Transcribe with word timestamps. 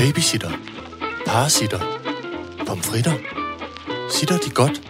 Babysitter. 0.00 0.50
Parasitter. 1.26 1.80
Pomfritter. 2.66 3.12
Sitter 4.10 4.38
de 4.38 4.50
godt? 4.50 4.82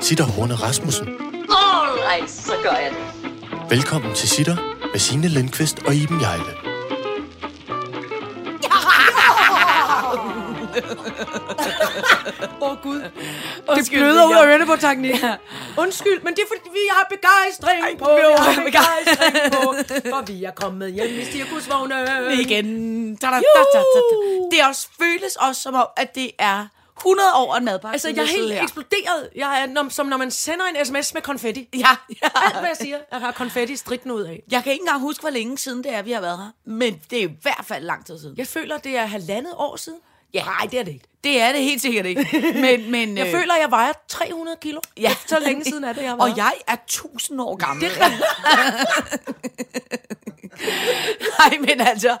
Sitter 0.00 0.24
Horne 0.24 0.54
Rasmussen. 0.54 1.08
Alright, 1.08 2.30
så 2.30 2.52
gør 2.62 2.70
jeg 2.70 2.90
det. 2.90 3.70
Velkommen 3.70 4.14
til 4.14 4.28
Sitter 4.28 4.56
med 4.92 5.00
Signe 5.00 5.28
Lindqvist 5.28 5.78
og 5.86 5.94
Iben 5.94 6.20
Jejle. 6.20 6.52
Åh, 12.60 12.70
oh, 12.70 12.76
Gud. 12.82 13.00
Det 13.76 13.88
bløder 13.90 14.26
ud 14.26 14.34
af 14.34 14.46
ørerne 14.46 14.66
på 14.66 14.76
teknik. 14.80 15.14
Undskyld, 15.78 16.22
men 16.24 16.34
det 16.34 16.42
er 16.42 16.48
fordi, 16.48 16.68
vi 16.72 16.84
har 16.90 17.06
begejstring 17.10 17.82
Ej, 17.82 17.96
på. 17.98 18.08
vi 18.16 18.22
har 18.38 18.62
begejstring 18.64 19.52
på. 19.52 19.74
For 20.10 20.32
vi 20.32 20.44
er 20.44 20.50
kommet 20.50 20.92
hjem 20.92 21.10
i 21.20 21.24
cirkusvogne. 21.24 21.94
igen. 22.40 22.99
Det 24.50 24.58
også 24.68 24.88
føles 25.00 25.36
også 25.36 25.62
som 25.62 25.74
om, 25.74 25.86
at 25.96 26.14
det 26.14 26.30
er 26.38 26.66
100 27.00 27.28
år 27.34 27.56
en 27.56 27.64
madpakke. 27.64 27.94
Altså, 27.94 28.08
jeg 28.08 28.18
er 28.18 28.24
helt 28.24 28.52
her. 28.52 28.62
eksploderet. 28.62 29.28
Jeg 29.36 29.62
er 29.62 29.66
når, 29.66 29.88
som 29.88 30.06
når 30.06 30.16
man 30.16 30.30
sender 30.30 30.64
en 30.66 30.84
sms 30.84 31.14
med 31.14 31.22
konfetti. 31.22 31.68
Ja, 31.74 31.78
ja. 32.22 32.28
Alt, 32.44 32.58
hvad 32.58 32.68
jeg 32.68 32.76
siger, 32.80 32.98
jeg 33.12 33.20
har 33.20 33.32
konfetti 33.32 33.76
strikkende 33.76 34.14
ud 34.14 34.22
af. 34.22 34.42
Jeg 34.50 34.62
kan 34.62 34.72
ikke 34.72 34.82
engang 34.82 35.00
huske, 35.00 35.20
hvor 35.20 35.30
længe 35.30 35.58
siden 35.58 35.84
det 35.84 35.94
er, 35.94 36.02
vi 36.02 36.12
har 36.12 36.20
været 36.20 36.38
her. 36.38 36.50
Men 36.64 37.00
det 37.10 37.18
er 37.18 37.28
i 37.28 37.32
hvert 37.42 37.64
fald 37.64 37.84
lang 37.84 38.06
tid 38.06 38.18
siden. 38.18 38.34
Jeg 38.36 38.46
føler, 38.46 38.78
det 38.78 38.96
er 38.96 39.06
halvandet 39.06 39.52
år 39.56 39.76
siden. 39.76 39.98
Ja. 40.34 40.44
Nej, 40.44 40.68
det 40.70 40.78
er 40.78 40.82
det 40.84 40.92
ikke. 40.92 41.06
Det 41.24 41.40
er 41.40 41.52
det 41.52 41.62
helt 41.62 41.82
sikkert 41.82 42.06
ikke. 42.06 42.26
Men, 42.54 42.90
men, 42.90 43.16
Jeg 43.18 43.26
øh, 43.26 43.32
føler, 43.32 43.56
jeg 43.56 43.70
vejer 43.70 43.92
300 44.08 44.56
kilo. 44.60 44.80
Ja. 44.96 45.14
Så 45.26 45.38
længe 45.38 45.64
siden 45.64 45.84
er 45.84 45.92
det, 45.92 46.02
jeg 46.02 46.10
har 46.10 46.16
Og 46.16 46.36
jeg 46.36 46.52
er 46.66 46.76
1000 46.76 47.40
år 47.40 47.56
gammel. 47.56 47.90
Det 47.90 47.96
er 47.98 48.10
Nej, 51.38 51.58
men 51.58 51.80
altså... 51.80 52.16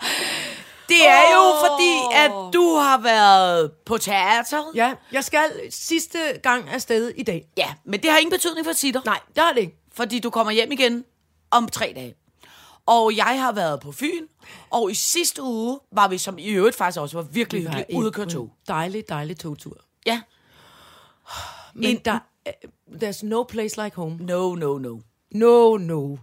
Det 0.90 1.08
er 1.08 1.22
jo 1.34 1.42
Åh. 1.42 1.58
fordi, 1.66 2.14
at 2.14 2.30
du 2.52 2.74
har 2.74 2.98
været 2.98 3.72
på 3.86 3.98
teater. 3.98 4.70
Ja, 4.74 4.94
jeg 5.12 5.24
skal 5.24 5.50
sidste 5.70 6.18
gang 6.42 6.68
afsted 6.68 7.08
i 7.16 7.22
dag. 7.22 7.46
ja 7.56 7.74
men 7.84 8.02
det 8.02 8.10
har 8.10 8.18
ingen 8.18 8.30
betydning 8.32 8.66
for 8.66 8.72
sitter. 8.72 9.00
Nej, 9.04 9.20
det 9.28 9.38
er 9.38 9.52
det 9.52 9.60
ikke. 9.60 9.76
Fordi 9.92 10.18
du 10.18 10.30
kommer 10.30 10.52
hjem 10.52 10.72
igen 10.72 11.04
om 11.50 11.68
tre 11.68 11.92
dage. 11.96 12.14
Og 12.86 13.16
jeg 13.16 13.40
har 13.42 13.52
været 13.52 13.80
på 13.80 13.92
Fyn, 13.92 14.26
og 14.70 14.90
i 14.90 14.94
sidste 14.94 15.42
uge 15.42 15.78
var 15.92 16.08
vi, 16.08 16.18
som 16.18 16.38
i 16.38 16.46
øvrigt 16.48 16.76
faktisk 16.76 17.00
også 17.00 17.16
var 17.16 17.22
virkelig 17.22 17.62
hyggeligt, 17.62 17.86
ude 17.94 18.06
at 18.06 18.12
køre 18.14 18.26
tog. 18.26 18.50
Dejlig, 18.68 19.08
dejlig 19.08 19.38
togtur. 19.38 19.76
Ja. 20.06 20.20
Men 21.74 21.84
En- 21.90 22.00
der, 22.04 22.18
there's 22.92 23.26
no 23.26 23.42
place 23.42 23.84
like 23.84 23.96
home. 23.96 24.16
No, 24.20 24.54
no, 24.54 24.78
no. 24.78 24.98
No, 25.34 25.76
no. 25.76 26.16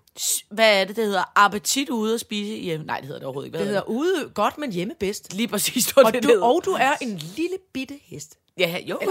Hvad 0.51 0.81
er 0.81 0.85
det, 0.85 0.95
det 0.95 1.05
hedder? 1.05 1.23
Appetit 1.35 1.89
ude 1.89 2.13
at 2.13 2.19
spise 2.19 2.53
hjemme? 2.53 2.85
Nej, 2.85 2.97
det 2.97 3.05
hedder 3.05 3.19
det 3.19 3.25
overhovedet 3.25 3.47
ikke. 3.47 3.57
Hvad 3.57 3.65
Det 3.65 3.67
hedder 3.73 3.89
ude 3.89 4.29
godt, 4.35 4.57
men 4.57 4.71
hjemme 4.71 4.93
bedst. 4.99 5.33
Lige 5.33 5.47
præcis, 5.47 5.91
Og 5.97 6.13
det, 6.13 6.23
du, 6.23 6.27
hedder. 6.27 6.43
og 6.45 6.61
du 6.65 6.71
er 6.71 6.91
en 7.01 7.17
lille 7.17 7.57
bitte 7.73 7.99
hest. 8.05 8.37
Ja, 8.59 8.77
jo. 8.85 8.95
Åh, 8.95 9.07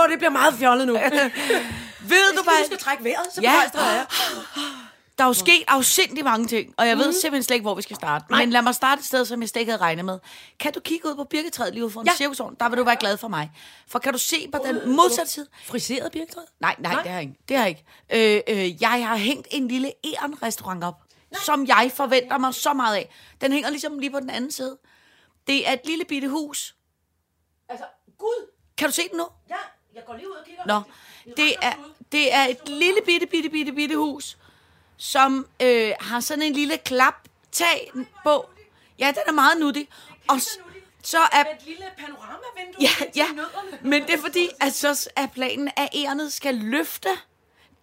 oh, 0.00 0.08
det 0.10 0.18
bliver 0.18 0.30
meget 0.30 0.54
fjollet 0.54 0.86
nu. 0.86 0.92
Ved 2.12 2.32
du 2.32 2.38
Du 2.38 2.42
hvad? 2.42 2.66
skal 2.66 2.78
trække 2.78 3.04
vejret, 3.04 3.26
så 3.34 3.40
Ja. 3.42 3.52
begejstret 3.52 3.82
er 3.90 3.94
jeg. 3.94 4.06
Der 5.18 5.24
er 5.24 5.28
jo 5.28 5.32
sket 5.32 5.64
afsindig 5.68 6.24
mange 6.24 6.46
ting, 6.46 6.74
og 6.76 6.88
jeg 6.88 6.96
ved 6.98 7.12
simpelthen 7.12 7.42
slet 7.42 7.54
ikke, 7.54 7.62
hvor 7.64 7.74
vi 7.74 7.82
skal 7.82 7.96
starte. 7.96 8.24
Men 8.30 8.50
lad 8.50 8.62
mig 8.62 8.74
starte 8.74 8.98
et 9.00 9.04
sted, 9.04 9.24
som 9.24 9.40
jeg 9.40 9.48
slet 9.48 9.60
ikke 9.60 9.72
havde 9.72 9.82
regnet 9.82 10.04
med. 10.04 10.18
Kan 10.60 10.72
du 10.72 10.80
kigge 10.80 11.08
ud 11.08 11.14
på 11.14 11.24
birketræet 11.24 11.74
lige 11.74 11.84
ud 11.84 11.90
foran 11.90 12.06
Ja. 12.06 12.12
ja. 12.12 12.16
cirkusvogn? 12.16 12.56
Der 12.60 12.68
vil 12.68 12.78
du 12.78 12.84
være 12.84 12.96
glad 12.96 13.16
for 13.16 13.28
mig. 13.28 13.50
For 13.88 13.98
kan 13.98 14.12
du 14.12 14.18
se 14.18 14.48
på 14.52 14.58
den 14.64 14.96
modsatte 14.96 15.32
side? 15.32 15.46
Friseret 15.64 16.12
birktræ? 16.12 16.40
Nej, 16.60 16.76
nej, 16.78 16.92
det 17.02 17.10
har 17.10 17.18
jeg 17.18 17.22
ikke. 17.22 17.34
Det 17.48 17.56
har 17.56 17.64
jeg 17.64 17.78
ikke. 18.10 18.44
Øh, 18.48 18.64
øh, 18.64 18.82
jeg 18.82 19.08
har 19.08 19.16
hængt 19.16 19.48
en 19.50 19.68
lille 19.68 19.92
æren-restaurant 20.04 20.84
op, 20.84 21.02
som 21.44 21.66
jeg 21.66 21.90
forventer 21.94 22.38
mig 22.38 22.54
så 22.54 22.72
meget 22.72 22.96
af. 22.96 23.10
Den 23.40 23.52
hænger 23.52 23.70
ligesom 23.70 23.98
lige 23.98 24.10
på 24.10 24.20
den 24.20 24.30
anden 24.30 24.50
side. 24.50 24.78
Det 25.46 25.68
er 25.68 25.72
et 25.72 25.80
lille 25.84 26.04
bitte 26.04 26.28
hus. 26.28 26.74
Altså, 27.68 27.84
Gud. 28.18 28.50
Kan 28.78 28.88
du 28.88 28.94
se 28.94 29.02
den 29.10 29.16
nu? 29.18 29.26
Ja, 29.50 29.54
jeg 29.94 30.02
går 30.06 30.14
lige 30.16 30.28
ud 30.28 30.34
og 30.34 30.44
kigger. 30.46 30.62
Nå, 30.66 30.80
det 31.36 31.54
er, 31.62 31.72
det 32.12 32.34
er 32.34 32.44
et 32.44 32.68
lille 32.68 33.00
bitte, 33.06 33.26
bitte, 33.26 33.48
bitte, 33.50 33.72
bitte 33.72 33.96
hus, 33.96 34.38
som 34.96 35.46
øh, 35.62 35.92
har 36.00 36.20
sådan 36.20 36.42
en 36.42 36.52
lille 36.52 36.78
klaptag 36.78 37.90
på. 38.24 38.48
Ja, 38.98 39.06
den 39.08 39.22
er 39.26 39.32
meget 39.32 39.60
nuttig. 39.60 39.88
Og 40.28 40.40
s- 40.40 40.58
så 41.02 41.18
er... 41.18 41.40
Et 41.40 41.46
lille 41.66 41.84
panoramavindue 41.98 42.80
Ja, 42.80 42.88
ja, 43.16 43.26
men 43.82 44.02
det 44.02 44.10
er 44.14 44.18
fordi, 44.20 44.48
at 44.60 44.74
så 44.74 45.08
er 45.16 45.26
planen, 45.26 45.70
at 45.76 45.88
ærnet 45.94 46.32
skal 46.32 46.54
løfte 46.54 47.08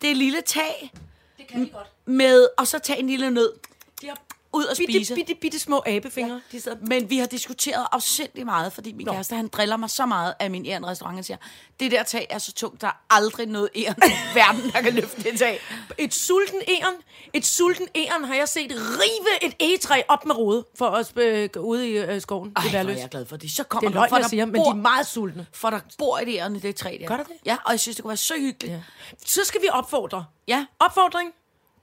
det 0.01 0.17
lille 0.17 0.41
tag 0.41 0.91
Det 1.37 1.47
kan 1.47 1.65
de 1.65 1.69
godt. 1.69 1.87
med, 2.05 2.47
og 2.57 2.67
så 2.67 2.79
tage 2.79 2.99
en 2.99 3.07
lille 3.07 3.31
nød 3.31 3.53
De 4.01 4.07
har 4.07 4.17
ud 4.53 4.65
og 4.65 4.77
bitte, 4.77 4.93
spise. 4.93 5.15
bitte, 5.15 5.35
bitte 5.35 5.59
små 5.59 5.83
abefingre. 5.85 6.33
Ja. 6.33 6.57
De 6.57 6.61
sidder 6.61 6.77
Men 6.81 7.09
vi 7.09 7.17
har 7.17 7.25
diskuteret 7.25 7.87
afsindig 7.91 8.45
meget, 8.45 8.73
fordi 8.73 8.93
min 8.93 9.05
Nå. 9.05 9.13
kæreste, 9.13 9.35
han 9.35 9.47
driller 9.47 9.77
mig 9.77 9.89
så 9.89 10.05
meget 10.05 10.33
af 10.39 10.51
min 10.51 10.65
æren 10.65 10.85
restaurant. 10.87 11.15
Han 11.17 11.23
siger, 11.23 11.37
det 11.79 11.91
der 11.91 12.03
tag 12.03 12.27
er 12.29 12.37
så 12.39 12.53
tungt, 12.53 12.81
der 12.81 12.87
er 12.87 13.03
aldrig 13.09 13.45
noget 13.47 13.69
æren 13.75 13.95
i 14.07 14.11
verden, 14.39 14.71
der 14.71 14.81
kan 14.81 14.93
løfte 14.93 15.23
det 15.23 15.39
tag. 15.39 15.59
Et 15.97 16.13
sulten 16.13 16.61
æren, 16.67 16.93
et 17.33 17.45
sulten 17.45 17.87
æren 17.95 18.23
har 18.23 18.35
jeg 18.35 18.49
set 18.49 18.71
rive 18.71 19.45
et 19.47 19.55
egetræ 19.59 20.01
op 20.07 20.25
med 20.25 20.37
rode 20.37 20.65
for 20.77 20.85
at 20.89 21.17
øh, 21.17 21.49
gå 21.49 21.59
ude 21.59 21.89
i 21.89 21.97
øh, 21.97 22.21
skoven. 22.21 22.51
Ej, 22.55 22.63
det 22.63 22.73
er 22.73 22.89
jeg 22.99 23.09
glad 23.11 23.25
for 23.25 23.37
det. 23.37 23.51
Så 23.51 23.63
Det 23.63 23.69
kommer 23.69 23.89
er 23.89 23.93
løgn, 23.93 24.09
for 24.09 24.17
jeg 24.17 24.25
siger, 24.25 24.45
men 24.45 24.55
bor, 24.55 24.63
de 24.63 24.69
er 24.69 24.73
meget 24.81 25.07
sultne. 25.07 25.45
For 25.53 25.69
der 25.69 25.79
bor 25.97 26.17
et 26.17 26.27
æren 26.27 26.55
i 26.55 26.59
det 26.59 26.75
træ 26.75 26.97
der. 27.01 27.07
Gør 27.07 27.17
der 27.17 27.23
det? 27.23 27.33
Ja, 27.45 27.57
og 27.65 27.71
jeg 27.71 27.79
synes, 27.79 27.95
det 27.95 28.03
kunne 28.03 28.09
være 28.09 28.17
så 28.17 28.33
hyggeligt. 28.37 28.73
Ja. 28.73 28.81
Så 29.25 29.41
skal 29.45 29.61
vi 29.61 29.67
opfordre. 29.71 30.25
ja. 30.47 30.65
Opfordring. 30.79 31.31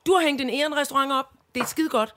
Du 0.06 0.14
har 0.14 0.20
hængt 0.20 0.42
en 0.42 0.50
æren-restaurant 0.50 1.12
op. 1.12 1.26
Det 1.54 1.62
er 1.62 1.66
skide 1.66 1.88
godt. 1.88 2.14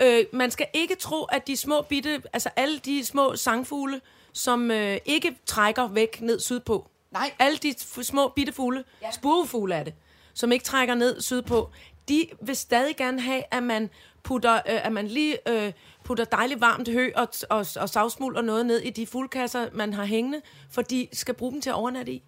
Øh, 0.00 0.24
man 0.32 0.50
skal 0.50 0.66
ikke 0.72 0.94
tro, 0.94 1.24
at 1.24 1.46
de 1.46 1.56
små 1.56 1.82
bitte, 1.82 2.22
altså 2.32 2.48
alle 2.56 2.78
de 2.78 3.04
små 3.04 3.36
sangfugle, 3.36 4.00
som 4.32 4.70
øh, 4.70 4.98
ikke 5.04 5.36
trækker 5.46 5.88
væk 5.88 6.20
ned 6.20 6.40
sydpå. 6.40 6.90
Nej. 7.10 7.32
Alle 7.38 7.56
de 7.56 7.74
små 8.02 8.28
bitte 8.28 8.52
fugle, 8.52 8.84
ja. 9.02 9.10
spurvefugle 9.10 9.74
er 9.74 9.82
det, 9.82 9.94
som 10.34 10.52
ikke 10.52 10.64
trækker 10.64 10.94
ned 10.94 11.20
sydpå, 11.20 11.70
de 12.08 12.26
vil 12.40 12.56
stadig 12.56 12.96
gerne 12.96 13.20
have, 13.20 13.42
at 13.50 13.62
man 13.62 13.90
putter, 14.22 14.54
øh, 14.54 14.86
at 14.86 14.92
man 14.92 15.06
lige 15.06 15.48
øh, 15.48 15.72
putter 16.04 16.24
dejligt 16.24 16.60
varmt 16.60 16.88
hø 16.88 17.10
og, 17.16 17.28
og, 17.50 17.66
og 17.76 17.88
savsmuld 17.88 18.36
og 18.36 18.44
noget 18.44 18.66
ned 18.66 18.78
i 18.78 18.90
de 18.90 19.06
fuglekasser, 19.06 19.68
man 19.72 19.92
har 19.94 20.04
hængende, 20.04 20.40
for 20.70 20.82
de 20.82 21.08
skal 21.12 21.34
bruge 21.34 21.52
dem 21.52 21.60
til 21.60 21.70
at 21.70 21.76
overnatte 21.76 22.12
i. 22.12 22.22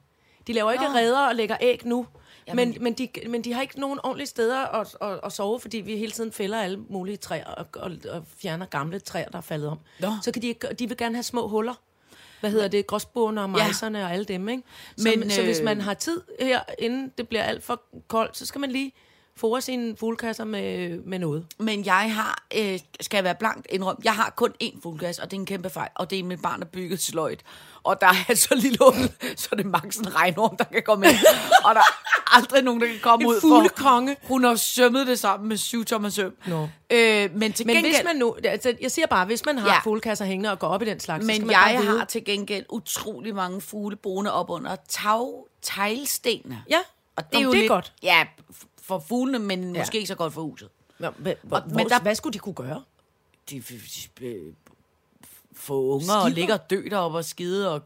De 0.47 0.53
laver 0.53 0.73
ikke 0.73 0.85
Nå. 0.85 0.91
redder 0.91 1.27
og 1.27 1.35
lægger 1.35 1.57
æg 1.61 1.81
nu, 1.85 2.07
Jamen. 2.49 2.69
men, 2.69 2.83
men, 2.83 2.93
de, 2.93 3.09
men 3.29 3.45
de 3.45 3.53
har 3.53 3.63
ikke 3.63 3.81
nogen 3.81 3.99
ordentlige 4.05 4.27
steder 4.27 4.67
at, 4.67 4.97
at, 5.03 5.21
at 5.25 5.33
sove, 5.33 5.61
fordi 5.61 5.77
vi 5.77 5.97
hele 5.97 6.13
tiden 6.13 6.33
fælder 6.33 6.61
alle 6.63 6.77
mulige 6.89 7.17
træer 7.17 7.45
og, 7.47 7.67
og, 7.77 7.91
og 8.11 8.25
fjerner 8.43 8.67
gamle 8.67 8.99
træer, 9.01 9.29
der 9.29 9.39
er 9.39 9.43
faldet 9.43 9.69
om. 9.69 9.79
Nå. 10.01 10.09
Så 10.23 10.33
kan 10.33 10.43
de, 10.43 10.49
ikke- 10.49 10.69
de 10.79 10.89
vil 10.89 10.97
gerne 10.97 11.15
have 11.15 11.23
små 11.23 11.49
huller. 11.49 11.75
Hvad 12.41 12.51
hedder 12.51 12.69
det? 12.69 12.87
Gråsbogerne 12.87 13.43
og 13.43 13.51
mejserne 13.51 13.99
ja. 13.99 14.05
og 14.05 14.13
alle 14.13 14.25
dem, 14.25 14.49
ikke? 14.49 14.63
Så, 14.97 15.05
Men, 15.09 15.21
men, 15.21 15.31
så 15.31 15.43
hvis 15.43 15.59
øh, 15.59 15.65
man 15.65 15.81
har 15.81 15.95
tid 15.95 16.21
her, 16.41 16.61
inden 16.79 17.13
det 17.19 17.29
bliver 17.29 17.43
alt 17.43 17.65
for 17.65 17.83
koldt, 18.09 18.37
så 18.37 18.47
skal 18.47 18.61
man 18.61 18.71
lige 18.71 18.93
fore 19.39 19.61
sine 19.61 19.97
fuglekasser 19.97 20.45
med, 20.45 20.99
med 20.99 21.19
noget. 21.19 21.47
Men 21.59 21.85
jeg 21.85 22.15
har, 22.15 22.43
øh, 22.57 22.79
skal 23.01 23.17
jeg 23.17 23.25
være 23.25 23.35
blankt 23.35 23.67
indrømme, 23.71 24.01
jeg 24.05 24.15
har 24.15 24.31
kun 24.37 24.53
én 24.65 24.81
fuglgas, 24.83 25.19
og 25.19 25.31
det 25.31 25.37
er 25.37 25.41
en 25.41 25.47
kæmpe 25.47 25.71
fejl. 25.71 25.91
Og 25.95 26.11
det 26.11 26.19
er 26.19 26.23
mit 26.25 26.43
barn, 26.43 26.61
der 26.61 26.67
bygget 26.67 27.01
sløjt. 27.03 27.41
Og 27.83 28.01
der 28.01 28.07
er 28.29 28.35
så 28.35 28.55
lille 28.55 28.79
hul, 28.81 28.95
så 29.37 29.49
det 29.53 29.65
er 29.65 29.69
maks 29.69 29.97
en 29.97 30.15
regnorm, 30.17 30.57
der 30.57 30.65
kan 30.65 30.83
komme 30.87 31.07
ind. 31.07 31.17
og 31.65 31.75
der 31.75 31.81
er 31.81 32.37
aldrig 32.37 32.63
nogen, 32.63 32.81
der 32.81 32.87
kan 32.87 32.99
komme 33.03 33.23
En 33.25 33.29
ud. 33.29 33.41
fuglekonge. 33.41 34.17
For 34.23 34.29
hun 34.29 34.45
har 34.45 34.55
sømmet 34.55 35.07
det 35.07 35.19
sammen 35.19 35.49
med 35.49 35.57
syv 35.57 35.85
tommer 35.85 36.09
søm. 36.09 36.35
Nå. 36.47 36.69
Øh, 36.91 37.31
men 37.35 37.53
til 37.53 37.67
Men 37.67 37.77
gengæld, 37.77 37.95
hvis 37.95 38.05
man 38.05 38.17
nu, 38.17 38.37
altså, 38.45 38.75
jeg 38.81 38.91
siger 38.91 39.07
bare, 39.07 39.27
hvis 39.27 39.45
man 39.45 39.59
har 39.59 39.69
Ja. 39.69 39.81
fuglekasser 39.85 40.25
hængende 40.25 40.51
og 40.51 40.59
går 40.59 40.69
op 40.69 40.83
i 40.83 40.85
den 40.85 41.01
slags, 41.01 41.25
så 41.25 41.29
skal 41.33 41.41
men 41.41 41.47
man 41.47 41.53
jeg 41.55 41.81
har 41.99 42.05
til 42.05 42.25
gengæld 42.25 42.65
utrolig 42.71 43.35
mange 43.35 43.61
fugle 43.61 43.97
boende 43.97 44.33
op 44.33 44.51
under 44.51 44.77
tag, 44.89 45.29
teglstenene. 45.63 46.63
Ja, 46.71 46.79
Og 47.17 47.25
det 47.25 47.33
Nå, 47.33 47.39
er 47.39 47.43
jo 47.45 47.51
det 47.53 47.57
er 47.57 47.61
lidt, 47.63 47.69
godt. 47.71 47.93
Ja, 48.03 48.27
for 48.89 49.05
fuglene, 49.09 49.39
men 49.39 49.75
ja. 49.75 49.81
måske 49.81 49.97
ikke 49.99 50.09
så 50.09 50.15
godt 50.15 50.33
for 50.35 50.43
huset. 50.43 50.69
Ja, 51.01 51.11
hvad, 51.11 51.35
hvor, 51.43 51.63
men 51.67 51.71
hvor, 51.71 51.85
der- 51.85 52.01
hvad 52.01 52.15
skulle 52.15 52.35
de 52.35 52.39
kunne 52.39 52.55
gøre? 52.55 52.83
de, 53.51 53.61
de, 53.61 53.81
de 54.21 54.27
øh, 54.27 54.53
få 55.55 55.83
unger 55.83 56.15
og 56.15 56.21
Skiver? 56.23 56.29
ligge 56.35 56.53
og 56.55 56.71
dø 56.71 56.83
deroppe 56.91 57.19
og 57.19 57.25
skide 57.25 57.75
og 57.75 57.83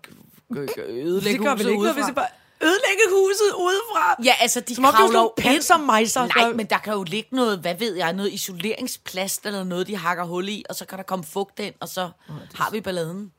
ødelægge 0.78 1.38
det 1.38 1.46
gør 1.46 1.52
huset 1.52 1.66
vel 1.66 1.72
ikke 1.72 1.82
noget, 1.82 1.94
hvis 1.94 2.04
det 2.06 2.14
bare 2.14 2.28
ødelægge 2.62 3.02
huset 3.10 3.52
udefra. 3.58 4.16
Ja, 4.24 4.32
altså, 4.40 4.60
de 4.60 4.74
Som 4.74 4.84
kravler 4.84 5.20
jo 5.20 5.34
pansermejser. 5.38 6.26
Nej, 6.36 6.52
men 6.52 6.66
der 6.66 6.78
kan 6.78 6.92
jo 6.92 7.02
ligge 7.02 7.28
noget, 7.36 7.58
hvad 7.58 7.74
ved 7.74 7.94
jeg, 7.96 8.12
noget 8.12 8.32
isoleringsplast 8.32 9.46
eller 9.46 9.64
noget, 9.64 9.86
de 9.86 9.96
hakker 9.96 10.24
hul 10.24 10.48
i, 10.48 10.64
og 10.68 10.74
så 10.74 10.86
kan 10.86 10.98
der 10.98 11.04
komme 11.04 11.24
fugt 11.24 11.60
ind, 11.60 11.74
og 11.80 11.88
så 11.88 12.10
har 12.54 12.70
vi 12.70 12.80
balladen. 12.80 13.32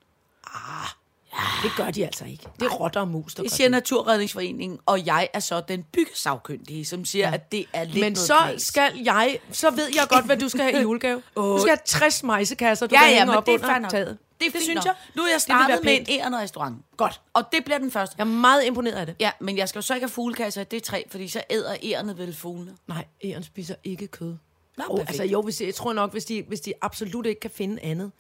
Det 1.63 1.71
gør 1.77 1.91
de 1.91 2.06
altså 2.06 2.25
ikke. 2.25 2.44
Det 2.59 2.65
er 2.65 2.69
rotter 2.69 3.00
og 3.01 3.07
mus, 3.07 3.33
der 3.35 3.44
Det 3.44 3.51
siger 3.51 3.69
Naturredningsforeningen, 3.69 4.80
og 4.85 5.06
jeg 5.06 5.30
er 5.33 5.39
så 5.39 5.62
den 5.68 5.83
byggesagkyndige, 5.83 6.85
som 6.85 7.06
siger, 7.06 7.27
ja. 7.27 7.33
at 7.33 7.51
det 7.51 7.65
er 7.74 7.83
lidt 7.83 7.94
Men 7.95 8.01
noget 8.01 8.18
så 8.18 8.35
knas. 8.50 8.62
skal 8.62 8.91
jeg, 9.06 9.39
så 9.51 9.71
ved 9.71 9.88
jeg 9.95 10.06
godt, 10.09 10.25
hvad 10.25 10.38
du 10.38 10.50
skal 10.50 10.62
have 10.62 10.77
i 10.80 10.81
julegave. 10.81 11.21
Du 11.35 11.57
skal 11.59 11.69
have 11.69 11.80
60 11.85 12.24
mejsekasser, 12.24 12.88
du 12.88 12.95
Ja, 12.95 13.00
kan 13.00 13.09
ja, 13.09 13.13
hænge 13.15 13.25
men 13.25 13.35
op 13.38 13.45
det 13.45 13.53
er 13.53 13.59
under 13.59 13.80
nok. 13.80 13.91
taget. 13.91 14.07
Det, 14.39 14.47
er 14.47 14.51
det 14.51 14.51
fint 14.51 14.63
synes 14.63 14.75
nok. 14.75 14.85
jeg. 14.85 14.94
Nu 15.15 15.21
er 15.21 15.27
jeg 15.27 15.39
Det 15.39 15.47
vil 15.47 15.56
være 15.56 15.59
startet 15.68 15.83
med 15.85 15.94
en 16.00 16.06
pænt. 16.06 16.09
ærende 16.21 16.38
restaurant. 16.39 16.77
Godt. 16.97 17.21
Og 17.33 17.44
det 17.51 17.65
bliver 17.65 17.77
den 17.77 17.91
første. 17.91 18.15
Jeg 18.18 18.24
er 18.24 18.27
meget 18.27 18.65
imponeret 18.65 18.95
af 18.95 19.06
det. 19.06 19.15
Ja, 19.19 19.31
men 19.39 19.57
jeg 19.57 19.69
skal 19.69 19.77
jo 19.80 19.81
så 19.81 19.94
ikke 19.94 20.03
have 20.06 20.12
fuglekasser 20.12 20.63
det 20.63 20.83
træ, 20.83 21.01
fordi 21.12 21.27
så 21.27 21.41
æder 21.50 21.75
ærerne 21.83 22.18
vel 22.18 22.35
fuglene. 22.35 22.71
Nej, 22.88 23.06
Eon 23.24 23.44
spiser 23.44 23.75
ikke 23.83 24.07
kød. 24.07 24.35
Nå, 24.77 24.83
oh, 24.89 24.97
perfekt. 24.97 25.09
altså 25.09 25.24
jo, 25.24 25.41
hvis, 25.41 25.62
jeg 25.62 25.75
tror 25.75 25.94
nok, 25.94 26.12
hvis 26.12 26.25
de, 26.25 26.44
hvis 26.47 26.62
de 26.62 26.74
absolut 26.81 27.25
ikke 27.25 27.39
kan 27.41 27.51
finde 27.51 27.81
andet. 27.83 28.12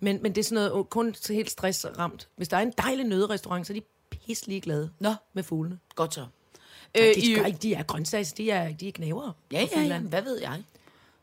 Men, 0.00 0.22
men 0.22 0.34
det 0.34 0.40
er 0.40 0.44
sådan 0.44 0.70
noget 0.70 0.90
kun 0.90 1.14
helt 1.28 1.50
stressramt. 1.50 2.28
Hvis 2.36 2.48
der 2.48 2.56
er 2.56 2.60
en 2.60 2.72
dejlig 2.78 3.04
nøderestaurant, 3.04 3.66
så 3.66 3.72
er 3.72 3.74
de 3.74 3.82
pisselig 4.10 4.62
glade 4.62 4.90
Nå. 4.98 5.14
med 5.32 5.42
fuglene. 5.42 5.78
Godt 5.94 6.14
så. 6.14 6.20
Øh, 6.20 6.26
Øh, 7.08 7.14
de, 7.14 7.20
i- 7.20 7.30
ikke, 7.46 7.58
de 7.62 7.74
er 7.74 7.82
grøntsags, 7.82 8.32
de 8.32 8.50
er, 8.50 8.72
de 8.72 8.88
er 8.88 8.92
knævere. 8.92 9.32
Ja, 9.52 9.68
ja, 9.76 9.80
ja. 9.82 9.98
Hvad 9.98 10.22
ved 10.22 10.40
jeg? 10.40 10.62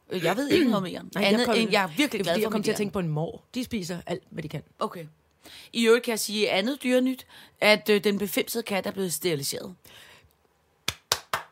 Øh, 0.09 0.23
Jeg 0.23 0.35
ved 0.37 0.47
ikke 0.49 0.67
noget 0.69 0.83
mere. 0.83 1.01
Nej, 1.15 1.23
Andet 1.23 1.45
kom- 1.45 1.55
end, 1.55 1.71
jeg 1.71 1.83
er 1.83 1.87
virkelig 1.87 2.23
glad 2.23 2.35
for 2.35 2.41
jeg 2.41 2.51
kom 2.51 2.63
til 2.63 2.71
at 2.71 2.77
tænke 2.77 2.93
på 2.93 2.99
en 2.99 3.07
mor. 3.07 3.41
De 3.55 3.63
spiser 3.63 3.97
alt, 4.05 4.23
hvad 4.29 4.43
de 4.43 4.49
kan. 4.49 4.63
Okay. 4.79 5.05
I 5.73 5.87
øvrigt 5.87 6.05
kan 6.05 6.11
jeg 6.11 6.19
sige 6.19 6.51
andet 6.51 6.83
dyrenyt, 6.83 7.25
at 7.61 7.89
øh, 7.89 8.03
den 8.03 8.17
befimsede 8.17 8.63
kat 8.63 8.85
er 8.87 8.91
blevet 8.91 9.13
steriliseret. 9.13 9.75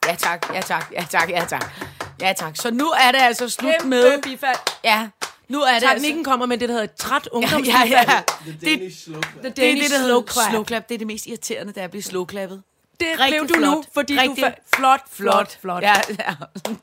Ja 0.07 0.15
tak, 0.15 0.49
ja 0.53 0.61
tak, 0.61 0.91
ja 0.93 1.05
tak, 1.09 1.29
ja 1.29 1.45
tak. 1.49 1.73
Ja 2.21 2.33
tak. 2.37 2.55
Så 2.55 2.71
nu 2.71 2.85
er 2.85 3.11
det 3.11 3.19
altså 3.21 3.49
slut 3.49 3.85
med... 3.85 4.21
bifald. 4.23 4.57
Ja, 4.83 5.09
nu 5.49 5.61
er 5.61 5.65
det 5.65 5.73
altså... 5.73 5.89
Teknikken 5.89 6.23
kommer 6.23 6.45
med 6.45 6.57
det, 6.57 6.69
der 6.69 6.73
hedder 6.73 6.83
et 6.83 6.95
træt 6.95 7.25
Ja, 7.31 7.35
ungdomsbifald. 7.37 7.89
ja, 7.89 7.99
ja. 8.11 8.21
The 8.41 8.51
Det, 8.51 8.61
Danish 8.61 9.03
slow 9.03 9.21
clap. 9.21 9.33
The 9.33 9.49
det 9.49 9.59
er 9.59 9.67
Danish 9.67 9.83
det, 9.83 9.91
der 9.91 9.97
slow 9.97 10.07
hedder 10.19 10.31
clap. 10.33 10.49
slow 10.51 10.65
clap. 10.65 10.89
Det 10.89 10.95
er 10.95 10.99
det 10.99 11.07
mest 11.07 11.25
irriterende, 11.25 11.73
det 11.73 11.79
er 11.79 11.83
at 11.83 11.89
blive 11.91 12.03
slowklappet. 12.03 12.63
Det 12.99 13.07
Rigtig 13.19 13.39
blev 13.47 13.47
du 13.49 13.53
nu, 13.65 13.71
flot. 13.71 13.85
fordi 13.93 14.19
Rigtig 14.19 14.43
du 14.43 14.47
fa- 14.49 14.77
flot, 14.77 14.99
flot, 15.11 15.57
flot. 15.61 15.83
Ja, 15.83 15.93
ja. 16.19 16.35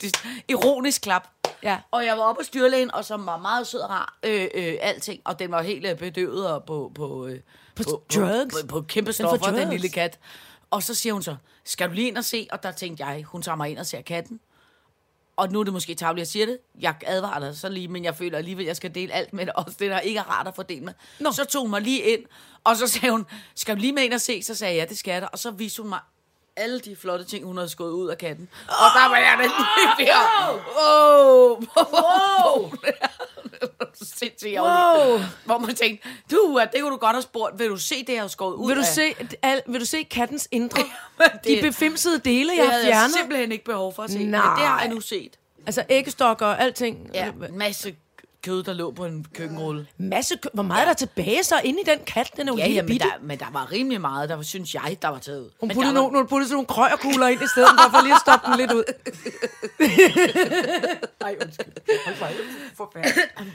Ironisk 0.49 1.03
klap. 1.03 1.29
Ja. 1.63 1.79
Og 1.91 2.07
jeg 2.07 2.17
var 2.19 2.23
oppe 2.23 2.41
hos 2.41 2.49
dyrlægen, 2.49 2.95
og 2.95 3.05
som 3.05 3.27
var 3.27 3.37
meget 3.39 3.67
sød 3.67 3.81
og 3.81 3.91
rar, 3.91 4.19
øh, 4.23 4.49
øh, 4.55 4.75
alting. 4.81 5.21
Og 5.25 5.39
den 5.39 5.51
var 5.51 5.63
helt 5.63 5.87
øh, 5.87 5.97
bedøvet 5.99 6.47
og 6.51 6.65
på, 6.65 6.93
på, 6.95 7.27
øh, 7.27 7.41
På 7.75 7.83
på, 7.83 8.03
drugs? 8.15 8.55
På, 8.55 8.61
på, 8.61 8.81
på 8.81 8.81
kæmpe 8.89 9.07
Den 9.07 9.13
stoffer, 9.15 9.47
den 9.47 9.55
drugs. 9.57 9.71
lille 9.71 9.89
kat. 9.89 10.19
Og 10.71 10.83
så 10.83 10.95
siger 10.95 11.13
hun 11.13 11.23
så, 11.23 11.37
skal 11.65 11.89
du 11.89 11.95
lige 11.95 12.09
ind 12.09 12.17
og 12.19 12.25
se? 12.25 12.49
Og 12.53 12.63
der 12.63 12.73
tænkte 12.73 13.05
jeg, 13.07 13.23
hun 13.23 13.43
tager 13.43 13.57
mig 13.57 13.71
ind 13.71 13.79
og 13.79 13.87
ser 13.87 14.01
katten. 14.03 14.41
Og 15.37 15.53
nu 15.53 15.61
er 15.61 15.65
det 15.65 15.73
måske 15.73 15.95
tavligt, 15.95 16.21
jeg 16.21 16.27
siger 16.27 16.47
det. 16.47 16.59
Jeg 16.81 16.95
advarer 17.07 17.39
dig 17.41 17.57
så 17.57 17.69
lige, 17.69 17.89
men 17.89 18.05
jeg 18.05 18.17
føler 18.17 18.39
alligevel, 18.39 18.65
at 18.65 18.69
jeg 18.69 18.77
skal 18.77 18.95
dele 18.95 19.13
alt 19.13 19.33
med 19.33 19.47
det. 19.47 19.55
Også 19.55 19.77
det, 19.79 19.91
der 19.91 20.01
ikke 20.01 20.19
er 20.19 20.31
rart 20.31 20.49
at 20.49 20.55
fordele 20.55 20.85
med. 20.85 20.93
Nå. 21.21 21.33
Så 21.33 21.45
tog 21.45 21.63
hun 21.63 21.71
mig 21.71 21.81
lige 21.81 22.01
ind, 22.03 22.25
og 22.65 22.77
så 22.77 22.87
sagde 22.87 23.11
hun, 23.11 23.27
skal 23.55 23.77
du 23.77 23.81
lige 23.81 23.93
med 23.93 24.03
ind 24.03 24.15
og 24.15 24.21
se? 24.21 24.43
Så 24.43 24.55
sagde 24.55 24.75
jeg, 24.75 24.81
ja, 24.81 24.89
det 24.89 24.99
skal 24.99 25.13
jeg 25.13 25.23
da. 25.23 25.27
Og 25.27 25.39
så 25.39 25.51
viste 25.51 25.83
hun 25.83 25.89
mig 25.89 26.01
alle 26.57 26.81
de 26.81 26.97
flotte 26.97 27.25
ting, 27.25 27.45
hun 27.45 27.57
havde 27.57 27.69
skåret 27.69 27.91
ud 27.91 28.09
af 28.09 28.19
katten. 28.19 28.49
Og 28.69 28.75
der 28.95 29.09
var 29.09 29.17
jeg 29.17 29.35
da 29.39 29.43
lige 29.43 29.91
ved 29.99 30.07
at... 30.15 30.55
Wow! 30.77 31.61
Wow! 31.77 32.73
Sindssygt 34.03 34.61
Wow. 34.61 35.19
Hvor 35.45 35.59
man 35.59 35.75
tænkte, 35.75 36.09
du, 36.31 36.61
det 36.73 36.81
kunne 36.81 36.91
du 36.93 36.97
godt 36.97 37.17
have 37.17 37.23
spurgt. 37.23 37.59
Vil 37.59 37.69
du 37.69 37.77
se 37.77 38.05
det, 38.05 38.13
jeg 38.13 38.21
har 38.21 38.29
skåret 38.29 38.55
ud 38.55 38.69
Vil 38.69 38.77
du, 38.77 38.81
af? 38.81 38.87
se, 38.87 39.15
al, 39.43 39.63
vil 39.67 39.81
du 39.81 39.85
se 39.87 40.03
kattens 40.03 40.49
indre? 40.51 40.83
det- 41.19 41.45
De 41.45 41.59
befimsede 41.63 42.19
dele, 42.19 42.51
Det 42.51 42.57
jeg 42.57 42.65
har 42.65 42.73
havde 42.73 42.87
jeg 42.87 42.93
fjernet. 42.95 43.15
simpelthen 43.17 43.53
ikke 43.53 43.65
behov 43.65 43.95
for 43.95 44.03
at 44.03 44.11
se. 44.11 44.19
Men 44.19 44.27
det 44.27 44.31
Nej. 44.33 44.65
har 44.67 44.81
jeg 44.81 44.89
nu 44.89 45.01
set. 45.01 45.39
Altså 45.67 45.85
æggestokker 45.89 46.47
og 46.47 46.61
alting. 46.63 47.11
Ja, 47.15 47.33
masse 47.53 47.95
kød, 48.43 48.63
der 48.63 48.73
lå 48.73 48.91
på 48.91 49.05
en 49.05 49.27
køkkenrulle. 49.35 49.87
Masse 49.99 50.37
kø- 50.37 50.49
Hvor 50.55 50.63
meget 50.63 50.79
ja. 50.81 50.85
er 50.85 50.89
der 50.89 50.95
tilbage 50.95 51.45
så 51.45 51.55
inde 51.65 51.81
i 51.81 51.85
den 51.85 51.99
kat? 52.07 52.31
Den 52.37 52.49
er 52.49 52.53
jo 52.53 52.59
Ja, 52.59 52.69
ja 52.69 52.83
men, 52.83 52.99
der, 52.99 53.07
men 53.23 53.39
der 53.39 53.47
var 53.53 53.73
rimelig 53.73 54.01
meget, 54.01 54.29
der 54.29 54.35
var, 54.35 54.43
synes 54.43 54.75
jeg, 54.75 54.97
der 55.03 55.09
var 55.09 55.19
taget. 55.19 55.51
Hun 55.61 55.69
Men 55.69 55.75
puttede, 55.75 55.95
der 55.95 56.01
var- 56.01 56.03
nogle, 56.03 56.13
nogle, 56.13 56.29
puttede 56.29 56.49
sådan 56.49 56.55
nogle 56.55 56.67
krøjerkugler 56.67 57.29
ind 57.29 57.43
i 57.43 57.47
stedet, 57.49 57.69
for, 57.85 57.91
for 57.91 58.03
lige 58.03 58.15
at 58.15 58.21
stoppe 58.21 58.47
den 58.51 58.57
lidt 58.59 58.73
ud. 58.73 58.85
Ej, 61.27 61.37
undskyld. 61.43 61.73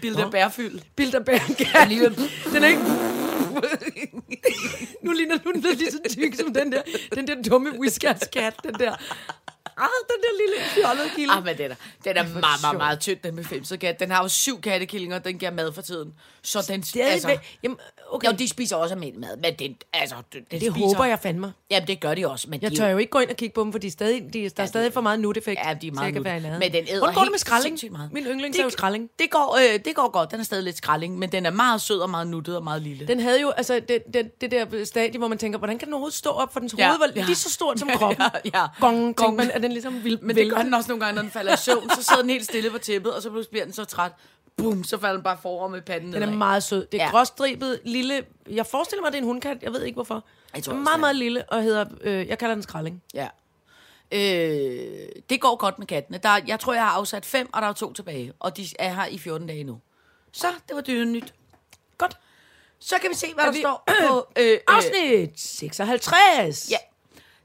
Bilder 0.01 0.29
bærfyld. 0.31 0.79
Bilderberg. 0.95 1.57
Den 2.53 2.63
er 2.63 2.67
ikke... 2.67 2.81
nu 5.03 5.11
ligner 5.11 5.37
du 5.37 5.51
den 5.51 5.61
lige 5.61 5.91
så 5.91 5.99
tyk 6.09 6.35
som 6.35 6.53
den 6.53 6.71
der, 6.71 6.81
den 7.15 7.27
der 7.27 7.35
dumme 7.49 7.79
whiskers 7.79 8.19
kat, 8.33 8.53
den 8.63 8.73
der. 8.73 8.95
Ah, 9.77 9.87
den 10.09 10.19
der 10.21 10.33
lille 10.41 10.65
fjollede 10.73 11.09
kilde. 11.15 11.33
Ah, 11.33 11.45
men 11.45 11.57
den 11.57 11.71
er, 11.71 11.75
den 12.03 12.17
er 12.17 12.23
meget, 12.23 12.61
meget, 12.61 12.77
meget 12.77 12.99
tynd, 12.99 13.19
den 13.23 13.35
med 13.35 13.43
femset 13.43 13.79
kat. 13.79 13.99
Den 13.99 14.11
har 14.11 14.21
jo 14.21 14.27
syv 14.27 14.61
kattekillinger, 14.61 15.19
den 15.19 15.39
giver 15.39 15.51
mad 15.51 15.73
for 15.73 15.81
tiden. 15.81 16.13
Så 16.41 16.65
den, 16.67 16.81
det 16.81 17.03
er 17.03 17.07
altså, 17.07 17.27
altså, 17.27 17.45
Jamen, 17.63 17.77
okay. 18.11 18.27
jo, 18.27 18.35
de 18.39 18.47
spiser 18.47 18.75
også 18.75 18.95
almindelig 18.95 19.19
mad, 19.21 19.37
men 19.37 19.53
den, 19.59 19.75
altså, 19.93 20.15
den 20.33 20.41
det 20.51 20.61
spiser, 20.61 20.71
håber 20.71 21.05
jeg 21.05 21.19
fandme. 21.19 21.53
Jamen, 21.71 21.87
det 21.87 21.99
gør 21.99 22.13
de 22.15 22.27
også, 22.29 22.49
men 22.49 22.59
Jeg 22.61 22.71
de, 22.71 22.75
tør 22.75 22.87
jo 22.87 22.97
ikke 22.97 23.09
gå 23.09 23.19
ind 23.19 23.29
og 23.29 23.35
kigge 23.35 23.53
på 23.53 23.61
dem, 23.63 23.71
for 23.71 23.79
de 23.79 23.87
er 23.87 23.91
stadig, 23.91 24.33
de, 24.33 24.49
der 24.49 24.63
er 24.63 24.67
stadig 24.67 24.93
for 24.93 25.01
meget 25.01 25.19
nuteffekt. 25.19 25.59
Ja, 25.65 25.73
de 25.73 25.87
er 25.87 25.91
meget 25.91 26.13
nutte. 26.13 26.31
Men 26.41 26.71
den 26.71 26.83
æder 26.87 26.97
Hvordan 26.99 27.13
går 27.15 27.21
det 27.21 27.31
med 27.31 27.61
sindssygt 27.61 27.91
meget. 27.91 28.13
Min 28.13 28.23
yndlings 28.23 28.55
Det- 28.55 28.59
er 28.61 28.63
jo 28.63 28.69
skralding. 28.69 29.09
Det 29.19 29.29
går, 29.29 29.57
øh, 29.73 29.79
det 29.85 29.95
går 29.95 30.11
godt. 30.11 30.31
Den 30.31 30.39
er 30.39 30.43
stadig 30.43 30.63
lidt 30.63 30.77
skralding, 30.77 31.19
men 31.19 31.31
den 31.31 31.45
er 31.45 31.51
meget 31.51 31.81
sød 31.81 31.99
og 31.99 32.09
meget 32.09 32.27
nuttet 32.27 32.55
og 32.57 32.63
meget 32.63 32.81
lille. 32.81 33.07
Den 33.07 33.19
havde 33.19 33.41
jo, 33.41 33.49
altså, 33.49 33.79
det, 33.87 34.03
det, 34.13 34.41
det 34.41 34.51
der 34.51 34.85
stadie, 34.85 35.17
hvor 35.17 35.27
man 35.27 35.37
tænker, 35.37 35.57
hvordan 35.59 35.77
kan 35.77 35.85
den 35.85 35.93
overhovedet 35.93 36.17
stå 36.17 36.29
op, 36.29 36.53
for 36.53 36.59
dens 36.59 36.75
Ja, 36.77 36.87
hoved 36.87 36.99
var 36.99 37.09
ja. 37.15 37.25
lige 37.25 37.35
så 37.35 37.51
stort 37.51 37.79
som 37.79 37.89
kroppen. 37.97 38.25
Ja, 38.53 38.59
ja. 38.61 38.65
Gong, 38.79 39.15
Gong. 39.15 39.35
man, 39.35 39.51
er 39.53 39.59
den 39.59 39.71
ligesom 39.71 40.03
vil, 40.03 40.19
Men 40.21 40.35
det 40.35 40.49
gør 40.51 40.61
den 40.61 40.73
også 40.73 40.89
nogle 40.89 41.05
gange, 41.05 41.15
når 41.15 41.21
den 41.21 41.31
falder 41.31 41.53
i 41.53 41.57
søvn. 41.57 41.89
Så 41.89 42.03
sidder 42.03 42.21
den 42.21 42.29
helt 42.29 42.43
stille 42.45 42.69
på 42.69 42.77
tæppet, 42.77 43.13
og 43.13 43.21
så 43.21 43.29
pludselig 43.29 43.51
bliver 43.51 43.65
den 43.65 43.73
så 43.73 43.85
træt. 43.85 44.11
Bum, 44.57 44.83
så 44.83 44.97
falder 44.99 45.15
den 45.15 45.23
bare 45.23 45.37
forover 45.41 45.67
med 45.67 45.81
panden 45.81 46.13
Den 46.13 46.21
er 46.21 46.25
nedad. 46.25 46.37
meget 46.37 46.63
sød. 46.63 46.87
Det 46.91 47.01
er 47.01 47.05
Ja. 47.05 47.11
gråstribet, 47.11 47.79
lille... 47.85 48.23
Jeg 48.49 48.65
forestiller 48.65 49.01
mig, 49.03 49.11
det 49.11 49.17
er 49.17 49.21
en 49.21 49.27
hundkat. 49.27 49.57
Jeg 49.63 49.71
ved 49.73 49.83
ikke, 49.83 49.95
hvorfor. 49.95 50.23
Jeg 50.55 50.63
tror 50.63 50.73
Den 50.73 50.79
er 50.79 50.83
meget, 50.83 50.99
meget 50.99 51.15
lille, 51.15 51.43
og 51.49 51.63
hedder... 51.63 51.85
Øh, 52.01 52.27
jeg 52.27 52.37
kalder 52.37 52.55
den 52.55 52.63
skralding. 52.63 53.03
Ja. 53.13 53.27
Øh, 54.11 55.07
det 55.29 55.41
går 55.41 55.55
godt 55.55 55.79
med 55.79 55.87
kattene. 55.87 56.17
Der, 56.17 56.29
er- 56.29 56.41
jeg 56.47 56.59
tror, 56.59 56.73
jeg 56.73 56.83
har 56.83 56.89
afsat 56.91 57.25
fem, 57.25 57.49
og 57.53 57.61
der 57.61 57.67
er 57.67 57.73
to 57.73 57.93
tilbage. 57.93 58.33
Og 58.39 58.57
de 58.57 58.67
er 58.79 58.93
her 58.93 59.05
i 59.05 59.17
14 59.17 59.47
dage 59.47 59.63
nu. 59.63 59.79
Så, 60.31 60.47
det 60.67 60.75
var 60.75 60.81
dyre 60.81 61.05
nyt. 61.05 61.33
Godt. 61.97 62.17
Så 62.79 62.95
kan 63.01 63.09
vi 63.09 63.15
se, 63.15 63.33
hvad 63.33 63.43
Er 63.43 63.47
der 63.47 63.53
vi- 63.53 63.59
står 63.61 63.83
på... 63.87 64.27
Øh, 64.37 64.51
øh, 64.51 64.57
Afsnit 64.75 65.39
56. 65.39 66.71
Ja. 66.71 66.77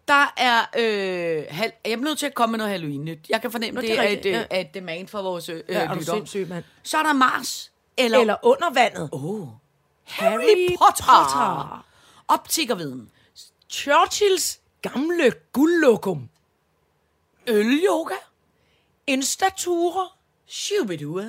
Der 0.09 0.35
er... 0.37 0.61
Øh, 0.79 1.45
hal- 1.49 1.73
jeg 1.85 1.93
er 1.93 1.97
nødt 1.97 2.19
til 2.19 2.27
at 2.27 2.35
komme 2.35 2.51
med 2.51 2.59
noget 2.59 2.71
Halloween-nyt. 2.73 3.27
Jeg 3.29 3.41
kan 3.41 3.51
fornemme, 3.53 3.75
Nå, 3.75 3.81
det, 3.81 3.91
det 3.91 3.99
er 3.99 4.03
er 4.03 4.07
et, 4.07 4.11
rigtigt, 4.17 4.37
øh, 4.37 4.45
ja. 4.51 4.61
et 4.61 4.75
demand 4.75 5.09
for 5.09 5.23
vores 5.23 5.49
øh, 5.49 5.63
Ja, 5.69 5.81
er 5.85 6.01
sindssyg, 6.01 6.47
mand. 6.49 6.65
Så 6.83 6.99
er 6.99 7.03
der 7.03 7.13
Mars. 7.13 7.73
Eller, 7.97 8.19
Eller 8.19 8.37
under 8.43 8.71
vandet. 8.75 9.09
oh, 9.13 9.49
Harry 10.05 10.69
Potter. 10.79 11.05
Potter. 11.05 11.87
Optikerviden. 12.29 13.11
Churchills 13.71 14.61
gamle 14.83 15.33
guldlokum. 15.53 16.29
Øl-yoga. 17.47 18.15
Instaturer. 19.07 20.19
Shubidua. 20.47 21.25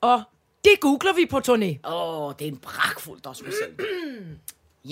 Og 0.00 0.22
det 0.64 0.80
googler 0.80 1.12
vi 1.12 1.26
på 1.26 1.38
turné. 1.38 1.90
Åh, 1.92 2.26
oh, 2.26 2.34
det 2.38 2.46
er 2.46 2.52
en 2.52 2.58
pragtfuld 2.58 3.20
dåsmedicin. 3.20 3.76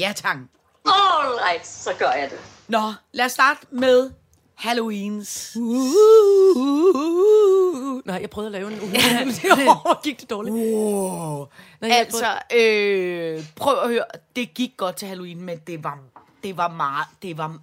ja, 0.02 0.12
tak. 0.16 0.37
All 0.85 1.39
right, 1.49 1.67
så 1.67 1.91
gør 1.99 2.11
jeg 2.11 2.31
det. 2.31 2.39
Nå, 2.69 2.93
lad 3.13 3.25
os 3.25 3.33
starte 3.33 3.61
med 3.71 4.11
Halloweens. 4.55 5.57
Nej, 8.07 8.19
jeg 8.21 8.31
prøvede 8.31 8.47
at 8.47 8.53
lave 8.53 8.73
en 8.73 8.81
uge. 8.81 8.93
det 8.93 10.03
gik 10.03 10.21
det 10.21 10.31
dårligt. 10.31 10.55
Wow. 10.55 11.47
Nej, 11.81 11.91
jeg 11.91 11.99
Altså, 11.99 12.39
øh, 12.55 13.45
prøv 13.57 13.79
at 13.83 13.88
høre. 13.88 14.05
Det 14.37 14.55
gik 14.55 14.76
godt 14.76 14.97
til 14.97 15.09
Halloween, 15.09 15.43
men 15.43 15.59
det 15.59 15.85
var, 15.85 15.99
det 16.43 16.57
var 16.57 16.69
meget, 16.69 17.07
det 17.23 17.38
var 17.38 17.59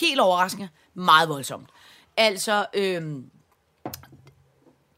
helt 0.00 0.20
overraskende, 0.20 0.68
meget 0.94 1.28
voldsomt. 1.28 1.68
Altså, 2.16 2.66
øh, 2.74 3.02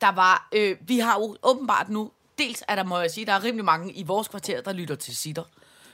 der 0.01 0.13
var, 0.13 0.49
øh, 0.53 0.77
vi 0.81 0.99
har 0.99 1.19
jo 1.21 1.37
åbenbart 1.43 1.89
nu, 1.89 2.11
dels 2.39 2.63
er 2.69 2.75
der, 2.75 2.85
må 2.85 2.99
jeg 2.99 3.11
sige, 3.11 3.27
der 3.27 3.33
er 3.33 3.45
rimelig 3.45 3.65
mange 3.65 3.93
i 3.93 4.03
vores 4.03 4.29
kvarter, 4.29 4.61
der 4.61 4.73
lytter 4.73 4.95
til 4.95 5.17
sitter. 5.17 5.45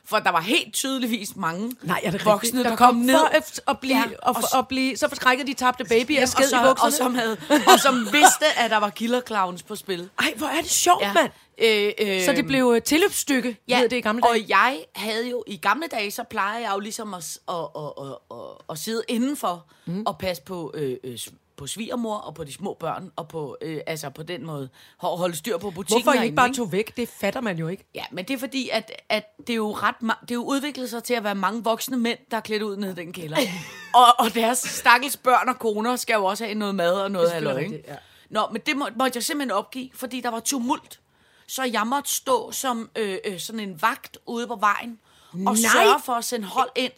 For 0.04 0.18
der 0.18 0.30
var 0.30 0.40
helt 0.40 0.74
tydeligvis 0.74 1.36
mange 1.36 1.72
Nej, 1.82 2.00
er 2.04 2.10
det 2.10 2.24
voksne, 2.24 2.58
rigtigt? 2.58 2.64
der, 2.70 2.76
kom 2.76 2.94
ned. 2.94 3.14
for 3.18 3.24
at, 3.26 3.60
at 3.68 3.78
blive, 3.78 3.96
Ja, 3.96 4.04
ja, 4.10 4.16
og 4.22 4.36
og, 4.36 4.42
og, 4.58 4.68
blive, 4.68 4.96
så 4.96 5.08
forskrækket, 5.08 5.46
de 5.46 5.54
tabte 5.54 5.84
baby 5.84 6.16
af 6.18 6.22
og, 6.22 6.28
sked 6.28 6.48
i 6.48 6.54
bukserne. 6.64 6.86
og, 6.86 6.92
som 6.92 7.14
havde, 7.14 7.36
og 7.72 7.80
som 7.80 7.94
vidste, 8.12 8.44
at 8.58 8.70
der 8.70 8.76
var 8.76 8.90
killer 8.90 9.20
clowns 9.26 9.62
på 9.62 9.76
spil. 9.76 10.10
Ej, 10.18 10.32
hvor 10.36 10.46
er 10.46 10.60
det 10.60 10.70
sjovt, 10.70 11.02
ja. 11.02 11.12
mand. 11.12 11.30
Øh, 11.58 11.92
øh, 12.18 12.24
Så 12.24 12.32
det 12.32 12.46
blev 12.46 12.64
uh, 12.66 12.78
tilløbsstykke, 12.84 13.56
ja, 13.68 13.78
hed 13.78 13.88
det 13.88 13.96
i 13.96 14.00
gamle 14.00 14.22
dage. 14.22 14.30
og 14.30 14.48
jeg 14.48 14.84
havde 14.94 15.28
jo, 15.30 15.44
i 15.46 15.56
gamle 15.56 15.86
dage, 15.86 16.10
så 16.10 16.22
plejer 16.30 16.58
jeg 16.58 16.70
jo 16.74 16.78
ligesom 16.80 17.14
at, 17.14 17.38
at, 17.48 17.54
at, 17.54 17.82
at, 18.00 18.16
at, 18.30 18.36
at 18.70 18.78
sidde 18.78 19.02
indenfor 19.08 19.66
mm. 19.86 20.02
og 20.06 20.18
passe 20.18 20.42
på, 20.42 20.70
øh, 20.74 20.96
øh, 21.04 21.18
på 21.56 21.66
svigermor 21.66 22.16
og 22.16 22.34
på 22.34 22.44
de 22.44 22.52
små 22.52 22.76
børn, 22.80 23.10
og 23.16 23.28
på, 23.28 23.56
øh, 23.62 23.80
altså 23.86 24.10
på 24.10 24.22
den 24.22 24.46
måde 24.46 24.68
ho- 25.04 25.16
holde 25.16 25.36
styr 25.36 25.58
på 25.58 25.70
butikken 25.70 26.02
Hvorfor 26.02 26.20
I 26.20 26.24
ikke 26.24 26.36
bare 26.36 26.52
tog 26.54 26.72
væk? 26.72 26.96
Det 26.96 27.08
fatter 27.08 27.40
man 27.40 27.58
jo 27.58 27.68
ikke. 27.68 27.84
Ja, 27.94 28.04
men 28.12 28.24
det 28.24 28.34
er 28.34 28.38
fordi, 28.38 28.68
at, 28.68 28.92
at 29.08 29.24
det, 29.38 29.50
er 29.50 29.54
jo 29.56 29.72
ret, 29.72 29.94
det 30.00 30.30
er 30.30 30.34
jo 30.34 30.44
udviklet 30.44 30.90
sig 30.90 31.04
til 31.04 31.14
at 31.14 31.24
være 31.24 31.34
mange 31.34 31.64
voksne 31.64 31.96
mænd, 31.96 32.18
der 32.30 32.36
er 32.36 32.40
klædt 32.40 32.62
ud 32.62 32.76
ned 32.76 32.90
i 32.92 32.94
den 32.94 33.12
kælder. 33.12 33.36
og, 33.94 34.06
og 34.18 34.34
deres 34.34 34.58
stakkels 34.58 35.16
børn 35.16 35.48
og 35.48 35.58
koner 35.58 35.96
skal 35.96 36.14
jo 36.14 36.24
også 36.24 36.44
have 36.44 36.54
noget 36.54 36.74
mad 36.74 36.92
og 36.94 37.10
noget 37.10 37.30
halløj, 37.30 37.58
ikke? 37.58 37.84
ja. 37.88 37.94
Nå, 38.30 38.40
men 38.52 38.60
det 38.66 38.76
må, 38.76 38.88
måtte 38.98 39.16
jeg 39.16 39.22
simpelthen 39.24 39.50
opgive, 39.50 39.90
fordi 39.94 40.20
der 40.20 40.28
var 40.30 40.40
tumult. 40.40 41.00
Så 41.46 41.62
jeg 41.64 41.86
måtte 41.86 42.10
stå 42.12 42.52
som 42.52 42.90
øh, 42.98 43.18
øh, 43.24 43.38
sådan 43.40 43.60
en 43.60 43.82
vagt 43.82 44.18
ude 44.26 44.46
på 44.46 44.56
vejen, 44.56 44.98
og 45.32 45.38
Nej. 45.38 45.54
sørge 45.54 46.02
for 46.04 46.12
at 46.12 46.24
sende 46.24 46.46
hold 46.46 46.70
ind. 46.76 46.92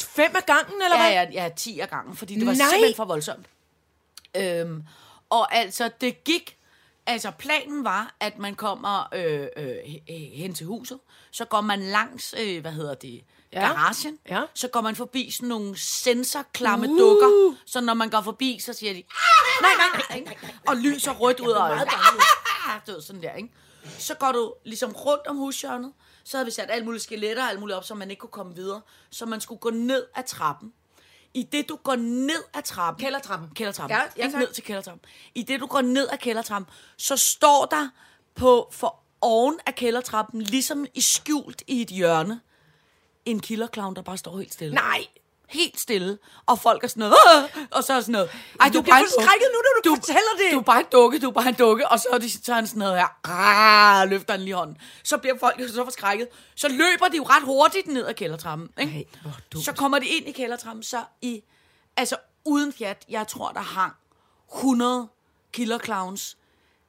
Fem 0.00 0.30
af 0.36 0.46
gangen, 0.46 0.82
eller 0.84 1.04
Ja, 1.04 1.24
hvad? 1.24 1.32
ja, 1.34 1.42
ja, 1.42 1.48
10 1.56 1.78
af 1.80 1.90
gangen, 1.90 2.16
fordi 2.16 2.34
det 2.34 2.46
var 2.46 2.52
Nej. 2.54 2.68
simpelthen 2.70 2.96
for 2.96 3.04
voldsomt. 3.04 3.46
Øhm, 4.36 4.82
og 5.30 5.54
altså, 5.54 5.90
det 6.00 6.24
gik... 6.24 6.56
Altså, 7.06 7.30
planen 7.30 7.84
var, 7.84 8.14
at 8.20 8.38
man 8.38 8.54
kommer 8.54 9.08
øh, 9.14 9.46
øh, 9.56 9.76
he- 9.76 10.36
hen 10.36 10.54
til 10.54 10.66
huset, 10.66 10.98
så 11.30 11.44
går 11.44 11.60
man 11.60 11.80
langs, 11.82 12.34
øh, 12.40 12.60
hvad 12.60 12.72
hedder 12.72 12.94
det, 12.94 13.24
Ja. 13.52 13.60
garagen, 13.60 14.18
Ja. 14.28 14.42
så 14.54 14.68
går 14.68 14.80
man 14.80 14.96
forbi 14.96 15.30
sådan 15.30 15.48
nogle 15.48 15.76
sensorklamme 15.78 16.88
uh. 16.90 16.98
dukker, 16.98 17.54
så 17.66 17.80
når 17.80 17.94
man 17.94 18.10
går 18.10 18.20
forbi, 18.20 18.58
så 18.64 18.72
siger 18.72 18.92
de, 18.92 18.98
"Ah, 18.98 19.62
nej, 19.62 19.70
nej, 19.76 20.02
nej, 20.10 20.20
nej, 20.24 20.36
nej, 20.42 20.54
og 20.68 20.76
lyser 20.76 21.12
rødt 21.12 21.40
ud 21.40 21.50
af 21.52 21.60
øjnene. 21.60 21.90
Sådan 23.06 23.22
der, 23.22 23.32
ikke? 23.34 23.52
Så 23.98 24.14
går 24.14 24.32
du 24.32 24.54
ligesom 24.64 24.92
rundt 24.92 25.26
om 25.26 25.36
hushjørnet. 25.36 25.92
Så 26.24 26.36
havde 26.36 26.44
vi 26.44 26.50
sat 26.50 26.70
alle 26.70 26.84
mulige 26.84 27.02
skeletter 27.02 27.42
og 27.42 27.50
alt 27.50 27.60
muligt 27.60 27.76
op, 27.76 27.84
så 27.84 27.94
man 27.94 28.10
ikke 28.10 28.20
kunne 28.20 28.30
komme 28.30 28.54
videre. 28.54 28.80
Så 29.10 29.26
man 29.26 29.40
skulle 29.40 29.58
gå 29.58 29.70
ned 29.70 30.04
ad 30.16 30.22
trappen. 30.26 30.72
I 31.34 31.42
det 31.42 31.68
du 31.68 31.76
går 31.76 31.96
ned 31.96 32.42
ad 32.54 32.62
trappen. 32.62 33.04
Kældertrappen. 33.04 33.48
Kældertrappen. 33.54 33.96
Ja, 33.96 34.02
ja, 34.16 34.24
ikke 34.26 34.38
ned 34.38 34.52
til 34.52 34.64
kældertrappen. 34.64 35.04
I 35.34 35.42
det 35.42 35.60
du 35.60 35.66
går 35.66 35.80
ned 35.80 36.08
ad 36.12 36.18
kældertrappen, 36.18 36.70
så 36.96 37.16
står 37.16 37.64
der 37.70 37.88
på 38.34 38.68
for 38.72 38.98
oven 39.20 39.58
af 39.66 39.74
kældertrappen, 39.74 40.42
ligesom 40.42 40.86
i 40.94 41.00
skjult 41.00 41.62
i 41.66 41.82
et 41.82 41.88
hjørne, 41.88 42.40
en 43.24 43.40
killerclown, 43.40 43.96
der 43.96 44.02
bare 44.02 44.18
står 44.18 44.38
helt 44.38 44.52
stille. 44.52 44.74
Nej. 44.74 45.06
Helt 45.48 45.80
stille. 45.80 46.18
Og 46.46 46.58
folk 46.58 46.84
er 46.84 46.88
sådan 46.88 47.00
noget, 47.00 47.14
"Åh!" 47.34 47.42
og 47.70 47.84
så 47.84 47.92
er 47.92 48.00
sådan 48.00 48.12
noget. 48.12 48.30
Ej, 48.60 48.68
Du 48.68 48.78
er 48.78 48.82
bliver 48.82 48.96
forskrækket 48.96 49.48
nu, 49.54 49.58
når 49.66 49.71
du 49.84 49.94
fortæller 49.96 50.20
det. 50.38 50.52
Du 50.52 50.58
er 50.58 50.62
bare 50.62 50.80
en 50.80 50.86
dukke, 50.92 51.18
du 51.18 51.28
er 51.28 51.32
bare 51.32 51.48
en 51.48 51.54
dukke. 51.54 51.88
Og 51.88 51.98
så 51.98 52.08
er, 52.12 52.18
de, 52.18 52.30
så 52.30 52.52
er 52.52 52.54
han 52.56 52.66
sådan 52.66 52.78
noget 52.78 52.96
her, 52.96 53.06
"Ah," 53.24 54.08
løfter 54.10 54.32
han 54.32 54.42
lige 54.42 54.54
hånden. 54.54 54.78
Så 55.04 55.16
bliver 55.18 55.38
folk 55.38 55.68
så 55.68 55.84
forskrækket. 55.84 56.28
Så 56.56 56.68
løber 56.68 57.08
de 57.10 57.16
jo 57.16 57.22
ret 57.22 57.42
hurtigt 57.42 57.86
ned 57.86 58.06
ad 58.06 58.14
kældertrappen. 58.14 58.70
Ikke? 58.80 58.92
Ej, 58.92 59.04
hvor 59.50 59.60
så 59.60 59.72
kommer 59.72 59.98
de 59.98 60.06
ind 60.06 60.28
i 60.28 60.32
kældertrappen, 60.32 60.82
så 60.82 61.02
i, 61.22 61.42
altså 61.96 62.16
uden 62.44 62.72
fjat, 62.72 63.04
jeg 63.08 63.28
tror, 63.28 63.52
der 63.52 63.60
hang 63.60 63.92
100 64.54 65.08
killer 65.52 65.78
clowns 65.78 66.36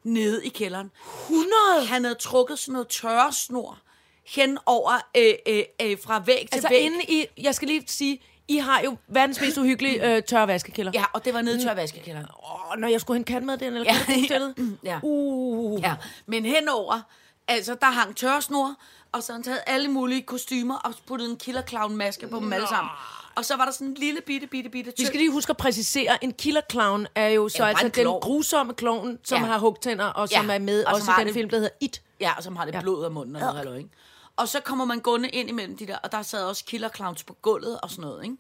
nede 0.04 0.46
i 0.46 0.50
kælderen. 0.50 0.92
100? 1.22 1.52
Han 1.88 2.04
havde 2.04 2.16
trukket 2.16 2.60
sådan 2.60 2.74
noget 2.74 2.88
tørresnor 2.88 3.80
hen 4.28 4.58
over 4.66 4.94
øh, 5.18 5.34
øh, 5.48 5.64
øh, 5.82 5.98
fra 6.04 6.20
væg 6.26 6.38
til 6.40 6.48
Altså 6.52 6.70
væg. 6.70 6.82
inde 6.82 7.04
i, 7.08 7.26
jeg 7.38 7.56
skal 7.56 7.68
lige 7.68 7.84
sige, 7.88 8.22
I 8.48 8.58
har 8.58 8.82
jo 8.86 8.98
verdens 9.08 9.42
mest 9.42 9.58
uhyggelige 9.58 10.16
øh, 10.16 10.24
tørre 10.24 10.48
vaskekælder. 10.48 10.92
Ja, 10.96 11.04
og 11.14 11.26
det 11.26 11.34
var 11.34 11.42
nede 11.42 11.62
i 11.62 11.66
tørvaskekælderen. 11.66 12.28
Åh, 12.44 12.80
når 12.80 12.88
jeg 12.88 13.02
skulle 13.02 13.18
hente 13.18 13.32
katmad 13.34 13.62
eller 13.62 13.84
Ja, 13.84 13.96
ja, 14.10 14.24
stillet. 14.26 14.78
ja. 14.84 15.00
Uh. 15.04 15.82
Ja, 15.82 15.96
men 16.26 16.46
henover, 16.46 17.02
altså 17.48 17.76
der 17.82 17.88
hang 17.88 18.16
tørresnor, 18.16 18.76
og 19.12 19.24
så 19.24 19.32
har 19.32 19.38
han 19.38 19.44
taget 19.44 19.60
alle 19.68 19.88
mulige 19.88 20.22
kostymer 20.22 20.76
og 20.76 20.94
puttet 21.08 21.30
en 21.30 21.38
killer 21.38 21.62
clown 21.62 21.96
maske 21.96 22.28
på 22.28 22.40
dem 22.40 22.54
alle 22.54 22.68
sammen. 22.68 22.92
Og 23.36 23.46
så 23.46 23.56
var 23.58 23.66
der 23.66 23.72
sådan 23.72 23.88
en 23.88 23.94
lille 23.94 24.22
bitte, 24.22 24.48
bitte, 24.48 24.70
bitte 24.70 24.92
Vi 24.92 24.96
tynd. 24.96 25.08
skal 25.08 25.20
lige 25.20 25.32
huske 25.32 25.50
at 25.50 25.58
præcisere, 25.58 26.24
en 26.24 26.34
killer 26.34 26.62
clown 26.72 27.08
er 27.16 27.28
jo 27.28 27.50
så 27.50 27.58
bare 27.58 27.70
altså 27.70 27.86
en 27.86 27.92
den 27.92 28.04
klovn. 28.04 28.22
grusomme 28.22 28.74
klovn, 28.74 29.20
som 29.24 29.42
Ja. 29.42 29.48
har 29.48 29.58
hugtænder, 29.58 30.06
og 30.06 30.30
som 30.30 30.46
Ja, 30.50 30.54
er 30.56 30.60
med 30.60 30.86
og 30.86 30.94
også 30.94 31.06
i 31.06 31.12
har 31.12 31.18
den 31.18 31.28
det- 31.28 31.34
film, 31.34 31.50
der 31.50 31.58
hedder 31.58 31.70
It. 31.80 32.02
Ja, 32.20 32.32
og 32.38 32.44
som 32.44 32.56
har 32.56 32.66
det 32.66 32.76
blod 32.82 33.06
af 33.06 33.12
munden 33.12 33.36
og 33.36 33.42
noget, 33.64 33.78
ikke? 33.78 33.90
Og 34.38 34.48
så 34.48 34.60
kommer 34.60 34.86
man 34.86 35.00
gående 35.00 35.30
ind 35.30 35.50
imellem 35.50 35.78
de 35.78 35.88
der, 35.88 35.98
og 35.98 36.12
der 36.12 36.22
sad 36.22 36.46
også 36.46 36.66
killer 36.66 36.90
clowns 36.90 37.24
på 37.24 37.34
gulvet 37.34 37.82
og 37.82 37.90
sådan 37.90 38.02
noget, 38.02 38.24
ikke? 38.24 38.38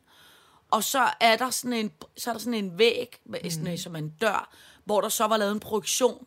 Og 0.71 0.83
så 0.83 1.09
er 1.19 1.37
der 1.37 1.49
sådan 1.49 1.73
en, 1.73 1.91
så 2.17 2.29
er 2.29 2.33
der 2.33 2.39
sådan 2.39 2.53
en 2.53 2.77
væg, 2.77 3.21
med 3.25 3.51
sådan 3.51 3.67
en, 3.67 3.77
som 3.77 3.95
en 3.95 4.09
dør, 4.09 4.49
hvor 4.85 5.01
der 5.01 5.09
så 5.09 5.27
var 5.27 5.37
lavet 5.37 5.51
en 5.51 5.59
projektion, 5.59 6.25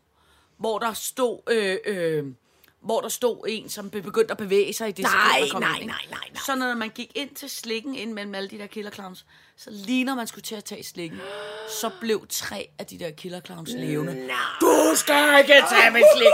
hvor 0.56 0.78
der 0.78 0.92
stod, 0.92 1.38
øh, 1.50 1.78
øh, 1.87 2.26
hvor 2.87 3.00
der 3.00 3.09
stod 3.09 3.45
en, 3.49 3.69
som 3.69 3.90
be- 3.90 4.02
begyndte 4.02 4.31
at 4.33 4.38
bevæge 4.38 4.73
sig 4.73 4.88
i 4.88 4.93
det 4.93 5.02
Nej, 5.02 5.43
sekund, 5.47 5.64
nej, 5.64 5.73
nej, 5.78 5.87
nej, 5.87 5.97
nej. 6.11 6.40
Så 6.47 6.55
når 6.55 6.75
man 6.75 6.88
gik 6.90 7.12
ind 7.14 7.31
til 7.35 7.50
slikken, 7.50 7.95
ind 7.95 8.12
mellem 8.12 8.35
alle 8.35 8.49
de 8.49 8.59
der 8.59 8.66
killer 8.66 8.90
clowns, 8.90 9.25
så 9.57 9.71
lige 9.73 10.05
når 10.05 10.14
man 10.14 10.26
skulle 10.26 10.43
til 10.43 10.55
at 10.55 10.64
tage 10.64 10.85
slikken, 10.85 11.21
så 11.81 11.90
blev 12.00 12.26
tre 12.31 12.69
af 12.78 12.87
de 12.87 12.99
der 12.99 13.11
killer 13.11 13.40
clowns 13.40 13.71
levende. 13.73 14.28
Du 14.61 14.93
skal 14.95 15.38
ikke 15.38 15.52
tage 15.71 15.90
mit 15.90 16.02
slik! 16.16 16.33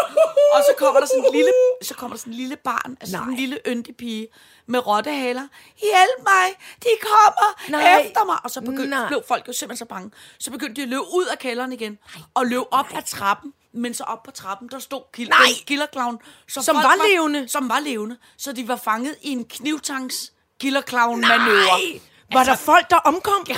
Og 0.55 0.61
så 0.69 0.75
kommer 0.79 1.01
der 1.01 1.07
sådan 1.07 1.25
en 1.25 1.33
lille, 1.35 1.51
så 1.83 1.95
kommer 1.95 2.17
der 2.17 2.21
sådan 2.21 2.33
en 2.33 2.37
lille 2.37 2.57
barn, 2.57 2.97
altså 3.01 3.13
sådan 3.13 3.29
en 3.29 3.33
Nej. 3.35 3.41
lille 3.41 3.59
yndig 3.67 3.97
pige 3.97 4.29
med 4.67 4.87
rottehaler. 4.87 5.49
Hjælp 5.81 6.23
mig! 6.23 6.49
De 6.83 6.89
kommer 7.03 7.71
Nej. 7.71 8.01
efter 8.01 8.25
mig! 8.25 8.37
Og 8.45 8.51
så 8.51 8.61
begyndte, 8.61 8.87
Nej. 8.87 9.07
blev 9.09 9.23
folk 9.29 9.49
jo 9.49 9.53
simpelthen 9.53 9.87
så 9.87 9.89
bange. 9.89 10.11
Så 10.39 10.51
begyndte 10.51 10.75
de 10.75 10.83
at 10.83 10.89
løbe 10.89 11.03
ud 11.03 11.25
af 11.33 11.39
kælderen 11.39 11.73
igen. 11.73 11.99
Og 12.35 12.47
løbe 12.47 12.73
op 12.73 12.87
ad 12.97 13.03
trappen. 13.03 13.53
Men 13.75 13.95
så 13.95 14.05
op 14.05 14.23
på 14.23 14.31
trappen, 14.31 14.69
der 14.69 14.79
stod 14.79 15.02
kill- 15.17 15.29
Nej. 15.29 15.38
en 15.49 15.55
killer 15.67 15.87
clown. 15.93 16.19
Som 16.49 16.64
folk 16.64 16.76
var 16.85 17.09
levende. 17.09 17.49
Som 17.49 17.69
var 17.69 17.81
levende. 17.81 18.17
Så 18.38 18.52
de 18.52 18.69
var 18.69 18.76
fanget 18.76 19.17
i 19.23 19.29
en 19.31 19.45
knivtangs 19.45 20.33
killer 20.61 20.81
clown 20.83 21.21
manøvre. 21.21 21.79
Nej! 21.79 22.00
Var 22.33 22.45
der 22.45 22.57
folk, 22.57 22.91
der 22.91 22.97
omkom? 22.97 23.47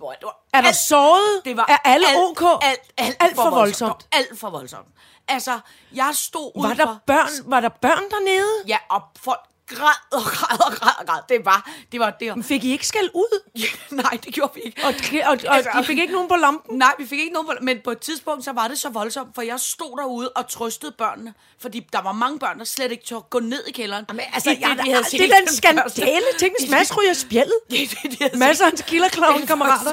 Var 0.00 0.12
Er 0.52 0.60
der 0.60 0.68
alt- 0.68 0.76
såret? 0.76 1.42
Det 1.44 1.56
var 1.56 1.64
er 1.68 1.76
alle 1.84 2.08
alt, 2.08 2.18
OK? 2.18 2.42
Alt, 2.64 2.80
alt, 2.98 3.16
alt 3.20 3.34
for 3.34 3.50
voldsomt. 3.50 4.06
Alt 4.12 4.38
for 4.40 4.50
voldsomt. 4.50 4.86
Altså, 5.28 5.58
jeg 5.92 6.10
stod 6.14 6.52
Var 6.56 6.66
udenfor. 6.66 6.84
der 6.84 6.96
børn, 7.06 7.28
var 7.50 7.60
der 7.60 7.68
børn 7.68 8.02
dernede? 8.10 8.48
Ja, 8.66 8.78
og 8.90 9.02
folk 9.24 9.40
græd 9.66 9.94
og 10.12 10.22
græd 10.22 10.58
og 10.66 10.72
græd 10.72 10.92
og 11.00 11.06
græd. 11.06 11.20
Det 11.28 11.44
var, 11.44 11.70
det 11.92 12.00
var 12.00 12.10
det. 12.10 12.36
Var. 12.36 12.42
Fik 12.42 12.64
I 12.64 12.72
ikke 12.72 12.86
skal 12.86 13.10
ud? 13.14 13.40
Nej, 14.02 14.18
det 14.24 14.34
gjorde 14.34 14.54
vi 14.54 14.60
ikke. 14.60 14.80
Og, 14.84 14.94
og, 15.26 15.38
og 15.48 15.56
Altså- 15.56 15.80
I 15.82 15.84
fik 15.84 15.98
ikke 15.98 16.12
nogen 16.12 16.28
på 16.28 16.36
lampen? 16.36 16.78
Nej, 16.78 16.92
vi 16.98 17.06
fik 17.06 17.18
ikke 17.18 17.32
nogen, 17.32 17.48
men 17.62 17.78
på 17.84 17.90
et 17.90 17.98
tidspunkt, 17.98 18.44
så 18.44 18.52
var 18.52 18.68
det 18.68 18.78
så 18.78 18.88
voldsomt, 18.88 19.34
for 19.34 19.42
jeg 19.42 19.60
stod 19.60 19.98
derude 19.98 20.28
og 20.28 20.48
trøstede 20.48 20.92
børnene, 20.98 21.34
fordi 21.58 21.86
der 21.92 22.00
var 22.02 22.12
mange 22.12 22.38
børn, 22.38 22.58
der 22.58 22.64
slet 22.64 22.92
ikke 22.92 23.04
turde 23.04 23.26
gå 23.30 23.38
ned 23.38 23.64
i 23.66 23.72
kælderen. 23.72 24.04
Men 24.08 24.20
altså, 24.32 24.50
det, 24.50 24.60
jeg, 24.60 24.78
vi 24.84 24.90
havde 24.90 25.02
det 25.02 25.10
set 25.10 25.20
er 25.32 25.38
den 25.46 25.54
skandale. 25.54 26.24
Tænk, 26.38 26.52
hvis 26.60 26.70
Mads 26.70 26.98
ryger 26.98 27.14
spjældet. 27.14 27.54
Det 27.70 28.20
det, 28.20 28.60
hans 28.60 28.82
killer 28.86 29.08
clown 29.08 29.46
kammerater. 29.46 29.92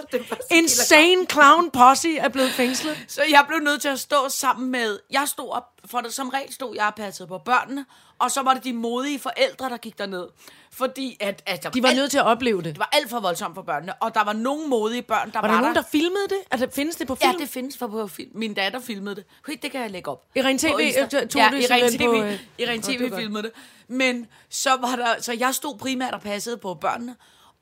Insane 0.52 1.26
clown 1.32 1.72
posse 1.72 2.18
er 2.18 2.30
blevet 2.30 2.52
fængslet. 2.52 2.98
Så 3.08 3.22
jeg 3.30 3.46
blev 3.48 3.60
nødt 3.60 3.82
til 3.82 3.90
at 3.90 4.00
stå 4.00 4.30
sammen 4.30 4.72
med... 4.72 5.00
Jeg 5.12 5.28
stod 5.28 5.50
op, 5.50 5.64
for 5.86 6.00
det, 6.00 6.14
som 6.14 6.30
regel 6.30 6.54
stod 6.54 6.76
jeg 6.76 6.88
og 6.88 6.96
passede 6.96 7.28
på 7.28 7.38
børnene, 7.38 7.86
og 8.20 8.32
så 8.32 8.42
var 8.42 8.54
det 8.54 8.64
de 8.64 8.74
modige 8.74 9.20
forældre, 9.20 9.70
der 9.70 9.78
gik 9.78 9.98
derned. 9.98 10.28
Fordi 10.72 11.18
at, 11.20 11.44
at 11.46 11.64
der 11.64 11.70
De 11.70 11.84
var 11.84 11.90
alt, 11.90 11.98
nødt 11.98 12.12
til 12.12 12.18
at 12.18 12.26
opleve 12.26 12.58
det. 12.58 12.66
det 12.66 12.80
var 12.80 12.90
alt 12.94 13.10
for 13.10 13.20
voldsomt 13.20 13.56
for 13.56 13.62
børnene, 13.62 13.94
og 13.94 14.14
der 14.14 14.24
var 14.24 14.34
nogle 14.34 14.68
modige 14.68 15.02
børn, 15.02 15.32
der 15.32 15.42
Var 15.42 15.48
var, 15.48 15.54
der 15.56 15.62
nogen, 15.62 15.76
der 15.76 15.84
filmede 15.92 16.28
det? 16.30 16.38
Altså, 16.52 16.68
findes 16.76 16.96
det 16.96 17.08
på 17.08 17.16
film? 17.16 17.32
Ja, 17.32 17.38
det 17.38 17.50
findes 17.50 17.78
for 17.78 17.88
på 17.88 18.08
film. 18.08 18.30
Min 18.34 18.54
datter 18.54 18.80
filmede 18.80 19.16
det. 19.16 19.24
Hey, 19.48 19.58
det 19.62 19.72
kan 19.72 19.82
jeg 19.82 19.92
lægge 19.92 20.12
op. 20.12 20.24
Irene 20.36 20.60
På 20.60 20.78
TV, 20.78 20.80
Insta. 20.80 21.02
øh, 21.04 21.10
tog 21.10 21.42
det 21.52 21.70
ja, 21.70 21.76
Irene 21.78 21.98
TV, 21.98 22.06
på, 22.06 22.24
øh, 22.24 22.40
Irene 22.58 22.82
TV 22.82 23.12
var 23.12 23.18
filmede 23.18 23.44
det. 23.44 23.52
Men 23.88 24.28
så 24.50 24.70
var 24.82 24.96
der, 24.96 25.22
så 25.22 25.34
jeg 25.34 25.56
stod 25.56 25.78
primært 25.78 26.14
og 26.14 26.22
passede 26.22 26.58
på 26.58 26.74
børnene, 26.74 27.16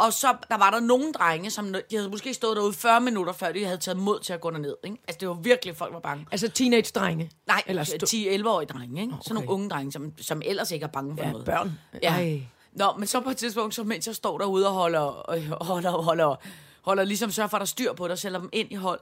og 0.06 0.14
så 0.14 0.36
der 0.50 0.58
var 0.58 0.70
der 0.72 0.80
nogle 0.80 1.14
drenge, 1.14 1.52
som 1.52 1.74
de 1.90 1.96
havde 1.96 2.10
måske 2.10 2.34
stået 2.34 2.58
derude 2.58 2.74
40 2.74 3.02
minutter, 3.02 3.34
før 3.34 3.52
de 3.52 3.66
havde 3.66 3.78
taget 3.78 3.98
mod 3.98 4.20
til 4.20 4.34
at 4.34 4.42
gå 4.42 4.52
derned. 4.52 4.76
Ikke? 4.84 4.98
Altså, 5.08 5.18
det 5.20 5.28
var 5.28 5.34
virkelig, 5.34 5.76
folk 5.78 5.94
var 5.94 6.00
bange. 6.00 6.28
Altså 6.32 6.50
teenage-drenge? 6.50 7.32
Nej, 7.48 7.64
Eller 7.68 7.82
Eller 7.92 8.38
sto- 8.38 8.42
10-11-årige 8.46 8.68
drenge, 8.68 9.02
ikke? 9.02 9.14
Okay. 9.14 9.24
Sådan 9.24 9.36
nogle 9.36 9.50
unge 9.50 9.70
drenge, 9.70 9.92
som, 9.92 10.14
som 10.22 10.42
ellers 10.46 10.72
ikke 10.72 10.84
er 10.84 10.88
bange 10.88 11.18
for 11.18 11.24
Ja, 11.24 11.32
noget. 11.32 11.46
børn. 11.46 11.80
Ja. 12.04 12.10
Ej. 12.14 12.42
Nå, 12.74 12.86
men 12.98 13.08
så 13.08 13.22
på 13.22 13.30
et 13.30 13.38
tidspunkt, 13.38 13.76
så 13.76 13.84
mens 13.84 14.08
jeg 14.08 14.16
står 14.16 14.38
derude 14.38 14.68
og 14.68 14.74
holder, 14.74 15.32
øh, 15.32 15.52
holder, 15.62 15.92
holder, 15.92 16.36
holder 16.82 17.04
ligesom 17.04 17.32
sørger 17.32 17.48
for, 17.48 17.58
at 17.58 17.60
der 17.62 17.64
er 17.64 17.68
styr 17.68 17.94
på 17.94 18.04
det, 18.04 18.12
og 18.12 18.18
sælger 18.18 18.40
dem 18.40 18.50
ind 18.54 18.72
i 18.72 18.76
hold, 18.76 19.00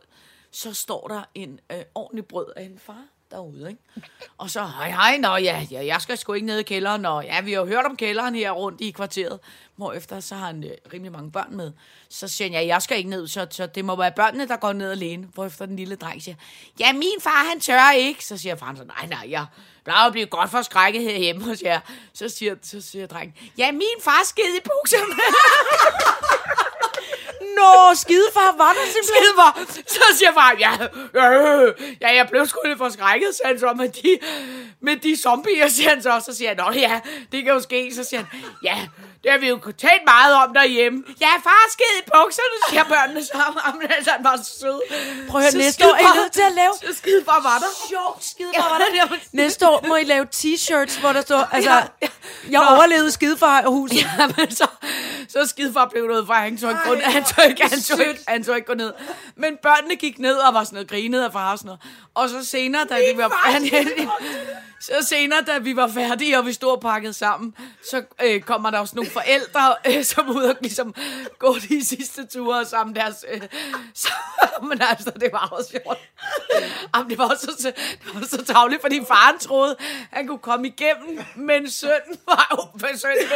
så 0.51 0.73
står 0.73 1.07
der 1.07 1.21
en 1.35 1.59
øh, 1.71 1.77
ordentlig 1.95 2.25
brød 2.25 2.45
af 2.55 2.63
en 2.63 2.79
far 2.79 3.03
derude, 3.31 3.69
ikke? 3.69 3.81
Og 4.37 4.49
så, 4.49 4.63
hej, 4.63 4.89
hej, 4.89 5.17
nå 5.17 5.35
ja, 5.35 5.65
ja, 5.71 5.85
jeg 5.85 6.01
skal 6.01 6.17
sgu 6.17 6.33
ikke 6.33 6.47
ned 6.47 6.59
i 6.59 6.63
kælderen, 6.63 7.05
og 7.05 7.23
ja, 7.23 7.41
vi 7.41 7.51
har 7.51 7.59
jo 7.59 7.65
hørt 7.65 7.85
om 7.85 7.97
kælderen 7.97 8.35
her 8.35 8.51
rundt 8.51 8.81
i 8.81 8.91
kvarteret. 8.91 9.39
Hvor 9.75 9.93
efter, 9.93 10.19
så 10.19 10.35
har 10.35 10.45
han 10.45 10.63
øh, 10.63 10.71
rimelig 10.93 11.11
mange 11.11 11.31
børn 11.31 11.55
med. 11.55 11.71
Så 12.09 12.27
siger 12.27 12.47
han, 12.47 12.53
ja, 12.53 12.67
jeg 12.67 12.81
skal 12.81 12.97
ikke 12.97 13.09
ned, 13.09 13.27
så, 13.27 13.47
så 13.49 13.67
det 13.67 13.85
må 13.85 13.95
være 13.95 14.11
børnene, 14.11 14.47
der 14.47 14.57
går 14.57 14.73
ned 14.73 14.91
alene. 14.91 15.27
Hvor 15.33 15.45
efter 15.45 15.65
den 15.65 15.75
lille 15.75 15.95
dreng 15.95 16.21
siger, 16.21 16.35
ja, 16.79 16.93
min 16.93 17.21
far, 17.21 17.49
han 17.49 17.59
tør 17.59 17.91
ikke. 17.91 18.25
Så 18.25 18.37
siger 18.37 18.55
faren 18.55 18.77
så, 18.77 18.83
nej, 18.83 19.07
nej, 19.07 19.27
jeg 19.29 19.45
plejer 19.83 20.05
at 20.05 20.11
blive 20.11 20.25
godt 20.25 20.49
forskrækket 20.49 21.01
herhjemme 21.01 21.43
hos 21.43 21.61
jer. 21.61 21.79
Så 22.13 22.29
siger, 22.29 22.55
så 22.61 22.81
siger 22.81 23.07
drengen, 23.07 23.35
ja, 23.57 23.71
min 23.71 24.01
far 24.01 24.21
sked 24.25 24.57
i 24.57 24.61
bukserne. 24.63 25.15
Nå, 27.57 27.95
skidefar, 27.95 28.57
var 28.57 28.73
der 28.73 28.85
simpelthen? 28.93 29.03
Skidefar. 29.05 29.83
Så 29.87 30.17
siger 30.17 30.33
far, 30.33 30.55
ja, 30.59 30.71
øh, 31.23 31.73
ja, 32.01 32.15
jeg 32.15 32.27
blev 32.31 32.45
sgu 32.47 32.59
lidt 32.65 32.77
forskrækket, 32.77 33.27
sagde 33.35 33.53
han 33.53 33.59
så, 33.59 33.73
med 33.73 33.89
de, 33.89 34.17
med 34.81 34.95
de 34.97 35.17
zombier, 35.23 35.67
siger 35.67 35.89
han 35.89 36.01
så. 36.01 36.21
Så 36.25 36.37
siger 36.37 36.49
han, 36.49 36.57
nå 36.57 36.71
ja, 36.73 36.99
det 37.31 37.43
kan 37.43 37.53
jo 37.53 37.59
ske. 37.59 37.95
Så 37.95 38.03
siger 38.03 38.23
han, 38.23 38.39
ja, 38.63 38.87
det 39.23 39.31
har 39.31 39.37
vi 39.37 39.47
jo 39.47 39.59
talt 39.77 40.03
meget 40.05 40.33
om 40.35 40.53
derhjemme. 40.53 41.03
Ja, 41.21 41.31
far 41.43 41.63
skid 41.71 41.93
i 42.01 42.03
bukserne, 42.13 42.55
siger 42.69 42.83
børnene 42.83 43.23
så. 43.23 43.43
Jamen, 43.65 43.87
altså, 43.97 44.11
han 44.11 44.23
var 44.23 44.37
så 44.37 44.51
sød. 44.59 44.81
Prøv 45.29 45.41
at 45.41 45.43
høre, 45.43 45.51
Så 45.51 45.57
næste 45.57 45.85
år 45.85 45.93
er 45.95 45.99
I 45.99 46.17
nødt 46.17 46.31
til 46.31 46.41
at 46.41 46.53
lave... 46.53 46.71
Så 46.81 46.97
skidefar 46.97 47.39
var 47.49 47.57
der. 47.59 47.71
Sjovt, 47.89 48.23
skidefar 48.25 48.63
Ja, 48.63 48.69
var 48.69 48.77
der. 48.77 49.15
det 49.15 49.33
Næste 49.33 49.69
år 49.69 49.85
må 49.87 49.95
I 49.95 50.03
lave 50.03 50.27
t-shirts, 50.35 50.99
hvor 50.99 51.13
der 51.13 51.21
står, 51.21 51.37
altså, 51.55 51.71
Ja, 51.71 51.81
ja. 52.01 52.07
jeg 52.49 52.61
Nå. 52.69 52.75
overlevede 52.75 53.11
skidefar 53.11 53.61
og 53.61 53.71
huset. 53.71 53.97
Ja, 53.97 54.27
men 54.37 54.51
så, 54.51 54.67
så 55.29 55.45
skidefar 55.47 55.85
blev 55.85 56.07
noget 56.07 56.27
for, 56.27 56.33
han 56.33 56.57
tog 56.57 56.69
ikke, 56.69 56.81
gå, 56.85 56.95
han 57.03 57.23
tog 57.23 57.45
ikke, 57.49 57.61
han 57.63 57.81
tog 57.81 57.99
ikke, 58.01 58.21
han 58.27 58.43
tog 58.43 58.55
ikke 58.55 58.67
gå 58.67 58.73
ned. 58.73 58.93
Men 59.35 59.57
børnene 59.63 59.95
gik 59.95 60.19
ned 60.19 60.35
og 60.35 60.53
var 60.53 60.63
sådan 60.63 60.75
noget, 60.75 60.89
grinede 60.89 61.25
af 61.25 61.31
far 61.31 61.51
og 61.51 61.57
sådan 61.57 61.67
noget. 61.67 61.81
Og 62.15 62.29
så 62.29 62.45
senere, 62.45 62.85
da 62.89 62.95
vi 62.95 63.17
var, 63.17 63.29
han, 63.43 63.69
så 64.79 64.93
senere, 65.09 65.41
da 65.41 65.57
vi 65.57 65.75
var 65.75 65.87
færdige, 65.87 66.37
og 66.37 66.45
vi 66.45 66.53
stod 66.53 66.71
og 66.71 66.81
pakket 66.81 67.15
sammen, 67.15 67.55
så 67.91 68.03
øh, 68.23 68.41
kommer 68.41 68.69
der 68.69 68.79
også 68.79 68.95
nogle 68.95 69.11
forældre, 69.11 69.75
øh, 69.89 70.03
som 70.03 70.29
ud 70.29 70.43
og 70.43 70.55
ligesom 70.61 70.95
gå 71.39 71.55
de 71.69 71.85
sidste 71.85 72.25
ture 72.25 72.65
sammen 72.65 72.95
deres... 72.95 73.25
Øh, 73.31 73.41
så, 73.93 74.09
men 74.61 74.81
altså, 74.81 75.11
det 75.19 75.29
var 75.31 75.47
også 75.51 75.69
sjovt. 75.69 75.99
Jamen, 76.95 77.09
det 77.09 77.17
var 77.17 77.29
også 77.29 77.55
så, 77.59 77.71
det 78.05 78.13
var 78.13 78.25
så 78.25 78.45
travligt, 78.45 78.81
fordi 78.81 79.01
faren 79.07 79.39
troede, 79.39 79.75
han 80.11 80.27
kunne 80.27 80.39
komme 80.39 80.67
igennem, 80.67 81.19
men 81.35 81.71
sønnen 81.71 82.17
var 82.27 82.47
jo... 82.51 82.87
Sønnen, 82.97 83.27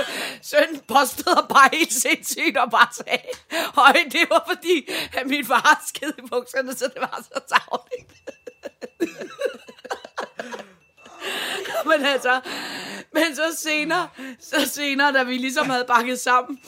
sønnen 0.41 0.81
postede 0.87 1.45
bare 1.49 1.69
helt 1.73 1.93
sindssygt 1.93 2.57
og 2.57 2.71
bare 2.71 2.87
sagde, 2.91 3.21
høj, 3.51 3.93
det 4.11 4.29
var 4.29 4.43
fordi, 4.47 4.91
at 5.13 5.27
min 5.27 5.45
far 5.45 5.83
skede 5.87 6.13
i 6.17 6.21
bukserne, 6.21 6.73
så 6.75 6.85
det 6.85 7.01
var 7.01 7.23
så 7.33 7.39
travligt 7.49 8.13
men 11.85 12.05
altså, 12.05 12.41
men 13.13 13.35
så 13.35 13.57
senere, 13.57 14.07
så 14.39 14.69
senere, 14.69 15.13
da 15.13 15.23
vi 15.23 15.37
ligesom 15.37 15.69
havde 15.69 15.85
bakket 15.87 16.19
sammen, 16.19 16.59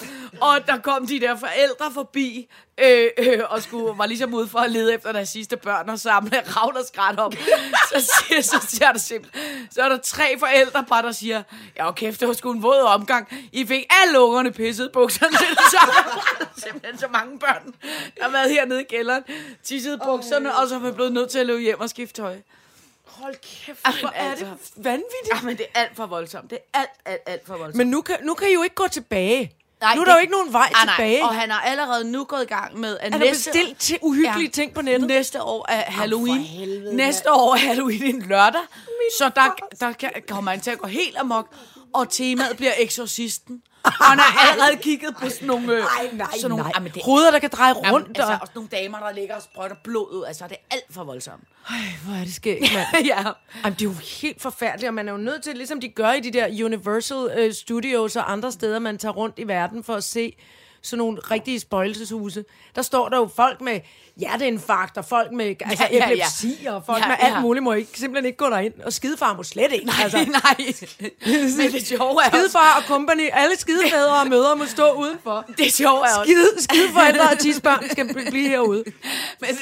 og 0.41 0.67
der 0.67 0.77
kom 0.77 1.07
de 1.07 1.19
der 1.19 1.36
forældre 1.38 1.91
forbi, 1.93 2.48
øh, 2.77 3.07
øh, 3.17 3.39
og 3.50 3.62
skulle, 3.62 3.98
var 3.98 4.05
ligesom 4.05 4.34
ude 4.34 4.48
for 4.48 4.60
at 4.60 4.72
lede 4.72 4.93
efter 4.93 5.12
deres 5.12 5.29
sidste 5.29 5.57
børn 5.57 5.89
og 5.89 6.00
samle 6.00 6.41
ravl 6.57 6.77
og 6.77 6.86
skræt 6.86 7.19
op. 7.19 7.34
Så 7.93 8.12
siger, 8.27 8.41
så 8.41 8.67
siger 8.67 8.91
der 8.91 9.00
simpelthen, 9.00 9.67
så 9.72 9.81
er 9.81 9.89
der 9.89 9.98
tre 9.98 10.39
forældre 10.39 10.86
bare, 10.89 11.01
der 11.01 11.12
siger, 11.12 11.43
ja, 11.77 11.86
og 11.86 11.95
kæft, 11.95 12.19
det 12.19 12.27
var 12.27 12.34
sgu 12.34 12.51
en 12.51 12.63
våd 12.63 12.81
omgang. 12.81 13.27
I 13.51 13.65
fik 13.65 13.86
alle 14.03 14.19
ungerne 14.19 14.51
pisset 14.51 14.91
bukserne. 14.91 15.38
Så 15.72 15.79
simpelthen 16.57 16.98
så 16.98 17.07
mange 17.07 17.39
børn, 17.39 17.74
der 18.17 18.24
har 18.24 18.31
været 18.31 18.51
hernede 18.51 18.81
i 18.81 18.86
kælderen, 18.89 19.24
tisset 19.63 20.01
bukserne, 20.05 20.55
og 20.55 20.67
så 20.69 20.75
er 20.75 20.79
vi 20.79 20.91
blevet 20.91 21.13
nødt 21.13 21.29
til 21.29 21.39
at 21.39 21.45
løbe 21.45 21.62
hjem 21.62 21.79
og 21.79 21.89
skifte 21.89 22.22
tøj. 22.22 22.36
Hold 23.15 23.36
kæft, 23.65 23.79
Jamen, 23.86 24.00
hvor 24.00 24.10
er 24.15 24.29
altså. 24.31 24.45
det 24.45 24.86
vanvittigt. 24.86 25.34
Ja, 25.34 25.41
men 25.43 25.57
det 25.57 25.65
er 25.74 25.79
alt 25.79 25.95
for 25.95 26.05
voldsomt. 26.05 26.50
Det 26.50 26.57
er 26.74 26.79
alt, 26.79 26.89
alt, 27.05 27.22
alt 27.25 27.45
for 27.48 27.53
voldsomt. 27.57 27.75
Men 27.75 27.88
nu 27.88 28.01
kan, 28.01 28.15
nu 28.24 28.34
kan 28.34 28.50
I 28.50 28.53
jo 28.53 28.63
ikke 28.63 28.75
gå 28.75 28.88
tilbage. 28.88 29.51
Nej, 29.81 29.95
nu 29.95 30.01
er 30.01 30.05
det- 30.05 30.12
der 30.12 30.15
jo 30.17 30.22
ikke 30.22 30.31
nogen 30.31 30.53
vej 30.53 30.69
Ah, 30.75 30.86
nej, 30.86 30.95
tilbage. 30.95 31.24
Og 31.24 31.36
han 31.36 31.50
har 31.51 31.62
allerede 31.62 32.12
nu 32.12 32.24
gået 32.24 32.43
i 32.43 32.45
gang 32.45 32.79
med, 32.79 32.98
at 32.98 33.12
Han 33.13 33.22
har 33.22 33.29
bestilt 33.29 33.79
til 33.79 34.00
uhyggelige 34.01 34.50
ting 34.50 34.74
på 34.74 34.81
nettet. 34.81 35.07
Næste 35.07 35.41
år 35.43 35.65
er 35.69 35.81
Halloween. 35.91 36.39
helvede, 36.41 36.95
næste 36.95 37.31
år 37.31 37.53
er 37.53 37.57
Halloween 37.57 38.03
en 38.15 38.22
lørdag. 38.22 38.62
så 39.19 39.31
der, 39.36 39.55
der 39.79 39.91
kan, 39.93 40.12
kommer 40.27 40.51
han 40.51 40.60
til 40.62 40.72
at 40.72 40.77
gå 40.79 40.88
helt 40.88 41.17
amok. 41.17 41.55
Og 41.93 42.10
temaet 42.10 42.57
bliver 42.57 42.74
eksorcisten. 42.77 43.62
Og 43.85 44.05
han 44.05 44.19
har 44.19 44.51
allerede 44.51 44.77
kigget 44.77 45.15
på 45.15 45.29
sådan 45.29 45.47
nogle... 45.47 45.67
Nej, 45.67 46.09
nej, 46.13 46.27
sådan 46.35 46.49
nogle, 46.49 46.63
nej. 46.63 46.71
Jamen, 46.75 46.91
det, 46.91 47.01
Hoveder, 47.03 47.31
der 47.31 47.39
kan 47.39 47.49
dreje 47.49 47.73
jamen, 47.83 47.91
rundt. 47.91 48.07
altså, 48.07 48.23
og... 48.23 48.37
også 48.41 48.51
nogle 48.55 48.69
damer, 48.71 48.99
der 48.99 49.11
ligger 49.11 49.35
og 49.35 49.41
sprøjter 49.41 49.75
blod 49.83 50.13
ud. 50.13 50.23
Altså, 50.27 50.47
det 50.47 50.57
er 50.57 50.75
alt 50.75 50.85
for 50.91 51.03
voldsomt. 51.03 51.43
Ej, 51.69 51.75
hvor 52.05 52.13
er 52.13 52.23
det 52.23 52.33
skægt, 52.33 52.73
mand. 52.73 53.05
ja. 53.11 53.23
Jamen, 53.63 53.79
det 53.79 53.81
er 53.81 53.89
jo 53.89 53.95
helt 54.21 54.41
forfærdeligt, 54.41 54.87
og 54.87 54.93
man 54.93 55.07
er 55.07 55.11
jo 55.11 55.17
nødt 55.17 55.43
til, 55.43 55.55
ligesom 55.55 55.81
de 55.81 55.89
gør 55.89 56.11
i 56.11 56.19
de 56.19 56.33
der 56.33 56.65
Universal 56.65 57.31
øh, 57.37 57.53
Studios 57.53 58.15
og 58.15 58.31
andre 58.31 58.51
steder, 58.51 58.79
man 58.79 58.97
tager 58.97 59.13
rundt 59.13 59.39
i 59.39 59.47
verden 59.47 59.83
for 59.83 59.93
at 59.95 60.03
se 60.03 60.35
sådan 60.85 60.97
nogle 60.97 61.19
rigtige 61.31 61.59
spøjelseshuse. 61.59 62.45
Der 62.75 62.81
står 62.81 63.09
der 63.09 63.17
jo 63.17 63.29
folk 63.35 63.61
med 63.61 63.79
hjerteinfarkt, 64.17 64.97
og 64.97 65.05
folk 65.05 65.31
med 65.31 65.45
altså, 65.45 65.83
Ja, 65.91 65.97
ja, 65.97 65.97
ja. 65.97 66.05
epilepsi, 66.11 66.65
og 66.67 66.83
folk 66.85 67.01
Ja, 67.03 67.07
med 67.07 67.15
alt 67.19 67.33
ja. 67.33 67.39
muligt 67.41 67.63
må 67.63 67.73
ikke, 67.73 67.99
simpelthen 67.99 68.25
ikke 68.25 68.37
gå 68.37 68.45
derind. 68.49 68.73
Og 68.85 68.93
skidefar 68.93 69.33
må 69.33 69.43
slet 69.43 69.71
ikke. 69.71 69.91
Altså, 70.03 70.17
nej, 70.43 70.55
men 71.57 71.71
det 71.71 71.87
sjove 71.87 72.01
er 72.23 72.25
også, 72.25 72.29
Skidefar 72.29 72.75
og 72.77 72.83
company, 72.87 73.29
alle 73.31 73.55
skidefædre 73.59 74.19
og 74.21 74.27
mødre 74.27 74.55
må 74.55 74.65
stå 74.65 74.91
udenfor. 74.91 75.45
det 75.57 75.73
sjove 75.73 75.97
er 75.97 76.01
også, 76.19 76.21
Skide, 76.23 76.63
skideforældre 76.63 77.29
og 77.31 77.39
tidsbørn 77.39 77.89
skal 77.91 78.05
bl- 78.05 78.29
blive 78.29 78.49
herude. 78.49 78.83
men 79.39 79.49
det, 79.49 79.57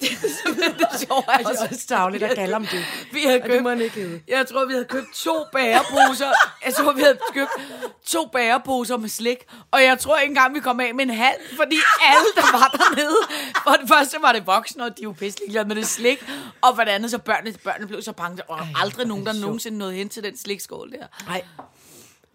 det, 0.00 0.10
det, 0.46 0.88
det 0.90 1.00
sjove 1.00 1.22
er 1.28 1.36
Det 1.36 1.46
er 1.46 1.50
også, 1.50 1.66
også 1.70 1.86
tavligt 1.86 2.22
at 2.22 2.34
kalde 2.36 2.54
om 2.54 2.66
det. 2.66 2.84
vi 3.12 3.20
det 3.22 3.42
må 3.42 3.46
købt, 3.48 3.68
han 3.68 3.80
ikke 3.80 3.94
hedde. 3.94 4.20
jeg 4.28 4.46
tror, 4.46 4.64
vi 4.66 4.72
havde 4.72 4.84
købt 4.84 5.14
to 5.14 5.34
bæreposer. 5.52 6.30
Jeg 6.66 6.74
tror, 6.74 6.92
vi 6.92 7.00
havde 7.00 7.18
købt 7.34 7.50
to 8.06 8.26
bæreposer 8.32 8.96
med 8.96 9.08
slik. 9.08 9.38
Og 9.70 9.82
jeg 9.82 9.98
tror 9.98 10.16
ikke 10.18 10.30
engang, 10.30 10.45
vi 10.54 10.60
kom 10.60 10.80
af 10.80 10.94
med 10.94 11.04
en 11.04 11.10
halv, 11.14 11.40
fordi 11.56 11.76
alle, 12.02 12.26
der 12.36 12.52
var 12.58 12.68
dernede, 12.78 13.16
for 13.64 13.70
det 13.72 13.88
første 13.88 14.16
var 14.22 14.32
det 14.32 14.46
voksne, 14.46 14.84
og 14.84 14.98
de 14.98 15.02
jo 15.02 15.12
pisselig 15.12 15.50
glade 15.50 15.68
med 15.68 15.76
det 15.76 15.86
slik. 15.86 16.24
Og 16.62 16.76
for 16.76 16.84
det 16.84 16.90
andet, 16.90 17.10
så 17.10 17.18
børnene, 17.18 17.56
børnene 17.64 17.86
blev 17.86 18.02
så 18.02 18.12
bange, 18.12 18.42
og 18.50 18.58
Ej, 18.58 18.66
aldrig 18.76 18.96
hvor 18.96 19.04
nogen, 19.04 19.26
der 19.26 19.32
sjovt. 19.32 19.42
nogensinde 19.42 19.78
nåede 19.78 19.94
hen 19.94 20.08
til 20.08 20.22
den 20.22 20.36
slikskål 20.38 20.92
der. 20.92 21.06
Nej. 21.26 21.44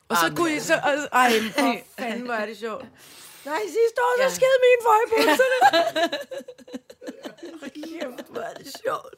Og 0.09 0.17
så 0.17 0.25
Ah, 0.25 0.35
kunne 0.35 0.55
I 0.55 0.59
så... 0.59 0.73
og- 0.73 1.19
Ej, 1.19 1.33
for 1.57 1.75
fanden, 1.99 2.21
hvor 2.25 2.33
er 2.33 2.45
det 2.45 2.57
sjovt. 2.57 2.85
Nej, 3.45 3.59
sidste 3.61 4.01
år, 4.01 4.17
så 4.17 4.23
Ja. 4.23 4.29
skede 4.29 4.57
mine 4.65 4.81
for 4.83 4.93
i 5.05 5.09
bukserne. 5.09 6.09
Kæft, 7.75 8.29
hvor 8.29 8.41
er 8.41 8.53
det 8.53 8.77
sjovt. 8.85 9.15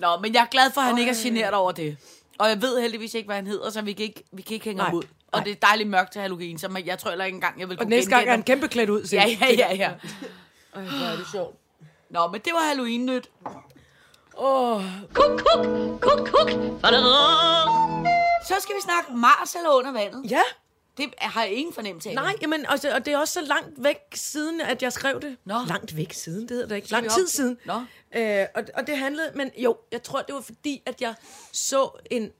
Nå, 0.00 0.16
men 0.22 0.34
jeg 0.34 0.40
er 0.42 0.46
glad 0.46 0.70
for, 0.72 0.80
at 0.80 0.86
han 0.86 0.98
ikke 0.98 1.10
er 1.10 1.16
generet 1.22 1.54
over 1.54 1.72
det. 1.72 1.96
Og 2.38 2.48
jeg 2.48 2.62
ved 2.62 2.80
heldigvis 2.80 3.14
ikke, 3.14 3.26
hvad 3.26 3.36
han 3.36 3.46
hedder, 3.46 3.70
så 3.70 3.82
vi 3.82 3.92
kan 3.92 4.04
ikke, 4.04 4.24
vi 4.32 4.42
kan 4.42 4.54
ikke 4.54 4.64
hænge 4.64 4.76
Nej, 4.78 4.86
ham 4.86 4.94
ud. 4.98 5.02
Og 5.32 5.38
nej. 5.38 5.44
det 5.44 5.50
er 5.52 5.56
dejligt 5.66 5.88
mørkt 5.88 6.12
til 6.12 6.20
Halloween, 6.20 6.58
så 6.58 6.68
man- 6.68 6.86
jeg 6.86 6.98
tror 6.98 7.10
heller 7.10 7.24
ikke 7.24 7.36
engang, 7.36 7.60
jeg 7.60 7.68
vil 7.68 7.76
Og 7.78 7.82
kunne 7.82 7.90
næste 7.90 8.10
gang 8.10 8.26
er 8.26 8.30
han 8.30 8.42
kæmpe 8.42 8.68
klædt 8.68 8.90
ud. 8.90 9.02
Ja, 9.12 9.24
ja, 9.40 9.46
ja, 9.58 9.74
ja. 9.74 9.90
Ej, 10.74 10.82
hvor 10.82 11.06
er 11.06 11.16
det 11.16 11.26
sjovt. 11.32 11.56
Nå, 12.10 12.26
men 12.28 12.40
det 12.40 12.52
var 12.52 12.68
Halloween-nyt. 12.68 13.30
Åh, 14.38 14.82
Kuk, 15.14 15.30
kuk, 15.46 15.66
kuk, 16.00 16.28
kuk. 16.28 16.50
Så 18.48 18.54
skal 18.60 18.74
vi 18.76 18.80
snakke 18.82 19.12
Mars 19.12 19.54
eller 19.54 19.70
under 19.70 19.92
vandet. 19.92 20.30
ja. 20.30 20.40
Det 20.96 21.14
har 21.18 21.42
jeg 21.42 21.52
ingen 21.52 21.74
fornemmelse 21.74 22.08
af. 22.10 22.14
Nej, 22.14 22.32
jamen, 22.42 22.66
og, 22.66 22.82
det, 22.82 22.92
og 22.92 23.04
det 23.06 23.14
er 23.14 23.18
også 23.18 23.34
så 23.34 23.40
langt 23.40 23.68
væk 23.84 23.96
siden, 24.14 24.60
at 24.60 24.82
jeg 24.82 24.92
skrev 24.92 25.20
det. 25.20 25.36
Nå. 25.44 25.54
Langt 25.68 25.96
væk 25.96 26.12
siden, 26.12 26.40
det 26.42 26.50
hedder 26.50 26.68
det 26.68 26.76
ikke. 26.76 26.90
Lang 26.90 27.10
tid 27.10 27.28
siden. 27.28 27.58
Nå. 27.64 27.74
Øh, 28.16 28.46
og, 28.54 28.62
og 28.74 28.86
det 28.86 28.98
handlede, 28.98 29.30
men 29.34 29.50
jo, 29.58 29.76
jeg 29.92 30.02
tror, 30.02 30.22
det 30.22 30.34
var 30.34 30.40
fordi, 30.40 30.82
at 30.86 31.00
jeg 31.00 31.14
så 31.52 31.90
en 32.10 32.30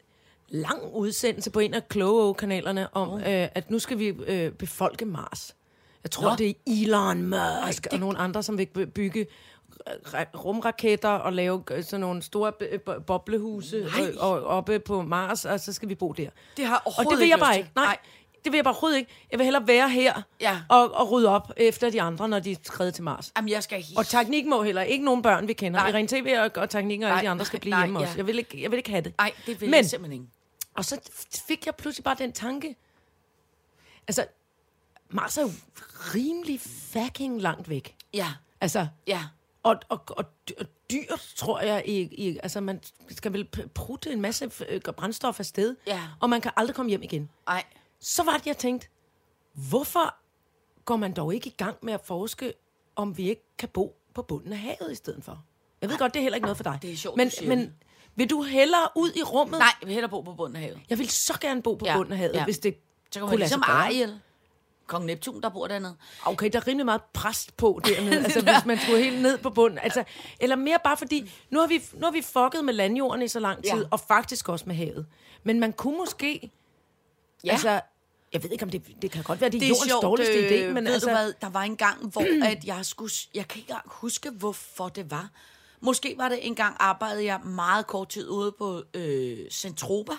lang 0.48 0.83
udsendelse 0.94 1.50
på 1.50 1.61
en 1.61 1.74
af 1.74 1.88
Kloge-kanalerne 1.88 2.96
om, 2.96 3.18
øh, 3.20 3.24
at 3.26 3.70
nu 3.70 3.78
skal 3.78 3.98
vi 3.98 4.07
øh, 4.07 4.52
befolke 4.52 5.05
Mars. 5.05 5.57
Jeg 6.05 6.11
tror, 6.11 6.31
Nå. 6.31 6.37
det 6.37 6.48
er 6.48 6.52
Elon 6.66 7.22
Musk 7.66 7.87
og 7.92 7.98
nogle 7.98 8.18
andre, 8.18 8.42
som 8.42 8.59
vil 8.59 8.66
by- 8.66 8.78
bygge 8.78 9.26
ra- 9.88 10.37
rumraketter 10.44 11.09
og 11.09 11.33
lave 11.33 11.62
øh, 11.70 11.85
sådan 11.85 12.00
nogle 12.00 12.22
store 12.22 12.52
b- 12.52 12.90
boblehuse 13.07 13.87
og, 14.20 14.33
og 14.33 14.44
oppe 14.44 14.78
på 14.78 15.02
Mars, 15.02 15.44
og 15.44 15.61
så 15.61 15.72
skal 15.72 15.88
vi 15.88 15.94
bo 15.94 16.12
der. 16.12 16.28
Det 16.57 16.64
har 16.66 16.83
Og 16.98 17.05
det 17.11 17.18
vil 17.18 17.28
jeg 17.28 17.38
bare 17.38 17.57
ikke. 17.59 17.70
Nej, 17.74 17.85
Nej. 17.85 17.96
Det 18.44 18.52
vil 18.52 18.57
jeg 18.59 18.64
bare 18.64 18.72
overhovedet 18.74 18.98
ikke. 18.98 19.11
Jeg 19.31 19.38
vil 19.38 19.44
hellere 19.44 19.66
være 19.66 19.88
her 19.90 20.22
Ja. 20.40 20.61
og, 20.68 20.92
og 20.94 21.11
rydde 21.11 21.28
op 21.28 21.52
efter 21.57 21.90
de 21.90 22.02
andre, 22.02 22.28
når 22.28 22.38
de 22.38 22.52
er 22.52 22.57
skrevet 22.62 22.94
til 22.94 23.05
Mars. 23.05 23.33
Jamen, 23.37 23.48
jeg 23.48 23.62
skal 23.62 23.85
Og 23.96 24.07
teknik 24.07 24.46
må 24.46 24.62
heller 24.62 24.83
ikke 24.83 25.05
nogen 25.05 25.22
børn, 25.22 25.48
vi 25.48 25.52
kender. 25.52 25.81
Nej. 25.81 25.88
Irene 25.88 26.09
TV 26.09 26.37
og, 26.38 26.62
og 26.62 26.70
teknik 26.70 27.02
og 27.02 27.09
alle 27.11 27.20
de 27.22 27.28
andre 27.28 27.44
skal 27.44 27.61
blive 27.61 27.70
nej, 27.70 27.85
hjemme 27.85 27.98
ja. 28.00 28.05
også. 28.07 28.16
Jeg 28.18 28.26
vil, 28.26 28.38
ikke, 28.38 28.62
jeg 28.62 28.70
vil 28.70 28.76
ikke 28.76 28.90
have 28.90 29.02
det. 29.02 29.14
Nej, 29.18 29.33
det 29.46 29.61
vil 29.61 29.70
Men- 29.70 29.76
jeg 29.76 29.87
simpelthen 29.87 30.22
ikke. 30.22 30.33
Og 30.76 30.85
så 30.85 31.00
fik 31.48 31.66
jeg 31.66 31.74
pludselig 31.74 32.05
bare 32.05 32.16
den 32.18 32.33
tanke. 32.33 32.76
Altså, 34.09 34.24
Mars 35.11 35.38
er 35.38 35.42
jo 35.42 35.50
rimelig 36.14 36.61
fucking 36.92 37.40
langt 37.42 37.68
væk. 37.68 37.94
Ja, 38.14 38.26
Altså, 38.61 38.87
ja. 39.07 39.20
og, 39.62 39.76
og, 39.88 40.02
og, 40.09 40.24
og 40.61 40.66
dyrt, 40.90 41.33
tror 41.37 41.61
jeg, 41.61 41.83
i, 41.87 42.00
i, 42.00 42.38
altså 42.42 42.61
man 42.61 42.81
skal 43.11 43.33
vel 43.33 43.48
prutte 43.74 44.12
en 44.12 44.20
masse 44.20 44.50
øh, 44.68 44.81
brændstof 44.96 45.40
afsted, 45.40 45.76
Ja. 45.87 46.00
og 46.20 46.31
man 46.31 46.40
kan 46.40 46.50
aldrig 46.57 46.76
komme 46.76 46.88
hjem 46.88 47.02
igen. 47.02 47.28
Nej. 47.46 47.64
Så 48.02 48.22
var 48.22 48.36
det, 48.36 48.46
jeg 48.46 48.56
tænkte, 48.58 48.88
hvorfor 49.52 50.14
går 50.84 50.96
man 50.96 51.12
dog 51.12 51.34
ikke 51.34 51.46
i 51.46 51.54
gang 51.58 51.76
med 51.82 51.92
at 51.92 52.00
forske, 52.04 52.52
om 52.96 53.16
vi 53.16 53.28
ikke 53.28 53.42
kan 53.58 53.68
bo 53.68 53.96
på 54.14 54.22
bunden 54.22 54.52
af 54.52 54.58
havet 54.58 54.92
i 54.92 54.94
stedet 54.94 55.24
for? 55.24 55.44
Jeg 55.80 55.90
ved 55.90 55.98
godt, 55.98 56.14
det 56.14 56.20
er 56.20 56.22
heller 56.22 56.36
ikke 56.36 56.44
noget 56.46 56.56
for 56.56 56.64
dig. 56.64 56.78
Det 56.82 56.92
er 56.92 56.96
sjovt, 56.96 57.16
men, 57.16 57.30
men 57.46 57.74
vil 58.14 58.30
du 58.30 58.42
hellere 58.42 58.88
ud 58.96 59.12
i 59.16 59.22
rummet? 59.22 59.58
Nej, 59.58 59.68
jeg 59.80 59.86
vil 59.86 59.94
hellere 59.94 60.10
bo 60.10 60.20
på 60.20 60.34
bunden 60.34 60.56
af 60.56 60.62
havet. 60.62 60.80
Jeg 60.90 60.98
vil 60.98 61.10
så 61.10 61.38
gerne 61.40 61.62
bo 61.62 61.74
på 61.74 61.86
Ja, 61.86 61.96
bunden 61.96 62.12
af 62.12 62.18
havet, 62.18 62.34
ja. 62.34 62.44
hvis 62.44 62.58
det 62.58 62.76
Så 63.12 63.20
kan 63.20 63.22
kunne 63.22 63.30
lade 63.30 63.38
ligesom. 63.40 63.62
Ariel. 63.66 64.20
Kong 64.86 65.04
Neptun, 65.04 65.40
der 65.42 65.48
bor 65.48 65.66
dernede. 65.66 65.96
Okay, 66.24 66.50
der 66.52 66.58
er 66.58 66.66
rimelig 66.66 66.84
meget 66.84 67.02
præst 67.12 67.56
på 67.56 67.80
dernede, 67.84 68.16
altså 68.24 68.40
hvis 68.40 68.66
man 68.66 68.78
skulle 68.78 69.02
helt 69.02 69.22
ned 69.22 69.38
på 69.38 69.50
bunden. 69.50 69.78
Altså, 69.78 70.04
eller 70.40 70.56
mere 70.56 70.78
bare 70.84 70.96
fordi, 70.96 71.32
nu 71.50 71.60
har, 71.60 71.66
vi, 71.66 71.82
nu 71.94 72.04
har 72.06 72.10
vi 72.12 72.22
fucket 72.22 72.64
med 72.64 72.74
landjorden 72.74 73.22
i 73.22 73.28
så 73.28 73.40
lang 73.40 73.62
tid, 73.64 73.80
ja. 73.80 73.88
og 73.90 74.00
faktisk 74.00 74.48
også 74.48 74.64
med 74.66 74.74
havet. 74.74 75.06
Men 75.42 75.60
man 75.60 75.72
kunne 75.72 75.98
måske, 75.98 76.50
Ja. 77.44 77.50
altså, 77.52 77.80
jeg 78.33 78.42
ved 78.42 78.51
ikke 78.51 78.64
om 78.64 78.71
det, 78.71 78.83
det 79.03 79.11
kan 79.11 79.23
godt 79.23 79.40
være, 79.40 79.51
det 79.51 79.57
er, 79.57 79.61
Det 79.61 79.66
er 79.66 79.68
jordens 79.68 79.90
sjovt, 79.90 80.03
dårligste 80.03 80.35
øh, 80.35 80.51
idé, 80.51 80.73
men 80.73 80.85
ved 80.85 80.92
altså, 80.92 81.09
du 81.09 81.14
hvad, 81.14 81.33
der 81.40 81.49
var 81.49 81.62
en 81.62 81.77
gang, 81.77 82.07
hvor 82.07 82.47
at 82.51 82.64
jeg 82.64 82.87
skulle, 82.87 83.12
jeg 83.35 83.49
kan 83.49 83.61
ikke 83.61 83.75
huske, 83.87 84.31
hvorfor 84.31 84.88
det 84.88 85.11
var. 85.11 85.31
Måske 85.81 86.14
var 86.18 86.29
det 86.29 86.47
en 86.47 86.55
gang, 86.55 86.77
arbejdede 86.79 87.25
jeg 87.25 87.40
meget 87.45 87.87
kort 87.87 88.09
tid 88.09 88.29
ude 88.29 88.53
på 88.53 88.83
øh, 88.95 89.38
Centropa, 89.51 90.12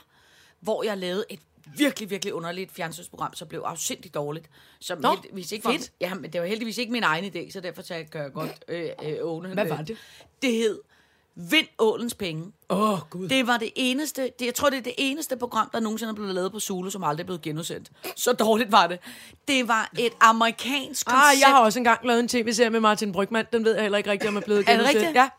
hvor 0.60 0.84
jeg 0.84 0.97
lavede 0.97 1.26
et 1.30 1.39
virkelig, 1.78 2.10
virkelig 2.10 2.34
underligt 2.34 2.71
fjernsynsprogram, 2.71 3.34
som 3.34 3.47
blev 3.47 3.60
afsindigt 3.65 4.13
dårligt. 4.13 4.49
Som 4.80 5.02
Nå, 5.02 5.12
heldigvis 5.12 5.52
ikke 5.52 5.65
var, 5.65 5.71
fedt. 5.71 5.91
ja, 6.02 6.13
men 6.13 6.34
det 6.34 6.41
var 6.41 6.47
heldigvis 6.47 6.78
ikke 6.78 6.91
min 6.91 7.04
egen 7.04 7.26
idé, 7.26 7.52
så 7.52 7.60
derfor 7.60 7.82
kan 7.82 7.97
jeg 7.97 8.06
gøre 8.06 8.30
godt 8.30 8.63
øh, 8.67 8.89
øh, 9.04 9.17
åne. 9.21 9.54
Hvad 9.54 9.67
var 9.67 9.82
det? 9.82 9.97
Det 10.41 10.54
hed 10.54 10.80
Vind 11.35 11.67
Ålens 11.79 12.13
Penge. 12.13 12.51
åh 12.69 12.93
oh, 12.93 12.99
gud. 13.09 13.29
Det 13.29 13.47
var 13.47 13.57
det 13.57 13.71
eneste, 13.75 14.21
det, 14.39 14.45
jeg 14.45 14.55
tror, 14.55 14.69
det 14.69 14.77
er 14.77 14.81
det 14.81 14.93
eneste 14.97 15.37
program, 15.37 15.69
der 15.73 15.79
nogensinde 15.79 16.11
er 16.11 16.15
blevet 16.15 16.35
lavet 16.35 16.51
på 16.51 16.59
Zulu, 16.59 16.89
som 16.89 17.03
aldrig 17.03 17.23
er 17.23 17.25
blevet 17.25 17.41
genudsendt. 17.41 17.91
Så 18.15 18.33
dårligt 18.33 18.71
var 18.71 18.87
det. 18.87 18.99
Det 19.47 19.67
var 19.67 19.89
et 19.99 20.13
amerikansk 20.19 21.05
koncept. 21.05 21.23
Ah, 21.23 21.39
jeg 21.39 21.47
har 21.47 21.59
også 21.59 21.79
engang 21.79 22.07
lavet 22.07 22.19
en 22.19 22.27
tv-serie 22.27 22.69
med 22.69 22.79
Martin 22.79 23.11
Brygman, 23.11 23.45
den 23.53 23.65
ved 23.65 23.73
jeg 23.73 23.81
heller 23.81 23.97
ikke 23.97 24.11
rigtigt, 24.11 24.29
om 24.29 24.35
er 24.37 24.41
blevet 24.41 24.59
Er 24.59 24.63
det 24.63 24.71
genudsendt. 24.73 24.97
rigtigt? 24.97 25.15
Ja. 25.15 25.29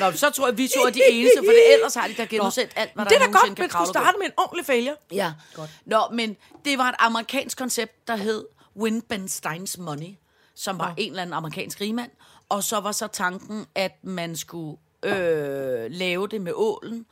Nå, 0.00 0.12
så 0.12 0.30
tror 0.30 0.46
jeg, 0.48 0.58
vi 0.58 0.68
to 0.68 0.80
er 0.80 0.90
de 0.90 1.00
eneste, 1.10 1.38
for 1.38 1.52
det, 1.52 1.74
ellers 1.74 1.94
har 1.94 2.08
de 2.08 2.14
da 2.14 2.24
genudsendt 2.24 2.72
alt, 2.76 2.90
hvad 2.94 3.04
Men 3.04 3.08
det 3.08 3.14
er 3.14 3.18
der 3.18 3.26
da 3.26 3.38
godt, 3.38 3.58
man 3.58 3.70
skulle 3.70 3.86
starte 3.86 4.18
med 4.18 4.26
en 4.26 4.32
ordentlig 4.36 4.66
failure. 4.66 4.96
Ja. 5.12 5.32
Godt. 5.54 5.70
Nå, 5.84 6.00
men 6.12 6.36
det 6.64 6.78
var 6.78 6.88
et 6.88 6.94
amerikansk 6.98 7.58
koncept, 7.58 8.08
der 8.08 8.16
hed 8.16 8.44
Win 8.76 9.02
Ben 9.02 9.28
Steins 9.28 9.78
Money, 9.78 10.16
som 10.54 10.78
var 10.78 10.94
en 10.96 11.10
eller 11.10 11.22
anden 11.22 11.34
amerikansk 11.34 11.80
rigmand. 11.80 12.10
Og 12.48 12.64
så 12.64 12.80
var 12.80 12.92
så 12.92 13.06
tanken, 13.06 13.66
at 13.74 14.04
man 14.04 14.36
skulle 14.36 14.78
øh, 15.02 15.90
lave 15.90 16.28
det 16.28 16.40
med 16.40 16.52
ålen, 16.54 17.06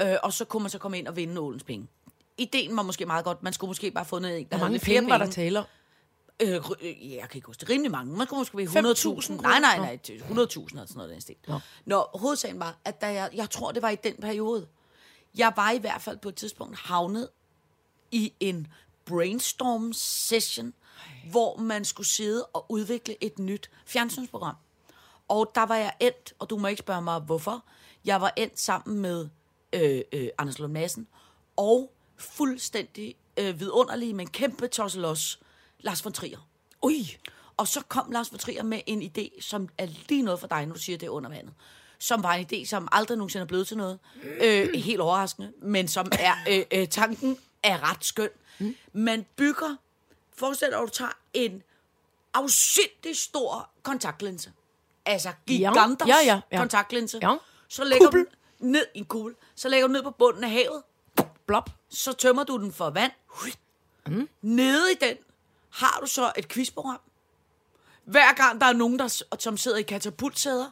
øh, 0.00 0.14
og 0.22 0.32
så 0.32 0.44
kunne 0.44 0.62
man 0.62 0.70
så 0.70 0.78
komme 0.78 0.98
ind 0.98 1.08
og 1.08 1.16
vinde 1.16 1.40
ålens 1.40 1.64
penge. 1.64 1.86
Ideen 2.38 2.76
var 2.76 2.82
måske 2.82 3.06
meget 3.06 3.24
godt. 3.24 3.42
Man 3.42 3.52
skulle 3.52 3.68
måske 3.68 3.90
bare 3.90 4.04
have 4.04 4.08
fundet 4.08 4.38
en, 4.38 4.44
der 4.44 4.48
Hvor 4.48 4.56
havde 4.56 4.64
mange 4.64 4.72
lidt 4.72 4.84
flere 4.84 5.00
penge 5.00 5.10
var 5.10 5.18
der 5.18 5.30
taler? 5.30 5.64
Øh, 6.40 6.54
øh, 6.80 7.14
jeg 7.14 7.28
kan 7.28 7.38
ikke 7.38 7.46
huske 7.46 7.60
det. 7.60 7.70
Rimelig 7.70 7.90
mange. 7.90 8.16
Man 8.16 8.26
kunne 8.26 8.38
måske 8.38 8.58
være 8.58 8.66
5.000 8.66 9.30
100.000. 9.32 9.42
Nej, 9.42 9.60
nej, 9.60 9.78
nej. 9.78 9.98
100.000 10.08 10.14
eller 10.30 10.48
sådan 10.48 10.86
noget 10.94 11.10
den 11.10 11.20
stil. 11.20 11.36
Nå. 11.48 11.60
Nå, 11.84 12.06
hovedsagen 12.14 12.60
var, 12.60 12.76
at 12.84 13.00
da 13.00 13.06
jeg, 13.06 13.30
jeg 13.34 13.50
tror, 13.50 13.72
det 13.72 13.82
var 13.82 13.90
i 13.90 13.96
den 13.96 14.14
periode. 14.20 14.66
Jeg 15.36 15.52
var 15.56 15.70
i 15.70 15.78
hvert 15.78 16.02
fald 16.02 16.18
på 16.18 16.28
et 16.28 16.34
tidspunkt 16.34 16.78
havnet 16.78 17.28
i 18.10 18.32
en 18.40 18.66
brainstorm 19.04 19.92
session, 19.92 20.74
hvor 21.30 21.56
man 21.56 21.84
skulle 21.84 22.06
sidde 22.06 22.44
og 22.44 22.66
udvikle 22.68 23.24
et 23.24 23.38
nyt 23.38 23.70
fjernsynsprogram. 23.86 24.56
Og 25.28 25.52
der 25.54 25.66
var 25.66 25.76
jeg 25.76 25.92
endt, 26.00 26.34
og 26.38 26.50
du 26.50 26.56
må 26.58 26.66
ikke 26.68 26.80
spørge 26.80 27.02
mig 27.02 27.20
hvorfor, 27.20 27.64
jeg 28.04 28.20
var 28.20 28.32
endt 28.36 28.60
sammen 28.60 29.00
med 29.00 29.28
øh, 29.72 30.02
øh, 30.12 30.28
Anders 30.38 30.58
Lund 30.58 30.72
Madsen 30.72 31.06
og 31.56 31.92
fuldstændig 32.16 33.16
øh, 33.36 33.60
vidunderlig, 33.60 34.14
men 34.14 34.26
kæmpe 34.26 34.68
tosselos, 34.68 35.40
Lars 35.80 36.04
von 36.04 36.12
Trier. 36.12 36.48
Ui. 36.82 37.16
Og 37.56 37.68
så 37.68 37.80
kom 37.88 38.10
Lars 38.10 38.32
von 38.32 38.38
Trier 38.38 38.62
med 38.62 38.80
en 38.86 39.02
idé, 39.02 39.40
som 39.40 39.68
er 39.78 39.86
lige 40.08 40.22
noget 40.22 40.40
for 40.40 40.46
dig, 40.46 40.66
når 40.66 40.74
du 40.74 40.80
siger, 40.80 40.98
det 40.98 41.06
er 41.06 41.10
under 41.10 41.30
vandet. 41.30 41.54
Som 41.98 42.22
var 42.22 42.34
en 42.34 42.46
idé, 42.52 42.66
som 42.66 42.88
aldrig 42.92 43.18
nogensinde 43.18 43.42
er 43.42 43.46
blevet 43.46 43.66
til 43.66 43.76
noget. 43.76 43.98
Øh, 44.40 44.74
helt 44.74 45.00
overraskende, 45.00 45.52
men 45.62 45.88
som 45.88 46.06
er, 46.12 46.34
øh, 46.50 46.64
øh, 46.70 46.88
tanken 46.88 47.38
er 47.62 47.90
ret 47.90 48.04
skøn. 48.04 48.28
Man 48.92 49.26
bygger, 49.36 49.76
forestil 50.36 50.68
dig, 50.68 50.78
at 50.78 50.82
du 50.82 50.92
tager 50.92 51.18
en 51.34 51.62
afsindig 52.34 53.16
stor 53.16 53.70
kontaktlinse. 53.82 54.52
Altså 55.06 55.32
giganters 55.46 56.08
Ja, 56.08 56.16
ja, 56.24 56.40
ja. 56.52 56.58
kontaktlinse. 56.58 57.18
Ja. 57.22 57.36
Så 57.68 57.84
lægger 57.84 58.06
Kuppel. 58.06 58.20
du 58.24 58.26
ned 58.58 58.86
i 58.94 58.98
en 58.98 59.04
kugle. 59.04 59.34
Så 59.54 59.68
lægger 59.68 59.86
du 59.86 59.92
ned 59.92 60.02
på 60.02 60.10
bunden 60.10 60.44
af 60.44 60.50
havet. 60.50 60.82
Blop. 61.46 61.70
Så 61.88 62.12
tømmer 62.12 62.44
du 62.44 62.56
den 62.58 62.72
for 62.72 62.90
vand. 62.90 63.12
Mm. 64.06 64.28
Nede 64.42 64.92
i 64.92 64.94
den 64.94 65.16
har 65.70 65.98
du 66.00 66.06
så 66.06 66.32
et 66.38 66.48
quizprogram. 66.48 67.00
Hver 68.04 68.34
gang 68.34 68.60
der 68.60 68.66
er 68.66 68.72
nogen, 68.72 68.98
der, 68.98 69.22
som 69.38 69.56
sidder 69.56 69.76
i 69.76 69.82
katapultsæder, 69.82 70.70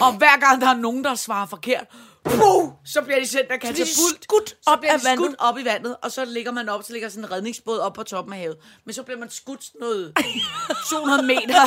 og 0.00 0.12
hver 0.18 0.40
gang 0.40 0.60
der 0.60 0.68
er 0.68 0.74
nogen, 0.76 1.04
der 1.04 1.14
svarer 1.14 1.46
forkert, 1.46 1.86
puh, 2.24 2.70
så 2.84 3.02
bliver 3.02 3.20
de 3.20 3.26
sendt 3.26 3.50
af 3.50 3.60
katapult. 3.60 3.88
skudt 3.88 4.48
så 4.48 4.56
op 4.70 4.80
bliver 4.80 4.92
af 4.92 5.00
de 5.00 5.04
vandet. 5.06 5.24
skudt 5.24 5.36
op 5.38 5.58
i 5.58 5.64
vandet, 5.64 5.96
og 6.02 6.12
så 6.12 6.24
ligger 6.24 6.52
man 6.52 6.68
op, 6.68 6.82
så 6.82 6.92
ligger 6.92 7.08
sådan 7.08 7.24
en 7.24 7.30
redningsbåd 7.32 7.78
op 7.78 7.92
på 7.92 8.02
toppen 8.02 8.32
af 8.34 8.38
havet. 8.38 8.56
Men 8.84 8.92
så 8.94 9.02
bliver 9.02 9.18
man 9.18 9.30
skudt 9.30 9.70
noget 9.80 10.12
200 10.90 11.22
meter 11.22 11.60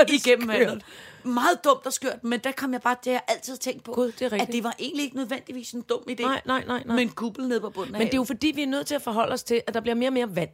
er 0.00 0.04
det 0.04 0.14
igennem 0.14 0.48
skørt. 0.48 0.60
vandet. 0.66 0.84
Meget 1.24 1.64
dumt 1.64 1.86
og 1.86 1.92
skørt, 1.92 2.24
men 2.24 2.40
der 2.40 2.52
kom 2.52 2.72
jeg 2.72 2.80
bare, 2.80 2.96
det 3.04 3.12
har 3.12 3.22
jeg 3.28 3.34
altid 3.36 3.56
tænkt 3.56 3.84
på, 3.84 3.92
Gud, 3.92 4.12
det 4.12 4.32
er 4.32 4.42
at 4.42 4.48
det 4.52 4.64
var 4.64 4.74
egentlig 4.78 5.04
ikke 5.04 5.16
nødvendigvis 5.16 5.72
en 5.72 5.82
dum 5.82 6.00
idé. 6.10 6.22
Nej, 6.22 6.40
nej, 6.46 6.64
nej, 6.66 6.82
nej. 6.86 6.96
Men 6.96 7.08
kuppel 7.08 7.48
ned 7.48 7.60
på 7.60 7.70
bunden 7.70 7.94
af 7.94 7.98
Men 7.98 8.06
det 8.06 8.14
er 8.14 8.16
jo 8.16 8.20
havet. 8.20 8.26
fordi, 8.28 8.52
vi 8.54 8.62
er 8.62 8.66
nødt 8.66 8.86
til 8.86 8.94
at 8.94 9.02
forholde 9.02 9.32
os 9.32 9.42
til, 9.42 9.62
at 9.66 9.74
der 9.74 9.80
bliver 9.80 9.94
mere 9.94 10.08
og 10.08 10.12
mere 10.12 10.36
vand. 10.36 10.50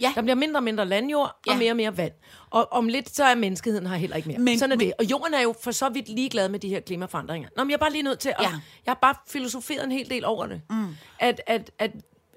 Ja. 0.00 0.12
Der 0.14 0.22
bliver 0.22 0.34
mindre 0.34 0.58
og 0.58 0.62
mindre 0.62 0.86
landjord, 0.86 1.40
Ja. 1.46 1.52
og 1.52 1.58
mere 1.58 1.72
og 1.72 1.76
mere 1.76 1.96
vand. 1.96 2.12
Og 2.50 2.68
om 2.72 2.88
lidt, 2.88 3.16
så 3.16 3.24
er 3.24 3.34
menneskeheden 3.34 3.86
her 3.86 3.96
heller 3.96 4.16
ikke 4.16 4.28
mere. 4.28 4.38
Men- 4.38 4.58
Sådan 4.58 4.72
er 4.72 4.76
men- 4.76 4.86
det. 4.86 4.94
Og 4.98 5.04
jorden 5.04 5.34
er 5.34 5.40
jo 5.40 5.54
for 5.62 5.70
så 5.70 5.88
vidt 5.88 6.08
ligeglad 6.08 6.48
med 6.48 6.58
de 6.58 6.68
her 6.68 6.80
klimaforandringer. 6.80 7.48
Nå, 7.56 7.64
men 7.64 7.70
jeg 7.70 7.74
er 7.74 7.78
bare 7.78 7.92
lige 7.92 8.02
nødt 8.02 8.18
til 8.18 8.28
at... 8.28 8.36
Ja. 8.40 8.48
Jeg 8.86 8.90
har 8.90 8.98
bare 9.02 9.14
filosoferet 9.28 9.84
en 9.84 9.92
hel 9.92 10.10
del 10.10 10.24
over 10.24 10.46
det. 10.46 10.60
Mm. 10.70 10.96
At, 11.20 11.40
at, 11.46 11.70
at 11.78 11.90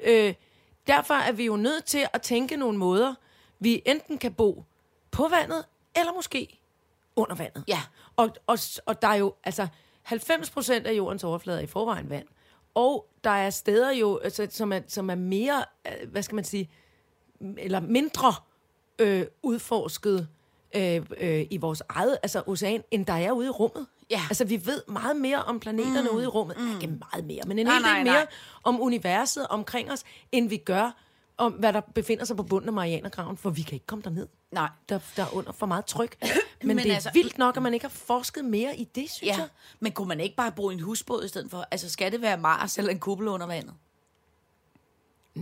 øh, 0.03 0.33
derfor 0.87 1.13
er 1.13 1.31
vi 1.31 1.45
jo 1.45 1.55
nødt 1.55 1.85
til 1.85 2.07
at 2.13 2.21
tænke 2.21 2.57
nogle 2.57 2.77
måder, 2.77 3.13
vi 3.59 3.81
enten 3.85 4.17
kan 4.17 4.33
bo 4.33 4.63
på 5.11 5.27
vandet, 5.27 5.65
eller 5.95 6.13
måske 6.13 6.59
under 7.15 7.35
vandet. 7.35 7.63
Ja. 7.67 7.79
Og, 8.15 8.29
og, 8.47 8.57
og 8.85 9.01
der 9.01 9.07
er 9.07 9.15
jo, 9.15 9.33
altså, 9.43 9.67
90 10.03 10.49
procent 10.49 10.87
af 10.87 10.93
jordens 10.93 11.23
overflade 11.23 11.57
er 11.57 11.63
i 11.63 11.67
forvejen 11.67 12.09
vand. 12.09 12.27
Og 12.75 13.05
der 13.23 13.29
er 13.29 13.49
steder 13.49 13.91
jo, 13.91 14.17
altså, 14.17 14.47
som, 14.51 14.73
er, 14.73 14.79
som 14.87 15.09
er 15.09 15.15
mere, 15.15 15.63
øh, 15.87 16.09
hvad 16.11 16.23
skal 16.23 16.35
man 16.35 16.43
sige, 16.43 16.69
eller 17.57 17.79
mindre 17.79 18.33
øh, 18.99 19.25
udforsket 19.43 20.27
øh, 20.75 21.05
øh, 21.17 21.45
i 21.49 21.57
vores 21.57 21.83
eget 21.89 22.17
altså 22.23 22.43
ocean, 22.47 22.83
end 22.91 23.05
der 23.05 23.13
er 23.13 23.31
ude 23.31 23.47
i 23.47 23.49
rummet. 23.49 23.87
Ja. 24.09 24.21
Altså, 24.29 24.45
vi 24.45 24.65
ved 24.65 24.81
meget 24.87 25.15
mere 25.15 25.43
om 25.43 25.59
planeterne 25.59 26.09
mm, 26.09 26.15
ude 26.15 26.23
i 26.23 26.27
rummet. 26.27 26.57
Mm. 26.59 26.71
Ikke 26.81 26.87
meget 27.11 27.25
mere, 27.25 27.41
men 27.47 27.59
en 27.59 27.65
Nej, 27.65 27.75
hel 27.75 27.83
del 27.83 27.93
nej. 27.93 28.03
mere 28.03 28.25
om 28.63 28.81
universet 28.81 29.47
omkring 29.47 29.91
os, 29.91 30.03
end 30.31 30.49
vi 30.49 30.57
gør 30.57 30.91
om, 31.37 31.51
hvad 31.51 31.73
der 31.73 31.81
befinder 31.81 32.25
sig 32.25 32.37
på 32.37 32.43
bunden 32.43 32.69
af 32.69 32.73
Marianergraven, 32.73 33.37
for 33.37 33.49
vi 33.49 33.61
kan 33.61 33.73
ikke 33.73 33.85
komme 33.85 34.01
derned. 34.03 34.27
Nej. 34.51 34.69
Der, 34.89 34.99
der 35.15 35.23
er 35.23 35.33
under 35.35 35.51
for 35.51 35.65
meget 35.65 35.85
tryk. 35.85 36.17
Men, 36.61 36.67
Men 36.75 36.77
det 36.77 36.89
er 36.89 36.93
altså, 36.93 37.09
vildt 37.13 37.37
nok, 37.37 37.57
at 37.57 37.63
man 37.63 37.73
ikke 37.73 37.83
har 37.83 37.89
forsket 37.89 38.45
mere 38.45 38.77
i 38.77 38.83
det, 38.83 39.11
synes 39.11 39.21
Ja, 39.23 39.37
jeg. 39.37 39.47
men 39.79 39.91
kunne 39.91 40.07
man 40.07 40.19
ikke 40.19 40.35
bare 40.35 40.51
bruge 40.51 40.73
en 40.73 40.79
husbåd 40.79 41.25
i 41.25 41.27
stedet 41.27 41.51
for? 41.51 41.65
Altså, 41.71 41.89
skal 41.89 42.11
det 42.11 42.21
være 42.21 42.37
Mars 42.37 42.77
eller 42.77 42.91
en 42.91 42.99
kuppel 42.99 43.27
under 43.27 43.47
vandet? 43.47 43.73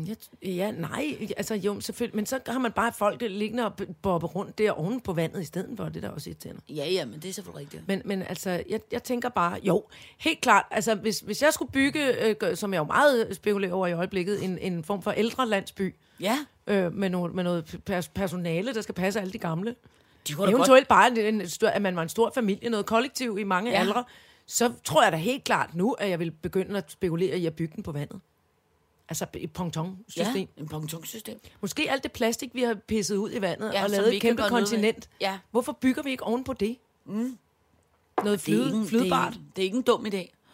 Ja, 0.04 0.50
ja, 0.50 0.72
nej, 0.72 1.34
altså 1.38 1.56
jo, 1.56 1.80
selvfølgelig. 1.80 2.16
Men 2.16 2.26
så 2.26 2.40
har 2.48 2.60
man 2.60 2.72
bare 2.72 2.94
folk 2.98 3.20
der 3.20 3.28
liggende 3.28 3.66
og 3.66 3.74
bobbe 4.02 4.28
rundt 4.28 4.58
der 4.58 4.72
oven 4.72 5.02
på 5.02 5.14
vandet 5.14 5.42
i 5.42 5.46
stedet 5.46 5.78
for. 5.78 5.90
Det 5.90 6.04
er 6.04 6.08
da 6.08 6.14
også 6.14 6.30
irriterende. 6.30 6.62
Ja, 6.70 6.90
ja, 6.90 7.06
men 7.06 7.20
det 7.20 7.30
er 7.30 7.34
selvfølgelig 7.34 7.62
rigtigt. 7.62 7.88
Men, 7.88 8.02
men 8.06 8.22
altså, 8.22 8.64
jeg, 8.70 8.80
jeg 8.92 9.04
tænker 9.04 9.30
bare, 9.30 9.60
jo, 9.64 9.84
helt 10.18 10.42
klart, 10.42 10.66
altså 10.72 10.96
hvis, 10.96 11.20
hvis 11.20 11.42
jeg 11.42 11.54
skulle 11.54 11.72
bygge, 11.72 12.28
øh, 12.42 12.58
som 12.58 12.74
jeg 12.74 12.80
jo 12.80 12.84
meget 12.84 13.36
spekulerer 13.36 13.74
over 13.74 13.88
i 13.88 13.94
øjeblikket, 13.94 14.44
en, 14.44 14.58
en 14.58 14.84
form 14.84 15.02
for 15.02 15.12
ældre 15.12 15.48
landsby, 15.48 15.96
Ja, 16.20 16.38
øh, 16.68 16.94
med, 16.94 17.10
no, 17.10 17.28
med 17.28 17.44
noget 17.44 17.76
pers- 17.90 18.12
personale, 18.16 18.74
der 18.74 18.82
skal 18.82 18.96
passe 18.96 19.20
alle 19.20 19.34
de 19.34 19.38
gamle. 19.38 19.70
de 19.70 20.34
da 20.34 20.34
godt... 20.34 20.50
Eventuelt 20.50 20.88
bare, 20.88 21.28
en, 21.28 21.42
en, 21.42 21.50
stor, 21.50 21.68
at 21.68 21.82
man 21.82 21.96
var 21.96 22.02
en 22.02 22.10
stor 22.10 22.32
familie, 22.36 22.70
noget 22.70 22.86
kollektiv 22.86 23.38
i 23.40 23.44
mange 23.44 23.72
ja. 23.72 23.80
aldre, 23.80 24.04
så 24.48 24.74
tror 24.84 25.04
jeg 25.04 25.12
da 25.12 25.18
helt 25.18 25.44
klart 25.44 25.76
nu, 25.76 25.94
at 25.94 26.10
jeg 26.10 26.20
vil 26.20 26.32
begynde 26.32 26.78
at 26.78 26.92
spekulere 26.92 27.38
i 27.40 27.46
at 27.46 27.54
bygge 27.54 27.76
den 27.76 27.84
på 27.84 27.92
vandet. 27.92 28.20
Altså 29.10 29.26
et 29.34 29.54
ponton-system. 29.54 30.36
Ja, 30.58 30.62
en 30.62 30.68
pontonssystem. 30.68 31.40
Måske 31.62 31.92
alt 31.92 32.04
det 32.04 32.12
plastik, 32.12 32.50
vi 32.54 32.62
har 32.62 32.74
pisset 32.74 33.16
ud 33.18 33.32
i 33.32 33.42
vandet 33.42 33.74
Ja, 33.74 33.84
og 33.84 33.90
lavet 33.90 34.16
et 34.16 34.22
kæmpe 34.22 34.44
kontinent. 34.50 35.10
Ja. 35.22 35.40
Hvorfor 35.52 35.72
bygger 35.72 36.04
vi 36.04 36.10
ikke 36.12 36.24
oven 36.24 36.44
på 36.44 36.54
det? 36.54 36.78
Mm. 37.06 37.38
Noget 38.24 38.46
Det 38.46 38.54
er, 38.54 38.58
ikke, 38.58 38.70
flyde, 38.72 38.86
flydbart. 38.88 39.34
det, 39.34 39.38
er, 39.38 39.42
ikke- 39.42 39.52
det 39.56 39.62
er 39.62 39.64
ikke 39.66 39.78
en 39.78 39.82
dum 39.84 40.06
idé. 40.06 40.10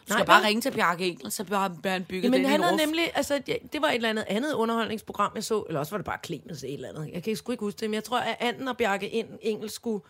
Du 0.08 0.14
skal 0.14 0.18
Nej, 0.20 0.26
bare 0.26 0.40
vel? 0.42 0.46
ringe 0.46 0.62
til 0.62 0.72
Bjarke 0.72 1.08
Engel, 1.08 1.32
så 1.32 1.44
bliver 1.44 1.58
han 1.90 2.06
bygget 2.06 2.24
Jamen, 2.24 2.40
den 2.42 2.50
han 2.50 2.62
havde 2.64 2.78
nemlig, 2.78 3.12
altså, 3.16 3.42
ja, 3.48 3.56
det 3.74 3.82
var 3.82 3.88
et 3.88 3.96
eller 3.96 4.10
andet 4.10 4.26
andet 4.28 4.54
underholdningsprogram, 4.54 5.32
jeg 5.36 5.44
så, 5.44 5.64
eller 5.68 5.80
også 5.80 5.92
var 5.92 5.98
det 5.98 6.06
bare 6.06 6.18
Clemens 6.26 6.64
et 6.64 6.74
eller 6.74 6.90
andet. 6.90 7.10
Jeg 7.14 7.24
kan 7.24 7.36
sgu 7.36 7.52
ikke 7.52 7.64
huske 7.66 7.80
det, 7.80 7.90
men 7.90 7.94
jeg 7.96 8.04
tror, 8.04 8.20
at 8.20 8.38
Anden 8.40 8.68
og 8.68 8.78
Bjarke 8.78 9.14
En- 9.14 9.38
Engel 9.42 9.70
skulle, 9.70 10.04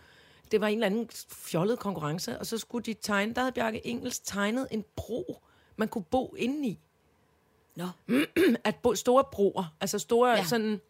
det 0.51 0.61
var 0.61 0.67
en 0.67 0.73
eller 0.73 0.85
anden 0.85 1.09
fjollet 1.29 1.79
konkurrence, 1.79 2.39
og 2.39 2.45
så 2.45 2.57
skulle 2.57 2.83
de 2.85 2.93
tegne, 2.93 3.33
der 3.33 3.41
havde 3.41 3.51
Bjarke 3.51 3.87
Engels 3.87 4.19
tegnet 4.19 4.67
en 4.71 4.83
bro, 4.95 5.41
man 5.75 5.87
kunne 5.87 6.03
bo 6.03 6.35
indeni. 6.37 6.79
Nå, 7.75 7.87
At 8.63 8.75
store 8.95 9.23
broer, 9.31 9.73
altså 9.81 9.99
store 9.99 10.29
Ja. 10.29 10.43
sådan, 10.43 10.81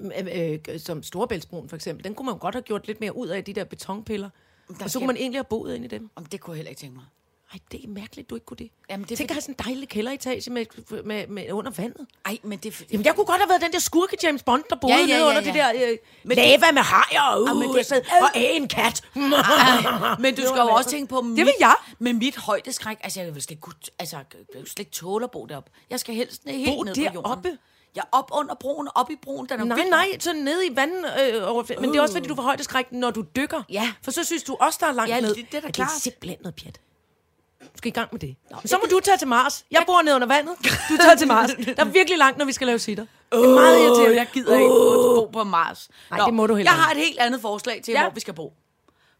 øh, 0.00 0.58
øh, 0.68 0.80
som 0.80 1.02
Storebæltsbroen 1.02 1.68
for 1.68 1.76
eksempel, 1.76 2.04
den 2.04 2.14
kunne 2.14 2.26
man 2.26 2.38
godt 2.38 2.54
have 2.54 2.62
gjort 2.62 2.86
lidt 2.86 3.00
mere 3.00 3.16
ud 3.16 3.28
af, 3.28 3.44
de 3.44 3.52
der 3.52 3.64
betonpiller. 3.64 4.30
Og 4.80 4.90
så 4.90 4.98
kunne 4.98 5.06
man 5.06 5.16
egentlig 5.16 5.38
have 5.38 5.44
boet 5.44 5.74
ind 5.74 5.84
i 5.84 5.88
dem. 5.88 6.10
om 6.16 6.26
det 6.26 6.40
kunne 6.40 6.52
jeg 6.52 6.56
heller 6.56 6.70
ikke 6.70 6.80
tænke 6.80 6.94
mig. 6.96 7.04
Ej, 7.52 7.58
det 7.72 7.84
er 7.84 7.88
mærkeligt, 7.88 8.30
du 8.30 8.34
ikke 8.34 8.44
kunne 8.46 8.56
det. 8.56 8.70
Jamen, 8.90 9.06
det 9.08 9.18
Tænk 9.18 9.18
fordi- 9.18 9.30
at 9.30 9.34
have 9.34 9.40
sådan 9.40 9.54
en 9.58 9.64
dejlig 9.64 9.88
kælderetage 9.88 10.50
med, 10.50 10.66
med, 11.04 11.26
med, 11.26 11.52
under 11.52 11.70
vandet. 11.70 12.06
Ej, 12.24 12.38
men 12.42 12.58
det 12.58 12.74
fordi... 12.74 12.88
Jamen, 12.92 13.04
jeg 13.06 13.14
kunne 13.14 13.26
godt 13.26 13.38
have 13.40 13.48
været 13.48 13.60
den 13.62 13.72
der 13.72 13.78
skurke 13.78 14.16
James 14.22 14.42
Bond, 14.42 14.64
der 14.70 14.76
boede 14.76 14.94
Ja, 14.96 15.00
ja, 15.00 15.06
ja, 15.08 15.14
ja, 15.16 15.22
ja, 15.22 15.28
under 15.28 15.40
ja. 15.40 15.46
det 15.46 15.54
der 15.80 15.90
øh, 15.90 15.98
Men 16.24 16.36
lava 16.36 16.72
med 16.72 16.82
hajer 16.82 17.22
og, 17.22 17.42
uh, 17.42 17.48
men 17.48 17.58
men 17.58 17.76
det- 17.76 17.88
det, 17.90 18.02
og 18.22 18.30
en 18.34 18.68
kat. 18.68 19.02
Men 20.18 20.34
du 20.34 20.42
skal 20.42 20.58
jo 20.60 20.68
også 20.68 20.90
tænke 20.90 21.08
på 21.10 21.20
mit, 21.36 21.36
vil 21.36 21.52
jeg. 21.60 21.74
med 21.98 22.12
mit 22.12 22.36
højdeskræk. 22.36 22.96
Altså, 23.02 23.20
jeg 23.20 23.34
vil 23.34 23.42
slet 23.42 23.50
ikke, 23.50 23.60
kunne, 23.60 23.74
altså, 23.98 24.16
jeg 24.16 24.24
vil 24.54 24.66
slet 24.70 24.78
ikke 24.78 24.90
tåle 24.90 25.24
at 25.24 25.30
bo 25.30 25.46
deroppe. 25.46 25.70
Jeg 25.90 26.00
skal 26.00 26.14
helst 26.14 26.42
helt 26.46 26.66
Bo 26.76 26.82
ned 26.82 26.94
på 26.94 27.00
jorden. 27.00 27.14
deroppe? 27.22 27.58
Ja, 27.96 28.02
op 28.12 28.30
under 28.32 28.54
broen, 28.54 28.88
op 28.94 29.10
i 29.10 29.16
broen. 29.22 29.46
Den 29.48 29.60
er 29.60 29.64
Nej, 29.64 29.76
vildt 29.76 29.90
nej, 29.90 30.06
så 30.18 30.32
nede 30.32 30.66
i 30.66 30.76
vandet. 30.76 31.04
Øh, 31.34 31.50
over, 31.50 31.80
men 31.80 31.90
det 31.90 31.96
er 31.98 32.02
også, 32.02 32.14
fordi 32.14 32.28
du 32.28 32.34
får 32.34 32.42
højdeskræk, 32.42 32.92
når 32.92 33.10
du 33.10 33.24
dykker. 33.36 33.62
Ja. 33.70 33.92
For 34.02 34.10
så 34.10 34.24
synes 34.24 34.42
du 34.42 34.56
også, 34.60 34.78
der 34.82 34.86
er 34.86 34.92
langt 34.92 35.10
Ja, 35.14 35.20
ned. 35.20 35.34
det- 35.34 35.46
det 35.52 35.56
er 35.56 35.60
da 35.60 35.66
Ej, 35.66 35.72
klart. 35.72 35.88
Det 35.90 35.96
er 35.96 36.00
simpelthen 36.00 36.38
noget 36.42 36.54
pjat. 36.54 36.80
Du 37.72 37.78
skal 37.78 37.88
i 37.88 37.92
gang 37.92 38.08
med 38.12 38.20
det. 38.20 38.36
Nå, 38.50 38.56
så 38.64 38.78
må 38.82 38.86
du 38.90 39.00
tage 39.00 39.18
til 39.18 39.28
Mars. 39.28 39.64
Jeg 39.70 39.82
bor 39.86 40.02
nede 40.02 40.14
under 40.14 40.26
vandet. 40.26 40.54
Du 40.90 40.96
tager 40.96 41.14
til 41.16 41.26
Mars. 41.28 41.50
Der 41.50 41.74
er 41.76 41.84
virkelig 41.84 42.18
langt, 42.18 42.38
når 42.38 42.44
vi 42.44 42.52
skal 42.52 42.66
lave 42.66 42.78
sitter. 42.78 43.06
Det 43.32 43.44
er 43.44 43.48
meget 43.54 43.78
irriterende. 43.80 44.16
Jeg 44.16 44.28
gider 44.32 44.54
ikke 44.58 44.68
bo 44.68 45.26
på 45.32 45.44
Mars. 45.44 45.88
Nej, 46.10 46.24
det 46.24 46.34
må 46.34 46.46
du 46.46 46.54
heller 46.54 46.72
Jeg 46.72 46.80
har 46.82 46.90
et 46.90 46.96
helt 46.96 47.18
andet 47.18 47.40
forslag 47.40 47.80
til, 47.84 47.92
Ja. 47.92 48.02
hvor 48.02 48.10
vi 48.10 48.20
skal 48.20 48.34
bo. 48.34 48.52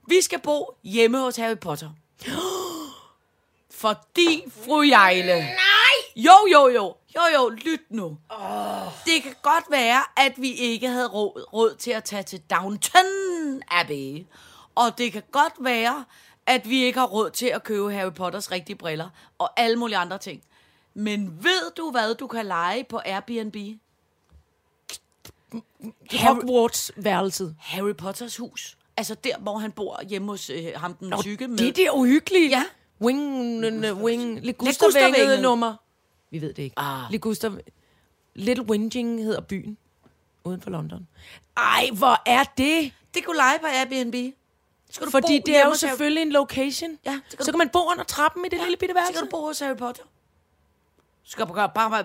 Vi 0.09 0.20
skal 0.20 0.40
bo 0.40 0.74
hjemme 0.85 1.18
hos 1.18 1.37
Harry 1.37 1.59
Potter. 1.59 1.90
Fordi, 3.70 4.42
fru 4.64 4.82
Jejle... 4.82 5.35
Nej! 5.38 5.96
Jo, 6.16 6.32
jo, 6.52 6.68
jo. 6.68 6.94
Jo, 7.16 7.20
jo, 7.35 7.48
lyt 7.48 7.80
nu. 7.90 8.16
Oh. 8.30 8.87
Det 9.04 9.22
kan 9.22 9.35
godt 9.42 9.64
være, 9.70 10.02
at 10.16 10.32
vi 10.37 10.52
ikke 10.52 10.88
havde 10.88 11.06
råd, 11.09 11.46
råd 11.52 11.74
til 11.78 11.90
at 11.90 12.04
tage 12.04 12.22
til 12.22 12.40
Downton 12.50 13.62
Abbey. 13.70 14.26
Og 14.74 14.98
det 14.98 15.12
kan 15.12 15.22
godt 15.32 15.52
være, 15.61 16.04
at 16.46 16.68
vi 16.68 16.82
ikke 16.85 16.98
har 16.98 17.06
råd 17.06 17.30
til 17.30 17.46
at 17.46 17.64
købe 17.64 17.92
Harry 17.92 18.12
Potters 18.12 18.52
rigtige 18.52 18.76
briller. 18.76 19.09
Og 19.38 19.61
alle 19.61 19.76
mulige 19.76 19.96
andre 19.96 20.18
ting. 20.18 20.42
Men 20.94 21.44
ved 21.44 21.70
du, 21.76 21.90
hvad 21.90 22.14
du 22.14 22.26
kan 22.26 22.46
lege 22.46 22.85
på 22.85 23.00
Airbnb? 23.04 23.56
Hogwarts-værelset. 26.12 27.56
Harry 27.59 27.94
Potters 27.94 28.37
hus. 28.37 28.76
Altså 28.96 29.14
der, 29.14 29.38
hvor 29.38 29.59
han 29.59 29.72
bor 29.72 30.02
hjemme 30.09 30.28
hos 30.28 30.50
øh, 30.50 30.66
ham 30.76 30.94
den 30.94 31.12
tykke 31.22 31.48
med. 31.48 31.59
Det 31.59 31.76
der 31.76 31.90
uhyggelige. 31.90 32.48
Ja. 32.48 32.64
Wing, 33.00 33.64
wing, 34.02 34.40
Ligustervænget. 34.40 35.42
Nummer. 35.42 35.74
Vi 36.30 36.40
ved 36.40 36.52
det 36.52 36.62
ikke. 36.62 36.78
Ah. 36.78 37.11
Liguster, 37.11 37.56
Little 38.35 38.64
Whinging 38.64 39.24
hedder 39.24 39.40
byen. 39.40 39.78
Uden 40.44 40.61
for 40.61 40.70
London. 40.70 41.09
Ej, 41.56 41.90
hvor 41.92 42.22
er 42.26 42.44
det? 42.44 42.92
Det 43.14 43.24
kunne 43.24 43.37
lege 43.37 43.59
på 43.59 43.66
Airbnb. 43.66 44.35
Skal 44.96 45.06
du 45.06 45.11
Fordi 45.11 45.40
bo 45.40 45.42
det 45.46 45.56
er 45.56 45.66
jo 45.66 45.74
selvfølgelig 45.74 46.22
en 46.22 46.30
location. 46.32 46.98
Ja, 47.06 47.20
så 47.28 47.37
kan 47.37 47.44
så 47.44 47.50
du- 47.50 47.52
kan 47.52 47.59
man 47.59 47.68
bo 47.68 47.78
under 47.90 48.04
trappen 48.04 48.44
i 48.44 48.48
det 48.48 48.59
lille 48.61 48.76
bitte 48.76 48.92
Så 48.92 48.94
værelse. 48.94 49.12
kan 49.12 49.22
du 49.22 49.28
bo 49.30 49.46
hos 49.46 49.59
Harry 49.61 49.76
Potter. 49.76 50.02
skal 51.24 51.46
bare, 51.46 51.70
bare 51.74 52.04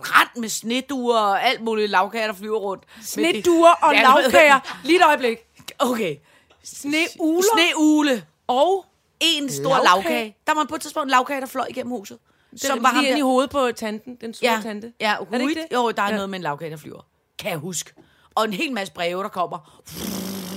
ret 0.00 0.36
med 0.36 0.48
sneduer 0.48 1.18
og 1.18 1.42
alt 1.46 1.60
muligt 1.62 1.90
lavkager, 1.90 2.26
der 2.26 2.34
flyver 2.34 2.58
rundt. 2.58 2.84
Sneduer 3.02 3.70
og 3.82 3.94
Ja, 3.94 4.02
lavkager. 4.02 4.78
Lige 4.84 4.96
et 4.98 5.04
øjeblik. 5.06 5.36
Okay. 5.78 6.16
Sneuler 6.64 7.42
Sneugle. 7.54 8.24
og 8.46 8.86
En 9.20 9.50
stor 9.50 9.68
Lagkage. 9.70 9.84
lavkage. 9.94 10.36
Der 10.46 10.54
var 10.54 10.64
på 10.64 10.74
et 10.74 10.80
tidspunkt 10.80 11.04
en 11.06 11.10
lavkage, 11.10 11.40
der 11.40 11.46
fløj 11.46 11.66
igennem 11.70 11.90
huset. 11.90 12.18
som 12.56 12.82
var 12.82 12.92
lige 12.92 13.06
inde 13.08 13.18
i 13.18 13.22
hovedet 13.22 13.50
på 13.50 13.72
tanten, 13.76 14.16
den 14.20 14.34
store 14.34 14.50
ja, 14.52 14.60
tante. 14.62 14.92
Ja, 15.00 15.14
er 15.20 15.24
det 15.24 15.40
ikke 15.40 15.54
det? 15.54 15.66
Jo, 15.74 15.90
der 15.90 16.02
er 16.02 16.06
Ja. 16.08 16.14
noget 16.14 16.30
med 16.30 16.38
en 16.38 16.42
lavkage, 16.42 16.70
der 16.70 16.76
flyver. 16.76 17.00
Kan 17.38 17.50
jeg 17.50 17.58
huske. 17.58 17.92
Og 18.34 18.44
en 18.44 18.52
hel 18.52 18.72
masse 18.72 18.92
breve, 18.92 19.22
der 19.22 19.28
kommer. 19.28 19.82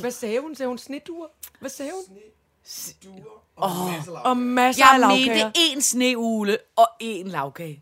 Hvad 0.01 0.12
sagde 0.12 0.39
hun? 0.41 0.55
Sagde 0.55 0.67
hun 0.67 0.77
sneduer? 0.77 1.27
Hvad 1.60 1.69
sagde 1.69 1.91
hun? 1.91 2.17
Oh. 3.58 3.71
Og 4.25 4.38
masser 4.38 4.86
af 4.86 4.91
Jeg 4.93 4.99
lavkager. 4.99 5.45
mente 5.45 5.60
en 5.71 5.81
sneugle 5.81 6.58
og 6.75 6.88
en 6.99 7.27
lavkage. 7.27 7.81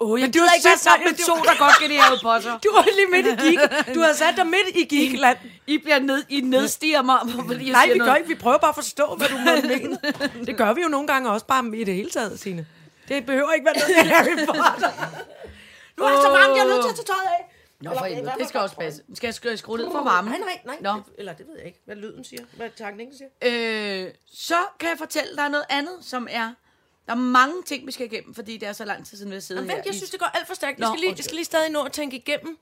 Åh, 0.00 0.10
oh, 0.10 0.20
jeg 0.20 0.28
du 0.28 0.32
gider 0.32 0.46
har 0.48 0.54
ikke 0.54 0.68
være 0.68 0.78
sammen 0.78 1.06
dig- 1.06 1.16
med 1.18 1.26
to, 1.26 1.34
der 1.34 1.58
godt 1.58 1.72
kan 1.80 1.88
lide 1.88 2.00
Harry 2.00 2.18
Potter. 2.22 2.58
Du 2.64 2.68
var 2.72 2.84
lige 2.98 3.06
midt 3.10 3.26
i 3.26 3.46
geek. 3.46 3.94
Du 3.94 4.00
havde 4.00 4.14
sat 4.16 4.36
dig 4.36 4.46
midt 4.46 4.68
i 4.74 4.84
geekland. 4.96 5.38
I 5.66 5.78
bliver 5.78 5.98
ned, 5.98 6.24
I 6.28 6.40
nedstiger 6.40 7.02
mig, 7.02 7.18
fordi 7.48 7.64
jeg 7.64 7.72
Nej, 7.72 7.86
vi 7.92 7.98
gør 7.98 8.04
noget. 8.06 8.18
ikke. 8.18 8.28
Vi 8.28 8.34
prøver 8.34 8.58
bare 8.58 8.68
at 8.68 8.74
forstå, 8.74 9.14
hvad 9.14 9.28
du 9.28 9.36
måtte 9.38 9.68
mene. 9.68 9.98
Det 10.46 10.56
gør 10.56 10.72
vi 10.72 10.82
jo 10.82 10.88
nogle 10.88 11.06
gange 11.06 11.30
også 11.30 11.46
bare 11.46 11.76
i 11.76 11.84
det 11.84 11.94
hele 11.94 12.10
taget, 12.10 12.40
Signe. 12.40 12.66
Det 13.08 13.26
behøver 13.26 13.52
ikke 13.52 13.64
være 13.66 13.74
noget 13.78 14.06
med 14.06 14.14
Harry 14.14 14.46
Potter. 14.46 14.90
Nu 15.98 16.04
er 16.04 16.08
det 16.10 16.18
så 16.22 16.28
varmt, 16.28 16.56
jeg 16.56 16.64
er 16.64 16.68
nødt 16.68 16.82
til 16.82 16.90
at 16.90 16.96
tage 16.96 17.06
tøjet 17.06 17.28
af. 17.38 17.53
Nå, 17.84 17.98
for 17.98 18.04
helvede, 18.04 18.32
det 18.38 18.48
skal 18.48 18.60
også 18.60 18.76
passe. 18.76 19.02
Skal 19.14 19.26
jeg 19.26 19.34
skrue, 19.34 19.56
skrue 19.56 19.78
ned 19.78 19.90
for 19.92 20.02
varmen? 20.04 20.30
Nej, 20.30 20.40
nej, 20.40 20.60
nej. 20.80 20.94
Nå. 20.94 20.98
Det, 20.98 21.04
eller 21.18 21.32
det 21.32 21.46
ved 21.46 21.56
jeg 21.56 21.66
ikke, 21.66 21.80
hvad 21.84 21.96
lyden 21.96 22.24
siger. 22.24 22.42
Hvad 22.56 22.70
takningen 22.76 23.16
siger. 23.16 24.04
Øh, 24.06 24.10
så 24.32 24.54
kan 24.80 24.88
jeg 24.88 24.98
fortælle 24.98 25.36
dig 25.36 25.48
noget 25.48 25.64
andet, 25.70 25.92
som 26.00 26.28
er... 26.30 26.52
Der 27.06 27.12
er 27.12 27.16
mange 27.16 27.62
ting, 27.66 27.86
vi 27.86 27.92
skal 27.92 28.06
igennem, 28.06 28.34
fordi 28.34 28.56
det 28.56 28.68
er 28.68 28.72
så 28.72 28.84
lang 28.84 29.06
tid 29.06 29.16
siden, 29.18 29.30
vi 29.30 29.36
har 29.36 29.40
siddet 29.40 29.62
Men 29.62 29.70
her. 29.70 29.76
jeg 29.84 29.94
i 29.94 29.96
synes, 29.96 30.10
det 30.10 30.20
går 30.20 30.26
alt 30.26 30.46
for 30.46 30.54
stærkt. 30.54 30.78
Vi 30.78 30.80
Nå, 30.80 30.86
skal, 30.86 31.00
lige, 31.00 31.16
vi 31.16 31.22
skal 31.22 31.34
lige 31.34 31.44
stadig 31.44 31.70
nå 31.70 31.82
at 31.82 31.92
tænke 31.92 32.16
igennem. 32.16 32.58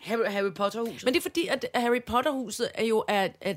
Harry, 0.00 0.24
Harry 0.26 0.52
Potter-huset. 0.54 1.04
Men 1.04 1.14
det 1.14 1.18
er 1.20 1.22
fordi, 1.22 1.46
at 1.46 1.66
Harry 1.74 2.02
Potter-huset 2.06 2.70
er 2.74 2.84
jo 2.84 2.98
at, 3.00 3.32
at, 3.40 3.56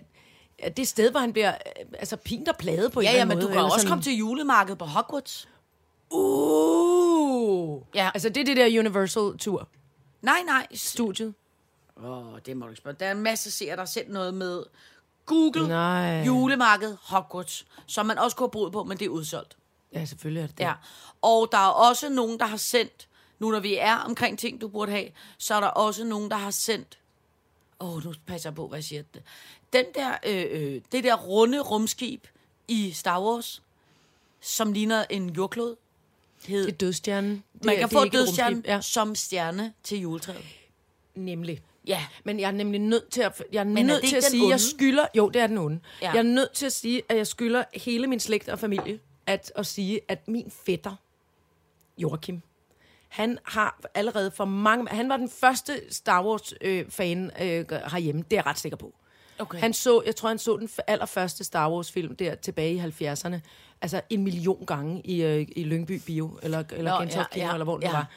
at 0.60 0.78
det 0.78 0.88
sted, 0.88 1.12
hvor 1.12 1.20
han 1.20 1.34
bliver 1.34 1.50
øh, 1.80 1.86
altså, 2.00 2.16
pint 2.16 2.50
og 2.50 2.58
pladet 2.58 2.92
på 2.92 3.00
en 3.00 3.04
ja, 3.04 3.10
eller 3.10 3.18
ja, 3.18 3.22
anden 3.22 3.38
men 3.38 3.42
du 3.42 3.48
måde. 3.48 3.54
kan 3.54 3.64
også 3.64 3.78
sådan- 3.78 3.90
komme 3.90 4.04
til 4.04 4.14
julemarkedet 4.18 4.78
på 4.80 4.86
Hogwarts. 4.86 5.50
Uh! 6.12 7.82
Ja. 7.96 8.10
Altså, 8.14 8.30
det 8.30 8.42
er 8.42 8.46
det 8.46 8.58
der 8.58 8.80
Universal-tur. 8.80 9.70
Nej, 10.22 10.44
nej. 10.46 10.68
Studiet. 10.76 11.34
Åh, 12.04 12.34
oh, 12.34 12.40
det 12.46 12.58
må 12.58 12.66
du 12.66 12.70
ikke 12.72 12.78
spørge. 12.78 12.98
Der 13.00 13.06
er 13.06 13.12
en 13.12 13.24
masse 13.24 13.52
seere, 13.52 13.72
der 13.76 13.82
har 13.82 13.86
sendt 13.86 14.10
noget 14.10 14.34
med 14.34 14.64
Google, 15.26 15.68
Nej. 15.68 16.24
julemarked, 16.26 16.98
Hogwarts, 17.02 17.66
som 17.86 18.06
man 18.06 18.18
også 18.18 18.38
kunne 18.38 18.46
have 18.46 18.52
brugt 18.52 18.74
på, 18.74 18.84
men 18.84 18.98
det 18.98 19.06
er 19.06 19.10
udsolgt. 19.10 19.58
Ja, 19.94 20.06
selvfølgelig 20.06 20.42
er 20.42 20.48
det 20.48 20.58
det. 20.58 20.64
Ja. 20.64 20.74
Og 21.22 21.50
der 21.52 21.58
er 21.58 21.70
også 21.70 22.10
nogen, 22.10 22.40
der 22.40 22.46
har 22.46 22.58
sendt, 22.58 23.08
nu 23.40 23.52
når 23.52 23.60
vi 23.60 23.76
er 23.76 23.96
omkring 23.96 24.40
ting, 24.40 24.62
du 24.62 24.68
burde 24.68 24.92
have, 24.92 25.10
så 25.38 25.56
er 25.56 25.60
der 25.60 25.68
også 25.68 26.04
nogen, 26.04 26.32
der 26.32 26.38
har 26.38 26.52
sendt, 26.52 27.00
åh, 27.80 27.96
oh, 27.96 28.04
nu 28.04 28.14
passer 28.26 28.50
jeg 28.50 28.56
på, 28.56 28.68
hvad 28.68 28.78
jeg 28.78 28.84
siger. 28.84 29.04
Den 29.74 29.86
der, 29.96 30.18
øh, 30.26 30.46
øh, 30.52 30.82
det 30.92 31.04
der 31.04 31.16
runde 31.16 31.60
rumskib 31.60 32.28
i 32.68 32.92
Star 32.92 33.22
Wars, 33.22 33.64
som 34.42 34.74
ligner 34.74 35.06
en 35.10 35.30
jordklod, 35.30 35.76
hed, 36.46 36.66
Det 36.66 36.74
er 36.74 36.78
dødstjernen. 36.78 37.44
Det 37.54 37.66
man 37.66 37.76
kan 37.76 37.84
det 37.84 37.92
få 37.92 38.06
dødstjernen. 38.06 38.64
Ja, 38.68 38.82
som 38.82 39.16
stjerne 39.16 39.74
til 39.84 40.00
juletræet. 40.00 40.46
nemlig. 41.16 41.62
Ja. 41.88 42.06
Men 42.24 42.40
jeg 42.40 42.48
er 42.48 42.52
nemlig 42.52 42.82
nødt 42.82 43.10
til 43.10 43.22
at, 43.22 43.44
jeg 43.52 43.60
er 43.60 43.62
er 43.62 43.84
nødt 43.84 44.04
til 44.04 44.16
at 44.16 44.24
sige, 44.24 44.44
at 44.44 44.50
jeg 44.50 44.60
skylder... 44.60 45.06
Jo, 45.16 45.30
det 45.30 45.42
er 45.42 45.48
den 45.48 45.58
onde. 45.58 45.80
Ja. 46.02 46.12
Jeg 46.12 46.18
er 46.18 46.24
nødt 46.24 46.52
til 46.54 46.66
at 46.66 46.72
sige, 46.72 47.02
at 47.10 47.18
jeg 47.18 47.28
skylder 47.28 47.64
hele 47.74 48.08
min 48.08 48.20
slægt 48.20 48.50
og 48.50 48.60
familie 48.60 49.00
at, 49.26 49.52
at 49.56 49.66
sige, 49.66 50.00
at 50.08 50.28
min 50.28 50.52
fætter, 50.66 50.96
Joachim, 51.98 52.42
han 53.08 53.40
har 53.44 53.80
allerede 53.94 54.32
for 54.32 54.46
mange... 54.46 54.88
Han 54.90 55.10
var 55.10 55.18
den 55.18 55.30
første 55.30 55.82
Star 55.90 56.26
Wars-fan 56.26 57.32
øh, 57.42 57.66
herhjemme, 57.72 58.22
det 58.22 58.34
er 58.34 58.38
jeg 58.38 58.46
ret 58.46 58.60
sikker 58.60 58.78
på. 58.78 58.94
Okay. 59.40 59.60
Han 59.60 59.74
så, 59.74 60.02
jeg 60.06 60.16
tror, 60.16 60.30
han 60.30 60.40
så 60.40 60.58
den 60.58 60.70
allerførste 60.88 61.44
Star 61.44 61.72
Wars-film 61.72 62.16
der 62.16 62.36
tilbage 62.36 62.74
i 62.74 62.80
70'erne. 62.80 63.36
Altså 63.82 64.02
en 64.10 64.24
million 64.24 64.66
gange 64.66 65.02
i, 65.06 65.24
øh, 65.24 65.48
i 65.56 65.64
Lyngby 65.64 66.02
Bio, 66.06 66.40
eller, 66.44 66.64
eller 66.72 66.92
Nå, 66.92 67.00
Gentofte 67.00 67.20
ja, 67.20 67.34
Kino, 67.34 67.46
ja, 67.46 67.54
eller 67.54 67.64
hvor 67.64 67.78
det 67.78 67.84
ja. 67.88 67.92
var. 67.92 68.08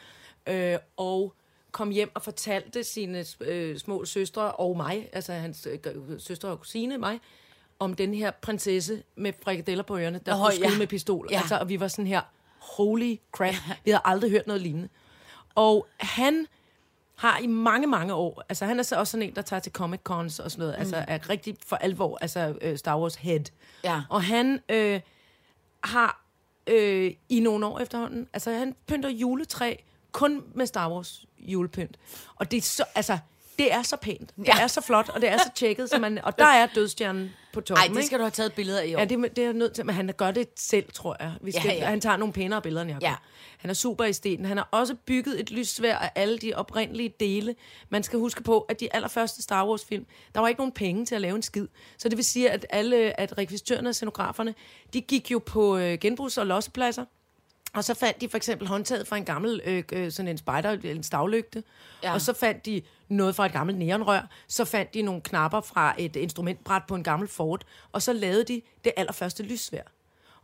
Øh, 0.47 0.77
og 0.97 1.33
kom 1.71 1.89
hjem 1.89 2.11
og 2.13 2.21
fortalte 2.21 2.83
sine 2.83 3.25
øh, 3.41 3.77
små 3.77 4.05
søstre 4.05 4.51
og 4.51 4.77
mig, 4.77 5.09
altså 5.13 5.33
hans 5.33 5.67
øh, 5.71 5.79
g- 5.87 6.19
søstre 6.19 6.49
og 6.49 6.59
kusine 6.59 6.97
mig, 6.97 7.19
om 7.79 7.93
den 7.93 8.13
her 8.13 8.31
prinsesse 8.31 9.03
med 9.15 9.33
frikadeller 9.43 9.83
på 9.83 9.97
ørerne, 9.97 10.19
der 10.25 10.35
kunne 10.37 10.53
skyde 10.53 10.71
ja. 10.71 10.77
med 10.77 10.87
pistol. 10.87 11.27
Ja. 11.31 11.37
Altså, 11.37 11.57
og 11.57 11.69
vi 11.69 11.79
var 11.79 11.87
sådan 11.87 12.07
her, 12.07 12.21
holy 12.59 13.15
crap, 13.31 13.55
vi 13.85 13.91
havde 13.91 14.01
aldrig 14.05 14.31
hørt 14.31 14.47
noget 14.47 14.61
lignende. 14.61 14.89
Og 15.55 15.87
han 15.97 16.47
har 17.21 17.39
i 17.39 17.47
mange, 17.47 17.87
mange 17.87 18.13
år, 18.13 18.43
altså 18.49 18.65
han 18.65 18.79
er 18.79 18.83
så 18.83 18.95
også 18.95 19.11
sådan 19.11 19.27
en, 19.27 19.35
der 19.35 19.41
tager 19.41 19.59
til 19.59 19.71
Comic 19.71 19.99
Cons 20.03 20.39
og 20.39 20.51
sådan 20.51 20.61
noget, 20.61 20.75
mm. 20.75 20.81
altså 20.81 21.05
er 21.07 21.29
rigtig 21.29 21.57
for 21.65 21.75
alvor, 21.75 22.17
altså 22.21 22.57
øh, 22.61 22.77
Star 22.77 22.99
Wars 22.99 23.15
head. 23.15 23.43
Ja. 23.83 24.01
Og 24.09 24.23
han 24.23 24.59
øh, 24.69 25.01
har 25.83 26.21
øh, 26.67 27.13
i 27.29 27.39
nogle 27.39 27.65
år 27.65 27.79
efterhånden, 27.79 28.27
altså 28.33 28.51
han 28.51 28.75
pynter 28.87 29.09
juletræ 29.09 29.75
kun 30.11 30.43
med 30.53 30.65
Star 30.65 30.91
Wars 30.91 31.25
julepynt. 31.39 31.97
Og 32.35 32.51
det 32.51 32.57
er 32.57 32.61
så, 32.61 32.83
altså, 32.95 33.17
det 33.63 33.73
er 33.73 33.81
så 33.81 33.95
pænt. 33.97 34.35
Det 34.37 34.47
Ja. 34.47 34.59
er 34.63 34.67
så 34.67 34.81
flot, 34.81 35.09
og 35.09 35.21
det 35.21 35.29
er 35.29 35.37
så 35.37 35.49
tjekket, 35.55 35.89
så 35.89 35.99
man, 35.99 36.17
og 36.23 36.37
der 36.39 36.45
er 36.45 36.67
dødstjernen 36.75 37.29
på 37.53 37.61
toppen. 37.61 37.91
Nej, 37.91 37.95
det 37.97 38.05
skal 38.05 38.17
du 38.19 38.23
have 38.23 38.31
taget 38.31 38.53
billeder 38.53 38.79
af 38.81 38.87
i 38.87 38.95
år. 38.95 38.99
Ja, 38.99 39.05
det, 39.05 39.35
det 39.35 39.43
er 39.45 39.53
nødt 39.53 39.73
til, 39.73 39.85
men 39.85 39.95
han 39.95 40.11
gør 40.17 40.31
det 40.31 40.47
selv, 40.59 40.85
tror 40.93 41.17
jeg. 41.19 41.33
Vi 41.41 41.51
skal, 41.51 41.63
Ja, 41.65 41.73
ja. 41.73 41.85
Han 41.85 42.01
tager 42.01 42.17
nogle 42.17 42.33
pænere 42.33 42.61
billeder, 42.61 42.81
end 42.81 42.91
jeg 42.91 43.01
Ja. 43.01 43.09
ja. 43.09 43.15
Han 43.57 43.69
er 43.69 43.73
super 43.73 44.05
i 44.05 44.13
stenen. 44.13 44.45
Han 44.45 44.57
har 44.57 44.67
også 44.71 44.95
bygget 45.05 45.39
et 45.39 45.51
lyssvær 45.51 45.95
af 45.97 46.11
alle 46.15 46.37
de 46.37 46.53
oprindelige 46.53 47.13
dele. 47.19 47.55
Man 47.89 48.03
skal 48.03 48.19
huske 48.19 48.43
på, 48.43 48.59
at 48.59 48.79
de 48.79 48.95
allerførste 48.95 49.41
Star 49.41 49.67
Wars-film, 49.67 50.05
der 50.35 50.41
var 50.41 50.47
ikke 50.47 50.59
nogen 50.59 50.71
penge 50.71 51.05
til 51.05 51.15
at 51.15 51.21
lave 51.21 51.35
en 51.35 51.41
skid. 51.41 51.67
Så 51.97 52.09
det 52.09 52.17
vil 52.17 52.25
sige, 52.25 52.49
at 52.51 52.65
alle 52.69 53.19
at 53.19 53.37
rekvisitørerne 53.37 53.89
og 53.89 53.95
scenograferne, 53.95 54.55
de 54.93 55.01
gik 55.01 55.31
jo 55.31 55.39
på 55.39 55.77
øh, 55.77 55.97
genbrugs- 56.01 56.37
og 56.37 56.47
lossepladser. 56.47 57.05
Og 57.73 57.83
så 57.83 57.93
fandt 57.93 58.21
de 58.21 58.29
for 58.29 58.37
eksempel 58.37 58.67
håndtaget 58.67 59.07
fra 59.07 59.17
en 59.17 59.25
gammel 59.25 59.61
øh, 59.65 59.83
øh, 59.93 60.11
sådan 60.11 60.29
en 60.29 60.37
spider, 60.37 60.77
en 60.83 61.03
stavlygte. 61.03 61.63
Ja. 62.03 62.13
Og 62.13 62.21
så 62.21 62.33
fandt 62.33 62.65
de 62.65 62.81
noget 63.09 63.35
fra 63.35 63.45
et 63.45 63.51
gammelt 63.51 63.79
neonrør. 63.79 64.21
Så 64.47 64.65
fandt 64.65 64.93
de 64.93 65.01
nogle 65.01 65.21
knapper 65.21 65.61
fra 65.61 65.95
et 65.97 66.15
instrumentbræt 66.15 66.81
på 66.87 66.95
en 66.95 67.03
gammel 67.03 67.27
Ford. 67.29 67.61
Og 67.91 68.01
så 68.01 68.13
lavede 68.13 68.43
de 68.43 68.61
det 68.83 68.91
allerførste 68.97 69.43
lyssvær. 69.43 69.81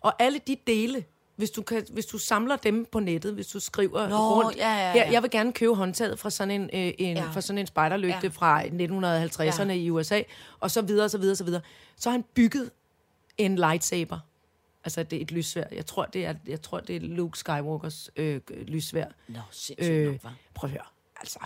Og 0.01 0.13
alle 0.23 0.39
de 0.47 0.57
dele, 0.67 1.03
hvis 1.35 1.49
du, 1.51 1.61
kan, 1.61 1.85
hvis 1.93 2.05
du 2.05 2.17
samler 2.17 2.55
dem 2.55 2.85
på 2.91 2.99
nettet, 2.99 3.33
hvis 3.33 3.47
du 3.47 3.59
skriver 3.59 4.07
Nå, 4.09 4.15
rundt, 4.17 4.57
ja, 4.57 4.69
ja, 4.77 4.91
Her, 4.93 5.05
ja. 5.05 5.11
jeg 5.11 5.21
vil 5.23 5.31
gerne 5.31 5.53
købe 5.53 5.75
håndtaget 5.75 6.19
fra 6.19 6.29
sådan 6.29 6.51
en, 6.51 6.69
øh, 6.73 6.93
en, 6.97 7.17
Ja. 7.17 7.23
fra 7.33 7.41
sådan 7.41 7.57
en 7.57 7.67
spiderlygte 7.67 8.19
Ja. 8.23 8.29
fra 8.29 8.61
1950'erne 8.63 9.61
Ja. 9.67 9.73
ja. 9.73 9.73
i 9.73 9.89
USA, 9.89 10.21
og 10.59 10.71
så 10.71 10.81
videre, 10.81 11.09
så 11.09 11.17
videre, 11.17 11.35
så 11.35 11.43
videre. 11.43 11.61
Så 11.97 12.09
har 12.09 12.11
han 12.11 12.25
bygget 12.33 12.71
en 13.37 13.55
lightsaber. 13.55 14.19
Altså, 14.88 15.04
det 15.04 15.17
er 15.17 15.21
et 15.21 15.32
lyssvær. 15.32 15.63
Jeg 15.71 15.86
tror, 15.86 16.06
det 16.06 16.26
er, 16.26 16.34
jeg 16.47 16.62
tror, 16.62 16.80
det 16.80 16.95
er 16.95 17.00
Luke 17.00 17.39
Skywalkers 17.39 18.10
øh, 18.15 18.41
lyssvær. 18.67 19.06
Nå, 19.28 19.39
sindssygt 19.52 19.91
Øh, 19.95 20.06
nok, 20.12 20.15
hva'? 20.26 20.30
prøv 20.54 20.67
at 20.67 20.71
høre. 20.71 20.84
Altså, 21.19 21.39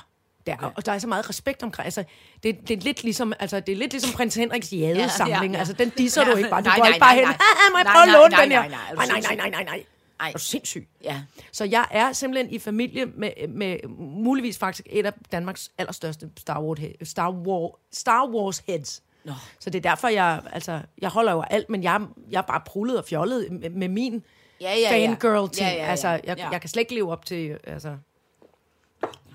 der, 0.48 0.56
okay. 0.56 0.70
og 0.76 0.86
der 0.86 0.92
er 0.92 1.00
så 1.00 1.08
meget 1.08 1.30
respekt 1.30 1.64
omkring. 1.64 1.86
Altså, 1.86 2.04
det, 2.44 2.68
det, 2.68 2.78
er 2.78 2.82
lidt 2.82 3.04
ligesom, 3.04 3.34
altså, 3.40 3.60
det 3.60 3.72
er 3.72 3.76
lidt 3.78 3.92
ligesom 3.92 4.14
prins 4.16 4.36
Henriks 4.36 4.74
jæde-samling. 4.74 5.38
Ja, 5.40 5.46
ja, 5.46 5.52
Ja. 5.52 5.58
Altså, 5.60 5.74
den 5.74 5.90
disser 5.90 6.22
Ja, 6.28 6.32
du 6.32 6.38
ikke 6.38 6.50
bare. 6.50 6.62
Du 6.62 6.66
nej, 6.66 6.76
går 6.76 6.84
nej, 6.84 6.88
ikke 6.88 7.00
bare 7.00 7.16
nej, 7.16 7.20
hen. 7.20 7.28
nej. 7.28 7.38
"Ah, 7.40 7.72
Må 7.72 7.78
jeg 7.78 7.84
Nej, 7.84 7.94
prøve 7.94 8.04
at 8.04 8.08
nej, 8.08 8.18
låne 8.18 8.30
nej, 8.32 8.42
den 8.44 8.52
her? 8.52 8.62
nej, 8.62 8.70
nej, 9.08 9.20
Nej, 9.22 9.36
nej, 9.36 9.50
nej, 9.50 9.64
nej. 9.64 9.84
Ej. 10.20 10.28
Er 10.28 10.32
du 10.34 10.40
sindssyg? 10.40 10.88
Ja. 11.04 11.22
Så 11.52 11.66
jeg 11.66 11.86
er 11.92 12.14
simpelthen 12.14 12.54
i 12.54 12.60
familie 12.60 13.06
med, 13.06 13.48
med 13.48 13.78
muligvis 13.98 14.58
faktisk 14.58 14.88
et 14.90 15.06
af 15.06 15.14
Danmarks 15.32 15.72
allerstørste 15.78 16.30
Star 16.38 16.62
Wars, 16.62 16.80
Star 17.04 17.32
Wars, 17.32 17.72
Star 17.92 18.28
Wars 18.30 18.60
heads. 18.68 19.04
Nå. 19.24 19.34
Så 19.60 19.70
det 19.70 19.86
er 19.86 19.90
derfor, 19.90 20.08
jeg, 20.08 20.42
altså, 20.52 20.82
jeg 21.02 21.10
holder 21.10 21.32
jo 21.32 21.44
alt, 21.50 21.70
men 21.70 21.84
jeg, 21.84 22.02
jeg 22.32 22.38
er 22.38 22.42
bare 22.42 22.62
prullet 22.66 22.98
og 22.98 23.06
fjollet 23.06 23.52
med, 23.52 23.70
med 23.70 23.88
min 23.88 24.24
Ja, 24.62 24.74
ja, 24.74 24.80
ja. 24.80 24.92
fangirl-ting. 24.92 25.68
Ja, 25.68 25.74
ja, 25.76 25.84
ja. 25.84 25.90
Altså, 25.90 26.08
jeg, 26.08 26.38
Ja. 26.38 26.50
jeg 26.50 26.62
kan 26.62 26.70
slet 26.70 26.80
ikke 26.82 26.94
leve 26.94 27.12
op 27.12 27.26
til, 27.26 27.58
altså, 27.64 27.98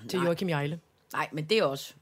til 0.09 0.19
Joachim 0.19 0.49
Jejle. 0.49 0.79
Nej, 1.13 1.29
men 1.31 1.45
det 1.45 1.57
er 1.57 1.63
også... 1.63 1.93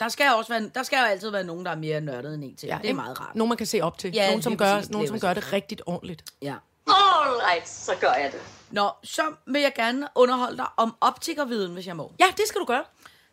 Der 0.00 0.08
skal, 0.08 0.26
også 0.36 0.52
være, 0.52 0.70
der 0.74 0.82
skal 0.82 0.98
jo 0.98 1.04
altid 1.04 1.30
være 1.30 1.44
nogen, 1.44 1.64
der 1.64 1.70
er 1.70 1.76
mere 1.76 2.00
nørdet 2.00 2.34
end 2.34 2.44
en 2.44 2.56
til. 2.56 2.66
Ja, 2.66 2.78
det 2.82 2.90
er 2.90 2.94
meget 2.94 3.20
rart. 3.20 3.34
Nogen, 3.36 3.48
man 3.48 3.58
kan 3.58 3.66
se 3.66 3.80
op 3.80 3.98
til. 3.98 4.12
Ja, 4.14 4.22
Ja, 4.22 4.28
nogen, 4.28 4.42
som, 4.42 4.56
gør, 4.56 4.74
præcis, 4.74 4.90
nogen, 4.90 5.08
som 5.08 5.20
gør 5.20 5.34
det 5.34 5.52
rigtigt 5.52 5.82
ordentligt. 5.86 6.24
Ja. 6.42 6.54
All 6.86 7.36
right, 7.50 7.68
så 7.68 7.92
gør 8.00 8.12
jeg 8.12 8.30
det. 8.32 8.40
Nå, 8.70 8.90
så 9.02 9.22
vil 9.46 9.62
jeg 9.62 9.72
gerne 9.76 10.08
underholde 10.14 10.56
dig 10.56 10.66
om 10.76 10.96
optikerviden, 11.00 11.72
hvis 11.72 11.86
jeg 11.86 11.96
må. 11.96 12.12
Ja, 12.20 12.24
det 12.36 12.44
skal 12.46 12.60
du 12.60 12.64
gøre. 12.64 12.84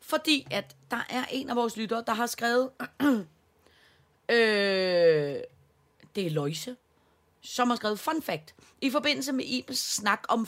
Fordi 0.01 0.47
at 0.51 0.75
der 0.91 1.06
er 1.10 1.23
en 1.32 1.49
af 1.49 1.56
vores 1.56 1.77
lyttere, 1.77 2.03
der 2.08 2.13
har 2.13 2.25
skrevet... 2.27 2.69
øh, 4.29 5.36
det 6.15 6.25
er 6.25 6.29
Løjse, 6.29 6.75
som 7.41 7.69
har 7.69 7.75
skrevet 7.75 7.99
fun 7.99 8.21
fact. 8.21 8.55
I 8.81 8.89
forbindelse 8.91 9.31
med 9.31 9.45
Ibens 9.45 9.79
snak 9.79 10.23
om 10.29 10.47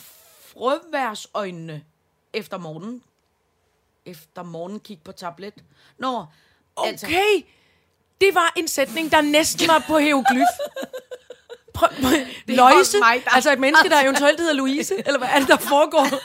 frøværsøjnene 0.52 1.84
efter 2.32 2.58
morgenen. 2.58 3.02
Efter 4.06 4.42
morgen 4.42 4.80
kig 4.80 5.00
på 5.04 5.12
tablet. 5.12 5.54
Nå, 5.98 6.24
altså, 6.76 7.06
Okay, 7.06 7.42
det 8.20 8.34
var 8.34 8.52
en 8.56 8.68
sætning, 8.68 9.10
der 9.12 9.20
næsten 9.20 9.68
var 9.68 9.84
på 9.86 9.98
hieroglyf. 9.98 10.46
Prøv, 11.74 11.88
er 11.88 12.26
Løjse, 12.46 12.78
også 12.78 12.98
mig, 12.98 13.22
der- 13.24 13.30
altså 13.30 13.52
et 13.52 13.58
menneske, 13.58 13.88
der 13.88 14.00
eventuelt 14.02 14.40
hedder 14.40 14.52
Louise, 14.54 14.94
eller 15.06 15.18
hvad 15.18 15.28
er 15.28 15.38
det, 15.38 15.48
der 15.48 15.56
foregår? 15.56 16.06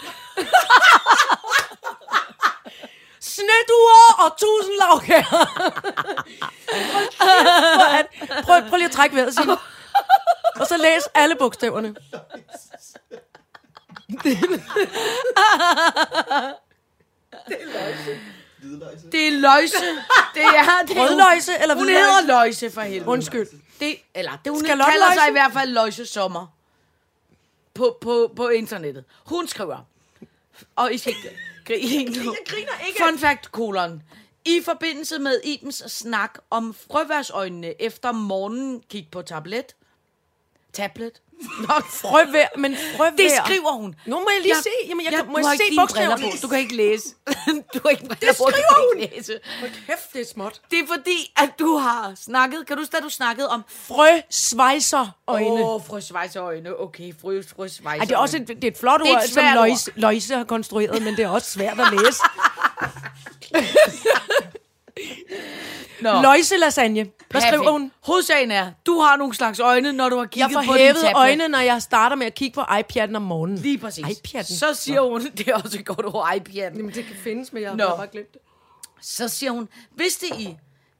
Sneduer 3.41 4.07
og 4.25 4.37
tusind 4.39 4.75
lavkager. 4.83 5.45
prøv, 8.43 8.43
prøv, 8.43 8.69
prøv 8.69 8.77
lige 8.77 8.85
at 8.85 8.91
trække 8.91 9.15
vejret, 9.15 9.33
Signe. 9.35 9.57
Og 10.59 10.67
så 10.67 10.77
læs 10.77 11.03
alle 11.15 11.35
bogstaverne. 11.35 11.95
Det 19.11 19.27
er 19.27 19.31
løjse. 19.31 19.75
Det 20.33 20.43
er, 20.43 20.85
det 20.87 20.97
er 20.97 21.01
Rødløjse 21.01 21.51
eller 21.61 21.75
Hun 21.75 21.83
hvidløjse? 21.83 22.09
hedder 22.09 22.27
løjse 22.27 22.71
for 22.71 22.81
helvede. 22.81 23.09
Undskyld. 23.09 23.47
Det, 23.79 23.95
eller 24.15 24.31
det, 24.45 24.51
hun 24.51 24.59
Skalotløjse? 24.65 24.91
kalder 24.91 25.13
sig 25.13 25.29
i 25.29 25.31
hvert 25.31 25.53
fald 25.53 25.69
løjse 25.69 26.05
sommer. 26.05 26.47
På, 27.73 27.97
på, 28.01 28.31
på 28.35 28.47
internettet. 28.49 29.03
Hun 29.25 29.47
skriver, 29.47 29.77
og 30.75 30.93
I 30.93 30.97
skal 30.97 31.13
ikke 31.15 31.37
grine 31.65 32.23
nu. 32.23 32.31
Jeg 32.31 32.43
griner 32.45 32.87
ikke. 32.87 33.03
Fun 33.03 33.17
fact, 33.17 33.51
kolon. 33.51 34.03
I 34.45 34.61
forbindelse 34.65 35.19
med 35.19 35.41
Ibens 35.43 35.83
snak 35.87 36.39
om 36.49 36.73
frøværsøjnene 36.73 37.81
efter 37.81 38.11
morgenen 38.11 38.83
gik 38.89 39.11
på 39.11 39.21
tablet. 39.21 39.75
Tablet? 40.73 41.21
Nå, 41.41 41.73
Frøvær, 41.89 42.47
men 42.57 42.75
frøvær. 42.95 43.15
det 43.17 43.31
skriver 43.45 43.71
hun. 43.71 43.95
Nu 44.05 44.19
må 44.19 44.27
jeg 44.35 44.41
lige 44.41 44.55
se. 44.55 44.69
Jamen, 44.89 45.05
jeg, 45.05 45.13
kan, 45.13 45.25
må 45.27 45.33
du 45.33 45.37
jeg 45.39 45.47
har 45.47 45.55
se 45.55 45.75
bogstaverne? 45.79 46.23
på. 46.23 46.37
Du 46.41 46.47
kan 46.47 46.59
ikke 46.59 46.75
læse. 46.75 47.05
Du 47.73 47.79
har 47.83 47.89
ikke 47.89 48.05
briller 48.05 48.15
Det 48.27 48.37
på. 48.37 48.43
du 48.45 48.51
skriver 48.51 48.67
kan 48.67 48.77
hun. 48.93 49.01
ikke 49.01 49.15
Læse. 49.15 49.39
Kæft, 49.87 50.13
det 50.13 50.21
er 50.21 50.25
småt. 50.33 50.61
Det 50.71 50.79
er 50.79 50.87
fordi, 50.87 51.33
at 51.37 51.49
du 51.59 51.77
har 51.77 52.13
snakket... 52.25 52.67
Kan 52.67 52.77
du 52.77 52.81
huske, 52.81 52.97
du 53.03 53.09
snakkede 53.09 53.49
om... 53.49 53.63
Frøsvejser 53.87 55.17
øjne. 55.27 55.47
Åh, 55.47 55.75
oh, 55.75 55.81
frøsvejseøjne. 55.87 56.79
Okay, 56.79 57.13
frø, 57.21 57.41
frøsvejseøjne. 57.55 57.99
Ej, 58.01 58.05
det 58.05 58.13
er 58.13 58.17
også 58.17 58.37
et, 58.37 58.47
det 58.47 58.63
er 58.63 58.67
et 58.67 58.77
flot 58.77 58.99
Det 59.01 59.09
er 59.09 59.13
ord, 59.15 59.23
et 59.23 59.29
som 59.29 59.33
svært 59.41 59.55
Løjse, 59.55 59.91
Løjse 59.95 60.35
har 60.35 60.43
konstrueret, 60.43 61.01
men 61.01 61.15
det 61.17 61.23
er 61.25 61.29
også 61.29 61.51
svært 61.51 61.79
at 61.79 61.87
læse. 61.91 62.19
Nå. 66.01 66.21
Løjse 66.21 66.57
lasagne. 66.57 67.03
Hvad 67.03 67.11
Perfekt. 67.29 67.47
skriver 67.53 67.71
hun? 67.71 67.91
Hovedsagen 68.03 68.51
er, 68.51 68.71
du 68.85 68.99
har 68.99 69.17
nogle 69.17 69.33
slags 69.35 69.59
øjne, 69.59 69.93
når 69.93 70.09
du 70.09 70.15
har 70.15 70.23
Jeg 70.23 70.29
kigget 70.31 70.51
får 70.53 70.63
på 70.65 70.73
din 70.73 70.81
hævet 70.81 70.95
tablet. 70.95 71.15
øjne, 71.15 71.47
når 71.47 71.59
jeg 71.59 71.81
starter 71.81 72.15
med 72.15 72.25
at 72.25 72.33
kigge 72.35 72.53
på 72.55 72.61
iPad'en 72.61 73.15
om 73.15 73.21
morgenen. 73.21 73.57
Lige 73.57 73.77
præcis. 73.77 74.05
iPad'en. 74.05 74.55
Så 74.57 74.73
siger 74.73 75.01
hun, 75.01 75.21
det 75.37 75.47
er 75.47 75.55
også 75.55 75.79
et 75.79 75.85
godt 75.85 76.05
ord, 76.05 76.29
iPad'en. 76.35 76.53
Jamen, 76.55 76.87
det 76.93 77.05
kan 77.05 77.15
findes, 77.23 77.53
men 77.53 77.63
jeg 77.63 77.75
Nå. 77.75 77.83
har 77.87 77.95
bare 77.95 78.07
glemt 78.11 78.33
det. 78.33 78.41
Så 79.01 79.27
siger 79.27 79.51
hun, 79.51 79.69
vidste 79.97 80.27
I, 80.39 80.57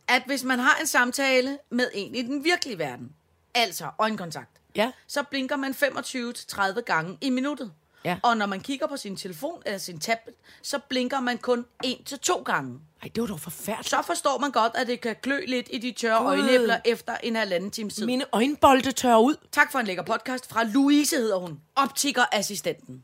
at 0.08 0.22
hvis 0.26 0.44
man 0.44 0.60
har 0.60 0.78
en 0.82 0.88
samtale 0.88 1.58
med 1.72 1.88
en 1.94 2.16
i 2.16 2.22
den 2.22 2.44
virkelige 2.44 2.80
verden, 2.80 3.10
altså 3.56 3.86
øjenkontakt, 4.00 4.50
Ja. 4.76 4.92
så 5.08 5.24
blinker 5.24 5.56
man 5.56 5.72
25-30 5.72 6.82
gange 6.82 7.18
i 7.22 7.30
minuttet. 7.30 7.72
Ja. 8.06 8.18
Og 8.24 8.38
når 8.38 8.46
man 8.46 8.60
kigger 8.60 8.88
på 8.88 8.98
sin 8.98 9.16
telefon 9.16 9.62
eller 9.66 9.78
sin 9.78 10.00
tablet, 10.00 10.36
så 10.62 10.80
blinker 10.90 11.20
man 11.20 11.38
kun 11.38 11.66
1-2 11.86 12.44
gange. 12.44 12.80
Ej, 13.04 13.10
det 13.16 13.22
var 13.22 13.28
dog 13.28 13.40
forfærdeligt. 13.40 13.90
Så 13.90 14.02
forstår 14.06 14.38
man 14.38 14.52
godt, 14.52 14.76
at 14.76 14.88
det 14.88 15.02
kan 15.02 15.16
klø 15.22 15.44
lidt 15.48 15.68
i 15.72 15.78
de 15.78 15.92
tørre 15.92 16.20
Gud. 16.24 16.28
øjenæbler 16.40 16.80
efter 16.86 17.18
en 17.24 17.36
halvanden 17.36 17.72
times 17.72 17.94
tid. 17.96 18.06
Mine 18.06 18.26
øjenbolde 18.32 18.92
tør 18.92 19.18
ud. 19.18 19.36
Tak 19.52 19.72
for 19.72 19.80
en 19.80 19.86
lækker 19.88 20.04
podcast 20.04 20.50
fra 20.50 20.64
Louise, 20.64 21.16
hedder 21.16 21.38
hun. 21.38 21.60
Optikerassistenten. 21.76 23.04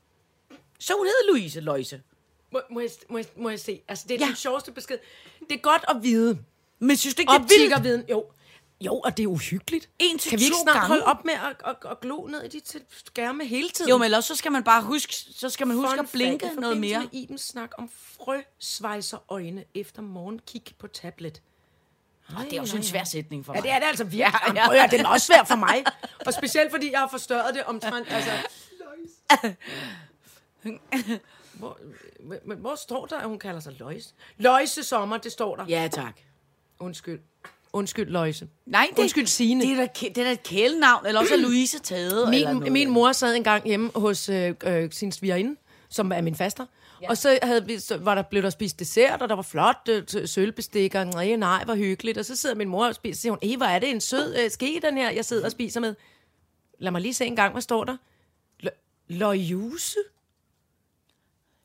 Så 0.80 0.94
hun 0.98 1.06
hedder 1.06 1.32
Louise 1.34 1.60
Løjse. 1.62 2.02
Må, 2.54 2.62
må, 2.72 2.80
jeg, 2.80 2.90
må, 3.10 3.18
jeg, 3.18 3.26
må 3.38 3.50
jeg 3.50 3.60
se? 3.60 3.82
Altså, 3.88 4.06
det 4.08 4.16
er 4.16 4.20
Ja. 4.20 4.28
den 4.28 4.36
sjoveste 4.36 4.72
besked. 4.72 4.98
Det 5.50 5.52
er 5.52 5.58
godt 5.62 5.86
at 5.90 6.04
vide. 6.04 6.38
Men 6.80 6.98
synes 6.98 7.16
du 7.16 7.20
ikke, 7.22 7.32
det 7.50 7.72
er 7.72 7.80
vildt? 7.82 8.10
Jo. 8.10 8.26
Jo, 8.82 9.00
og 9.00 9.18
det 9.18 9.24
er 9.24 9.28
uhyggeligt. 9.28 9.90
En 10.00 10.18
til 10.18 10.30
Kan 10.30 10.40
vi 10.40 10.44
ikke 10.46 10.58
snart 10.64 10.74
gange? 10.74 10.88
holde 10.88 11.04
op 11.04 11.26
med 11.26 11.34
at, 11.34 11.56
at, 11.66 11.76
at 11.92 12.00
glo 12.02 12.26
ned 12.28 12.44
i 12.44 12.48
de 12.48 12.60
til- 12.60 12.82
skærme 12.90 13.46
hele 13.46 13.70
tiden? 13.70 13.90
Jo, 13.90 13.98
men 13.98 14.06
ellers 14.06 14.26
så 14.26 14.36
skal 14.36 14.52
man 14.52 14.64
bare 14.64 14.82
huske, 14.84 15.14
så 15.16 15.50
skal 15.50 15.68
man 15.68 15.76
huske 15.78 15.90
Fun 15.90 16.00
at 16.00 16.10
blinke 16.12 16.46
i 16.46 16.50
noget 16.60 16.78
mere. 16.78 17.00
med 17.00 17.08
Ibens 17.12 17.42
snak 17.42 17.72
om 17.78 17.90
frøsvejser 18.20 19.18
øjne 19.32 19.64
efter 19.76 20.02
morgenkig 20.02 20.64
på 20.80 20.88
tablet. 20.88 21.42
Ej, 22.38 22.44
Det 22.44 22.54
er 22.58 22.62
også 22.62 22.78
en 22.78 22.84
svær 22.84 23.04
sætning 23.04 23.46
for 23.46 23.54
Ja, 23.54 23.58
mig. 23.58 23.64
det 23.64 23.72
er 23.72 23.80
det 23.80 23.86
altså 23.86 24.04
virkelig. 24.18 24.18
Ja, 24.20 24.54
Ja, 24.54 24.62
ja. 24.66 24.74
ja. 24.74 24.82
Ja, 24.82 24.88
den 24.98 25.06
er 25.06 25.10
også 25.10 25.26
svær 25.28 25.44
for 25.44 25.56
mig. 25.56 25.84
Og 26.26 26.34
specielt 26.34 26.72
fordi 26.72 26.92
jeg 26.92 27.00
har 27.00 27.08
forstørret 27.08 27.56
det 27.56 27.64
omtrent. 27.64 28.08
Altså, 28.12 28.32
hvor, 31.54 31.80
men, 32.46 32.58
hvor 32.58 32.76
står 32.76 33.06
der, 33.06 33.18
at 33.18 33.28
hun 33.28 33.40
kalder 33.40 33.60
sig 33.60 33.74
Løjse? 33.80 34.14
Løjse 34.38 34.84
sommer, 34.84 35.18
det 35.18 35.32
står 35.32 35.56
der. 35.56 35.66
Ja, 35.70 35.88
tak. 35.92 36.20
Undskyld. 36.80 37.20
Undskyld, 37.78 38.10
Løjse. 38.10 38.48
Nej, 38.66 38.88
det, 38.96 39.00
Undskyld, 39.02 39.26
Signe. 39.28 39.62
Det 39.62 39.72
er, 39.72 39.76
da, 39.76 39.88
det 40.02 40.18
er 40.18 40.24
da 40.24 40.32
et 40.32 40.44
kælenavn, 40.44 41.06
eller 41.06 41.22
også 41.22 41.34
er 41.34 41.38
Louise 41.38 41.80
taget. 41.80 42.12
eller 42.14 42.30
Min, 42.30 42.44
noget. 42.44 42.72
min 42.72 42.90
mor 42.90 43.12
sad 43.12 43.36
engang 43.36 43.66
hjemme 43.66 43.92
hos 43.96 44.30
øh, 44.30 44.54
øh, 44.64 44.92
sin 44.92 45.12
svigerinde, 45.12 45.56
som 45.90 46.12
er 46.12 46.22
min 46.22 46.36
faster. 46.36 46.66
Ja. 47.02 47.10
Og 47.10 47.18
så, 47.18 47.40
havde 47.44 47.66
vi, 47.66 47.80
så 47.80 47.98
var 47.98 48.16
der, 48.16 48.22
blev 48.22 48.44
der 48.44 48.50
spist 48.50 48.80
dessert, 48.80 49.22
og 49.22 49.30
der 49.30 49.36
var 49.36 49.42
flot 49.42 49.90
øh, 49.90 50.04
sølvbestik, 50.28 50.96
og 50.96 51.06
nej, 51.08 51.36
nej, 51.36 51.64
hvor 51.66 51.76
hyggeligt. 51.76 52.18
Og 52.18 52.26
så 52.26 52.36
sidder 52.36 52.56
min 52.56 52.70
mor 52.70 52.86
og 52.88 52.96
spiser, 52.96 53.14
og 53.14 53.22
siger 53.22 53.32
hun, 53.32 53.40
"Ej, 53.52 53.56
hvor 53.58 53.66
er 53.66 53.80
det 53.80 53.90
en 53.90 54.02
sød 54.02 54.36
øh, 54.44 54.52
ske, 54.52 54.80
den 54.84 54.98
her, 54.98 55.10
jeg 55.10 55.26
sidder 55.26 55.46
og 55.46 55.52
spiser 55.52 55.80
med. 55.80 55.96
Lad 56.80 56.92
mig 56.92 57.02
lige 57.02 57.14
se 57.14 57.26
en 57.26 57.36
gang, 57.36 57.52
hvad 57.52 57.62
står 57.62 57.84
der? 57.84 57.98
Løjuse? 59.08 60.00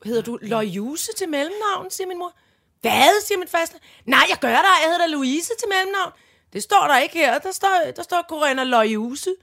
Hedder 0.05 0.21
du 0.21 0.39
Løjuse 0.41 1.11
til 1.17 1.29
mellemnavn, 1.29 1.91
siger 1.91 2.07
min 2.07 2.17
mor. 2.17 2.33
Hvad, 2.83 3.25
siger 3.25 3.37
min 3.37 3.47
faster. 3.47 3.77
Nej, 4.05 4.25
jeg 4.29 4.37
gør 4.41 4.47
der, 4.47 4.75
jeg 4.83 4.91
hedder 4.91 5.07
Louise 5.07 5.51
til 5.59 5.67
mellemnavn. 5.69 6.11
Det 6.53 6.63
står 6.63 6.87
der 6.87 6.97
ikke 6.97 7.15
her. 7.15 7.39
Der 7.39 7.51
står, 7.51 7.91
der 7.95 8.03
står 8.03 8.25
Corinna 8.29 8.63
Løjuse 8.63 9.35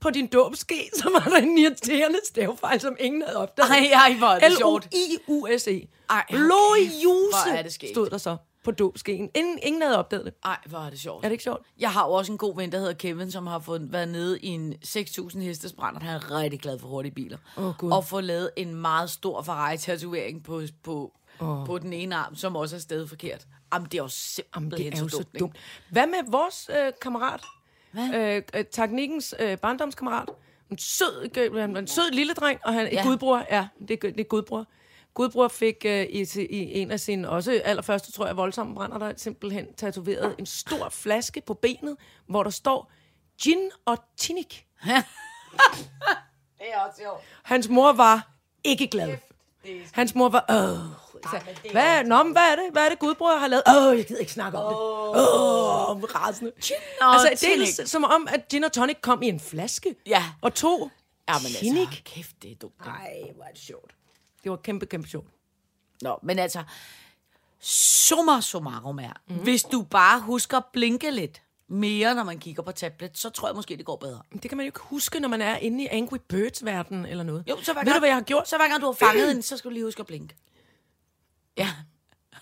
på 0.00 0.10
din 0.10 0.26
dåbske, 0.26 0.90
som 1.02 1.12
var 1.12 1.30
der 1.30 1.36
en 1.36 1.58
irriterende 1.58 2.18
stavefejl, 2.24 2.80
som 2.80 2.96
ingen 3.00 3.22
havde 3.22 3.38
opdaget. 3.38 3.70
Ej, 3.70 3.90
ej, 3.92 4.14
hvor 4.18 4.26
er 4.26 4.48
det 4.48 4.58
sjovt. 4.58 4.84
L-O-I-U-S-E. 4.84 5.88
Ej, 6.10 6.24
okay. 6.28 6.38
Løjuse 6.38 7.62
det 7.64 7.90
stod 7.92 8.10
der 8.10 8.18
så 8.18 8.36
på 8.64 8.70
dåbskeen. 8.70 9.30
Ingen, 9.34 9.58
ingen 9.62 9.82
havde 9.82 9.98
opdaget 9.98 10.24
det. 10.24 10.34
Ej, 10.44 10.58
hvor 10.66 10.78
er 10.78 10.90
det 10.90 11.00
sjovt. 11.00 11.24
Er 11.24 11.28
det 11.28 11.32
ikke 11.32 11.44
sjovt? 11.44 11.66
Jeg 11.78 11.92
har 11.92 12.06
jo 12.06 12.12
også 12.12 12.32
en 12.32 12.38
god 12.38 12.56
ven, 12.56 12.72
der 12.72 12.78
hedder 12.78 12.92
Kevin, 12.92 13.30
som 13.30 13.46
har 13.46 13.58
fået, 13.58 13.92
været 13.92 14.08
nede 14.08 14.40
i 14.40 14.46
en 14.46 14.74
6.000 14.86 15.40
hestes 15.40 15.72
brand, 15.72 15.96
og 15.96 16.02
han 16.02 16.14
er 16.14 16.40
rigtig 16.40 16.60
glad 16.60 16.78
for 16.78 16.88
hurtige 16.88 17.14
biler. 17.14 17.38
Åh, 17.56 17.76
Gud. 17.78 17.92
og 17.92 18.04
få 18.04 18.20
lavet 18.20 18.50
en 18.56 18.74
meget 18.74 19.10
stor 19.10 19.42
Ferrari-tatovering 19.42 20.44
på, 20.44 20.62
på, 20.84 21.12
oh. 21.40 21.66
på 21.66 21.78
den 21.78 21.92
ene 21.92 22.16
arm, 22.16 22.36
som 22.36 22.56
også 22.56 22.76
er 22.76 22.80
stadig 22.80 23.08
forkert. 23.08 23.46
Jamen, 23.74 23.88
det 23.88 23.94
er 23.94 23.98
jo 23.98 24.02
Jamen, 24.02 24.10
simpelthen 24.10 24.92
det 24.92 24.98
er 24.98 25.02
jo 25.02 25.08
så 25.08 25.16
dumt. 25.16 25.26
ikke? 25.34 25.38
dumt. 25.38 25.56
Hvad 25.90 26.06
med 26.06 26.30
vores 26.30 26.70
øh, 26.78 26.92
kammerat? 27.02 27.44
Øh, 28.14 28.42
øh, 28.54 28.64
teknikkens 28.72 29.34
øh, 29.38 29.58
barndomskammerat. 29.58 30.28
En 30.70 30.78
sød, 30.78 31.30
øh, 31.38 31.64
en 31.64 31.86
sød 31.86 32.10
lille 32.10 32.34
dreng, 32.34 32.60
og 32.64 32.72
han 32.72 32.86
er 32.86 32.90
Ja. 32.90 32.94
ja. 32.96 33.02
gudbror. 33.02 33.46
Ja, 33.50 33.68
det 33.88 33.90
er, 33.90 34.10
det 34.10 34.20
er 34.20 34.24
gudbror. 34.24 34.66
Gudbror 35.14 35.48
fik 35.48 35.76
øh, 35.84 36.02
i, 36.02 36.26
i 36.50 36.78
en 36.78 36.90
af 36.90 37.00
sine, 37.00 37.28
også 37.28 37.62
allerførste, 37.64 38.12
tror 38.12 38.26
jeg, 38.26 38.36
voldsomme 38.36 38.74
brænder, 38.74 38.98
der 38.98 39.12
simpelthen 39.16 39.74
tatoveret 39.74 40.34
en 40.38 40.46
stor 40.46 40.88
flaske 40.88 41.40
på 41.46 41.54
benet, 41.54 41.96
hvor 42.26 42.42
der 42.42 42.50
står 42.50 42.92
gin 43.42 43.70
og 43.84 43.98
tonic. 44.16 44.56
Det 46.58 46.66
er 46.74 46.80
også 46.80 47.00
sjovt. 47.02 47.20
Hans 47.42 47.68
mor 47.68 47.92
var 47.92 48.30
ikke 48.64 48.86
glad. 48.86 49.16
Hans 49.92 50.14
mor 50.14 50.28
var, 50.28 50.44
åh, 50.50 50.78
så, 51.24 51.40
hvad, 51.72 52.04
nå, 52.04 52.22
men 52.22 52.32
hvad 52.32 52.42
er 52.42 52.56
det? 52.56 52.64
Hvad 52.72 52.84
er 52.84 52.88
det, 52.88 52.98
gudbror 52.98 53.38
har 53.38 53.48
lavet? 53.48 53.62
Åh, 53.76 53.98
jeg 53.98 54.06
gider 54.06 54.20
ikke 54.20 54.32
snakke 54.32 54.58
om 54.58 54.72
det. 54.72 54.80
Åh, 55.20 55.90
oh, 55.90 56.02
rasende. 56.02 56.52
og 57.00 57.14
altså, 57.14 57.46
tonic. 57.46 57.76
dels 57.76 57.90
som 57.90 58.04
om, 58.04 58.28
at 58.30 58.48
gin 58.48 58.64
og 58.64 58.72
tonic 58.72 58.96
kom 59.00 59.22
i 59.22 59.28
en 59.28 59.40
flaske. 59.40 59.94
Ja. 60.06 60.24
Og 60.42 60.54
to, 60.54 60.90
Ja, 61.28 61.34
men 61.42 61.52
tonic. 61.52 61.88
altså, 61.88 62.02
kæft, 62.04 62.42
det 62.42 62.50
er 62.50 62.54
dumt. 62.54 62.74
Ej, 62.86 63.22
hvor 63.34 63.44
er 63.44 63.50
det 63.52 63.60
sjovt. 63.60 63.94
Det 64.42 64.50
var 64.50 64.56
kæmpe, 64.56 64.86
kæmpe 64.86 65.08
sjovt. 65.08 65.26
Nå, 66.02 66.18
men 66.22 66.38
altså, 66.38 66.62
summa 67.60 68.40
summarum 68.40 68.98
er, 68.98 69.12
mm. 69.28 69.34
hvis 69.34 69.62
du 69.62 69.82
bare 69.82 70.20
husker 70.20 70.56
at 70.56 70.64
blinke 70.72 71.10
lidt 71.10 71.42
mere, 71.68 72.14
når 72.14 72.22
man 72.22 72.38
kigger 72.38 72.62
på 72.62 72.72
tablet, 72.72 73.18
så 73.18 73.30
tror 73.30 73.48
jeg 73.48 73.56
måske, 73.56 73.76
det 73.76 73.84
går 73.84 73.96
bedre. 73.96 74.22
Men 74.30 74.38
det 74.42 74.50
kan 74.50 74.56
man 74.56 74.66
jo 74.66 74.68
ikke 74.68 74.80
huske, 74.80 75.20
når 75.20 75.28
man 75.28 75.42
er 75.42 75.56
inde 75.56 75.84
i 75.84 75.86
Angry 75.86 76.16
Birds-verdenen 76.28 77.06
eller 77.06 77.24
noget. 77.24 77.44
Jo, 77.48 77.62
så 77.62 77.72
hver 77.72 77.80
Ved 77.80 77.84
gang, 77.84 77.94
du, 77.94 77.98
hvad 78.00 78.08
jeg 78.08 78.16
har 78.16 78.22
gjort? 78.22 78.48
Så 78.48 78.56
hver 78.56 78.68
gang 78.68 78.80
du 78.80 78.86
har 78.86 78.92
fanget 78.92 79.30
en, 79.36 79.42
så 79.42 79.56
skal 79.56 79.68
du 79.68 79.72
lige 79.72 79.84
huske 79.84 80.00
at 80.00 80.06
blinke. 80.06 80.36
Ja. 81.58 81.68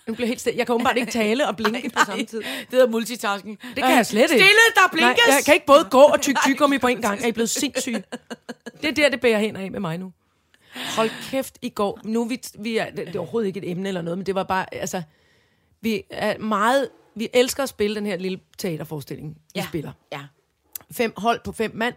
Nu 0.07 0.15
bliver 0.15 0.27
jeg 0.27 0.29
helt 0.29 0.41
stille. 0.41 0.59
Jeg 0.59 0.67
kan 0.67 0.75
åbenbart 0.75 0.97
ikke 0.97 1.13
tale 1.13 1.49
og 1.49 1.57
blinke 1.57 1.91
på 1.91 1.99
samme 2.07 2.25
tid. 2.25 2.39
Det 2.39 2.67
hedder 2.71 2.87
multitasking. 2.89 3.59
Det 3.75 3.85
kan 3.85 3.97
jeg 3.97 4.07
slet 4.07 4.21
ikke. 4.23 4.45
Stille, 4.45 4.61
der 4.75 4.89
blinkes! 4.93 5.27
Nej, 5.27 5.35
jeg 5.37 5.45
kan 5.45 5.55
ikke 5.55 5.67
både 5.67 5.85
gå 5.91 6.01
og 6.01 6.21
tykke 6.25 6.41
tyggegummi 6.45 6.79
på 6.79 6.87
en 6.87 7.01
gang. 7.03 7.23
Er 7.23 7.27
I 7.27 7.33
blevet 7.33 7.51
sindssyge? 7.51 8.05
Det 8.83 8.89
er 8.89 8.93
der, 8.93 9.09
det 9.09 9.21
bærer 9.21 9.39
hen 9.39 9.57
af 9.57 9.71
med 9.71 9.81
mig 9.81 9.99
nu. 9.99 10.13
Hold 10.97 11.11
kæft 11.31 11.59
i 11.63 11.69
går. 11.69 12.01
Nu 12.05 12.25
vi, 12.25 12.41
vi 12.59 12.77
er, 12.77 12.91
det 12.91 13.09
er 13.17 13.19
overhovedet 13.19 13.47
ikke 13.47 13.61
et 13.63 13.71
emne 13.71 13.89
eller 13.89 14.03
noget, 14.03 14.19
men 14.19 14.27
det 14.27 14.35
var 14.35 14.43
bare, 14.45 14.75
altså, 14.75 15.03
vi 15.81 16.03
er 16.11 16.39
meget, 16.39 16.89
vi 17.15 17.29
elsker 17.35 17.63
at 17.63 17.69
spille 17.69 17.97
den 17.97 18.07
her 18.07 18.17
lille 18.17 18.39
teaterforestilling, 18.59 19.29
vi 19.35 19.41
Ja. 19.61 19.67
spiller. 19.69 19.93
Ja. 20.13 20.21
Fem 20.93 21.13
hold 21.17 21.41
på 21.45 21.53
fem 21.53 21.71
mand. 21.75 21.95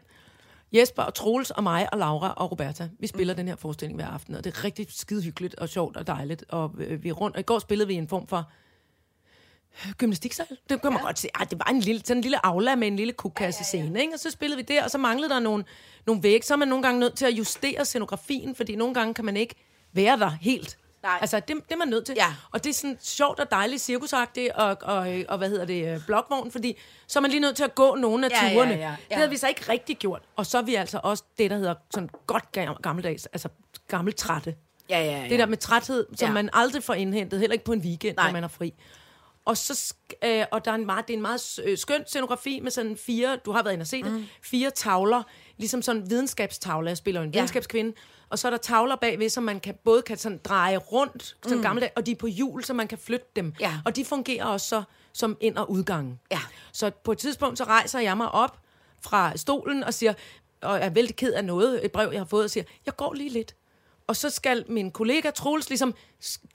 Jesper 0.74 1.04
og 1.04 1.14
Troels 1.14 1.52
og 1.52 1.64
mig 1.64 1.94
og 1.94 2.00
Laura 2.00 2.34
og 2.38 2.52
Roberta. 2.52 2.90
Vi 3.00 3.08
spiller 3.08 3.34
mm. 3.34 3.38
den 3.38 3.48
her 3.48 3.56
forestilling 3.56 3.96
hver 3.96 4.08
aften, 4.08 4.36
og 4.36 4.44
det 4.44 4.58
er 4.58 4.64
rigtig 4.64 4.88
skide 4.90 5.22
hyggeligt 5.22 5.56
og 5.56 5.70
sjovt 5.70 5.98
og 5.98 6.08
dejligt. 6.08 6.46
Og 6.50 6.72
øh, 6.78 7.04
vi 7.04 7.10
er 7.10 7.14
rundt, 7.14 7.36
og 7.36 7.40
i 7.40 7.44
går 7.44 7.60
spillede 7.60 7.88
vi 7.88 7.94
en 7.94 8.08
form 8.08 8.28
for 8.28 8.52
gymnastiksal. 9.98 10.48
Det 10.70 10.82
kan 10.82 10.92
man 10.92 11.02
ja. 11.02 11.06
godt 11.06 11.20
se. 11.20 11.28
Ah, 11.36 11.50
det 11.50 11.60
var 11.60 11.72
en 11.72 11.80
lille, 11.80 12.02
sådan 12.06 12.18
en 12.18 12.22
lille 12.22 12.46
aula 12.46 12.76
med 12.76 12.88
en 12.88 12.96
lille 12.96 13.14
kukkasse 13.14 13.64
scene, 13.64 13.84
ja, 13.84 13.92
ja, 13.92 13.96
ja. 13.96 14.02
ikke? 14.02 14.14
Og 14.14 14.20
så 14.20 14.32
spillede 14.32 14.58
vi 14.58 14.74
der, 14.74 14.84
og 14.84 14.92
så 14.92 14.98
manglede 14.98 15.30
der 15.30 15.40
nogle, 15.40 15.64
nogle 16.06 16.24
væg. 16.24 16.46
Så 16.46 16.54
er 16.54 16.58
man 16.58 16.68
nogle 16.68 16.84
gange 16.84 17.00
nødt 17.00 17.16
til 17.16 17.26
at 17.26 17.32
justere 17.32 17.86
scenografien, 17.86 18.56
fordi 18.56 18.76
nogle 18.76 18.94
gange 18.94 19.14
kan 19.14 19.26
man 19.26 19.38
ikke 19.38 19.56
være 19.94 20.20
der 20.20 20.30
helt. 20.30 20.78
Nej. 21.04 21.18
Altså, 21.22 21.40
det, 21.40 21.48
det 21.48 21.72
er 21.72 21.76
man 21.78 21.88
nødt 21.88 22.06
til. 22.06 22.16
Ja. 22.18 22.36
Og 22.52 22.64
det 22.64 22.70
er 22.70 22.74
sådan 22.74 22.98
sjovt 23.02 23.40
og 23.40 23.52
dejligt 23.52 23.82
cirkusagtigt, 23.82 24.52
og, 24.52 24.78
og, 24.82 25.08
og 25.30 25.38
hvad 25.38 25.50
hedder 25.50 25.66
det, 25.66 25.94
øh, 25.96 26.06
blokvogn, 26.06 26.52
fordi 26.52 26.78
så 27.08 27.20
er 27.20 27.22
man 27.22 27.32
lige 27.32 27.42
nødt 27.42 27.56
til 27.56 27.64
at 27.64 27.76
gå 27.76 27.96
nogle 27.96 28.26
af 28.26 28.30
Ja, 28.30 28.48
ja, 28.48 28.54
turene. 28.54 28.74
ja, 28.74 28.80
ja. 28.80 28.96
Det 29.10 29.16
havde 29.18 29.30
vi 29.30 29.38
så 29.38 29.48
ikke 29.48 29.62
rigtig 29.72 29.98
gjort. 29.98 30.22
Og 30.36 30.46
så 30.46 30.58
er 30.58 30.62
vi 30.62 30.76
altså 30.76 31.00
også 31.04 31.24
det, 31.38 31.52
der 31.52 31.58
hedder 31.58 31.74
sådan 31.92 32.10
godt 32.28 32.44
gam- 32.58 32.82
gammeldags, 32.82 33.26
altså 33.26 33.50
gammel 33.88 34.14
trætte. 34.14 34.56
Ja, 34.90 35.00
ja, 35.04 35.22
ja. 35.24 35.30
Det 35.30 35.40
der 35.40 35.46
med 35.46 35.58
træthed, 35.58 36.06
som 36.16 36.28
Ja. 36.28 36.34
man 36.34 36.50
aldrig 36.54 36.84
får 36.84 36.94
indhentet, 36.94 37.40
heller 37.40 37.54
ikke 37.54 37.66
på 37.66 37.74
en 37.74 37.80
weekend, 37.82 38.16
Nej. 38.16 38.26
når 38.26 38.34
man 38.34 38.44
er 38.44 38.48
fri. 38.48 38.74
Og, 39.46 39.58
så, 39.58 39.94
øh, 40.24 40.46
og 40.52 40.66
der 40.66 40.72
er 40.72 40.76
en 40.76 40.86
meget, 40.86 41.08
det 41.08 41.14
er 41.14 41.18
en 41.18 41.22
meget 41.22 41.42
skøn 41.76 42.04
scenografi 42.08 42.60
med 42.60 42.72
sådan 42.72 42.98
fire, 42.98 43.36
du 43.46 43.52
har 43.52 43.64
været 43.64 43.74
inde 43.74 43.84
og 43.84 43.88
se 43.88 44.04
det, 44.04 44.12
mm. 44.12 44.26
fire 44.44 44.70
tavler, 44.72 45.24
ligesom 45.58 45.82
sådan 45.82 46.02
en 46.02 46.10
videnskabstavle. 46.10 46.90
Jeg 46.90 46.98
spiller 46.98 47.22
en 47.22 47.30
Ja. 47.32 47.38
videnskabskvinde. 47.40 47.94
Og 48.30 48.40
så 48.40 48.48
er 48.48 48.50
der 48.50 48.58
tavler 48.58 48.96
bagved, 48.96 49.30
så 49.30 49.42
man 49.42 49.60
kan 49.60 49.76
både 49.84 50.02
kan 50.02 50.18
sådan 50.18 50.40
dreje 50.44 50.78
rundt, 50.78 51.38
sådan 51.44 51.58
mm. 51.58 51.64
gamle 51.64 51.90
og 51.96 52.06
de 52.06 52.12
er 52.12 52.16
på 52.16 52.28
hjul, 52.28 52.64
så 52.64 52.74
man 52.74 52.88
kan 52.88 52.98
flytte 52.98 53.28
dem. 53.36 53.54
Ja. 53.60 53.74
Og 53.86 53.96
de 53.96 54.06
fungerer 54.06 54.46
også 54.46 54.68
så, 54.68 54.84
som 55.14 55.38
ind- 55.42 55.58
og 55.58 55.72
udgangen. 55.72 56.20
Ja. 56.32 56.40
Så 56.72 56.92
på 57.04 57.12
et 57.12 57.18
tidspunkt, 57.18 57.58
så 57.58 57.64
rejser 57.64 58.00
jeg 58.00 58.18
mig 58.18 58.32
op 58.32 58.60
fra 59.02 59.38
stolen 59.38 59.84
og 59.84 59.94
siger, 59.94 60.14
og 60.62 60.78
jeg 60.78 60.86
er 60.86 60.90
vældig 60.90 61.16
ked 61.16 61.34
af 61.34 61.46
noget, 61.46 61.86
et 61.86 61.92
brev, 61.92 62.10
jeg 62.12 62.20
har 62.20 62.26
fået, 62.26 62.44
og 62.44 62.50
siger, 62.50 62.64
jeg 62.86 62.96
går 62.96 63.14
lige 63.14 63.30
lidt. 63.30 63.56
Og 64.08 64.16
så 64.16 64.30
skal 64.30 64.66
min 64.68 64.92
kollega 64.92 65.32
Troels 65.32 65.70
ligesom 65.70 65.96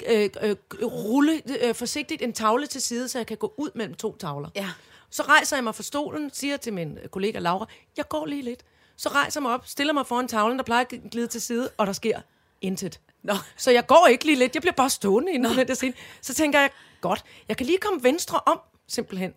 øh, 0.06 0.30
øh, 0.42 0.56
rulle 0.82 1.42
øh, 1.62 1.74
forsigtigt 1.74 2.22
en 2.22 2.32
tavle 2.32 2.66
til 2.66 2.82
side, 2.82 3.08
så 3.08 3.18
jeg 3.18 3.26
kan 3.26 3.36
gå 3.36 3.54
ud 3.56 3.70
mellem 3.74 3.94
to 3.94 4.16
tavler. 4.16 4.48
Ja. 4.54 4.70
Så 5.10 5.22
rejser 5.22 5.56
jeg 5.56 5.64
mig 5.64 5.74
fra 5.74 5.82
stolen, 5.82 6.30
siger 6.32 6.56
til 6.56 6.72
min 6.72 6.98
kollega 7.10 7.38
Laura, 7.38 7.66
jeg 7.96 8.08
går 8.08 8.26
lige 8.26 8.42
lidt. 8.42 8.64
Så 8.96 9.08
rejser 9.08 9.40
mig 9.40 9.52
op, 9.54 9.66
stiller 9.66 9.92
mig 9.92 10.06
foran 10.06 10.28
tavlen, 10.28 10.58
der 10.58 10.64
plejer 10.64 10.80
at 10.80 10.94
glide 11.10 11.26
til 11.26 11.40
side, 11.40 11.70
og 11.78 11.86
der 11.86 11.92
sker 11.92 12.20
intet. 12.60 13.00
Nå. 13.22 13.34
Så 13.56 13.70
jeg 13.70 13.86
går 13.86 14.06
ikke 14.06 14.24
lige 14.24 14.36
lidt, 14.36 14.54
jeg 14.54 14.62
bliver 14.62 14.74
bare 14.74 14.90
stående 14.90 15.32
inden 15.32 15.50
for 15.50 15.60
den 15.60 15.68
der 15.68 15.74
scene. 15.74 15.94
Så 16.20 16.34
tænker 16.34 16.60
jeg, 16.60 16.70
godt, 17.00 17.24
jeg 17.48 17.56
kan 17.56 17.66
lige 17.66 17.78
komme 17.78 18.02
venstre 18.02 18.40
om, 18.46 18.60
simpelthen. 18.88 19.32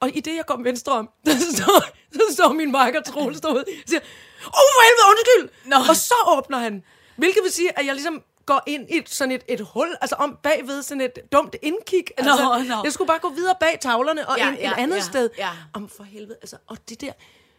Og 0.00 0.16
i 0.16 0.20
det, 0.20 0.36
jeg 0.36 0.46
går 0.46 0.62
venstre 0.62 0.92
om, 0.92 1.10
så 1.26 1.56
står, 1.56 1.84
så 2.12 2.34
står 2.34 2.52
min 2.52 2.72
makker 2.72 3.02
Troels 3.02 3.40
derude 3.40 3.60
og 3.60 3.66
siger, 3.86 4.00
åh, 4.00 4.46
oh, 4.46 4.68
for 4.74 4.82
helvede, 4.82 5.06
undskyld! 5.10 5.70
Nå. 5.70 5.76
Og 5.90 5.96
så 5.96 6.14
åbner 6.26 6.58
han. 6.58 6.84
Hvilket 7.16 7.42
vil 7.42 7.52
sige, 7.52 7.78
at 7.78 7.86
jeg 7.86 7.94
ligesom 7.94 8.22
går 8.46 8.62
ind 8.66 8.90
i 8.90 8.98
et, 8.98 9.08
sådan 9.08 9.32
et, 9.32 9.42
et 9.48 9.60
hul, 9.60 9.96
altså 10.00 10.16
om 10.16 10.38
bagved 10.42 10.82
sådan 10.82 11.00
et 11.00 11.18
dumt 11.32 11.56
indkig. 11.62 12.04
Altså, 12.16 12.64
nå. 12.68 12.80
Jeg 12.84 12.92
skulle 12.92 13.08
bare 13.08 13.18
gå 13.18 13.28
videre 13.28 13.54
bag 13.60 13.78
tavlerne 13.80 14.28
og 14.28 14.38
ja, 14.38 14.48
ind 14.48 14.58
ja, 14.58 14.70
et 14.70 14.78
andet 14.78 14.96
ja, 14.96 15.02
sted. 15.02 15.30
ja. 15.38 15.50
Om 15.72 15.88
for 15.88 16.04
helvede, 16.04 16.36
altså, 16.42 16.56
og 16.66 16.88
det 16.88 17.00
der, 17.00 17.12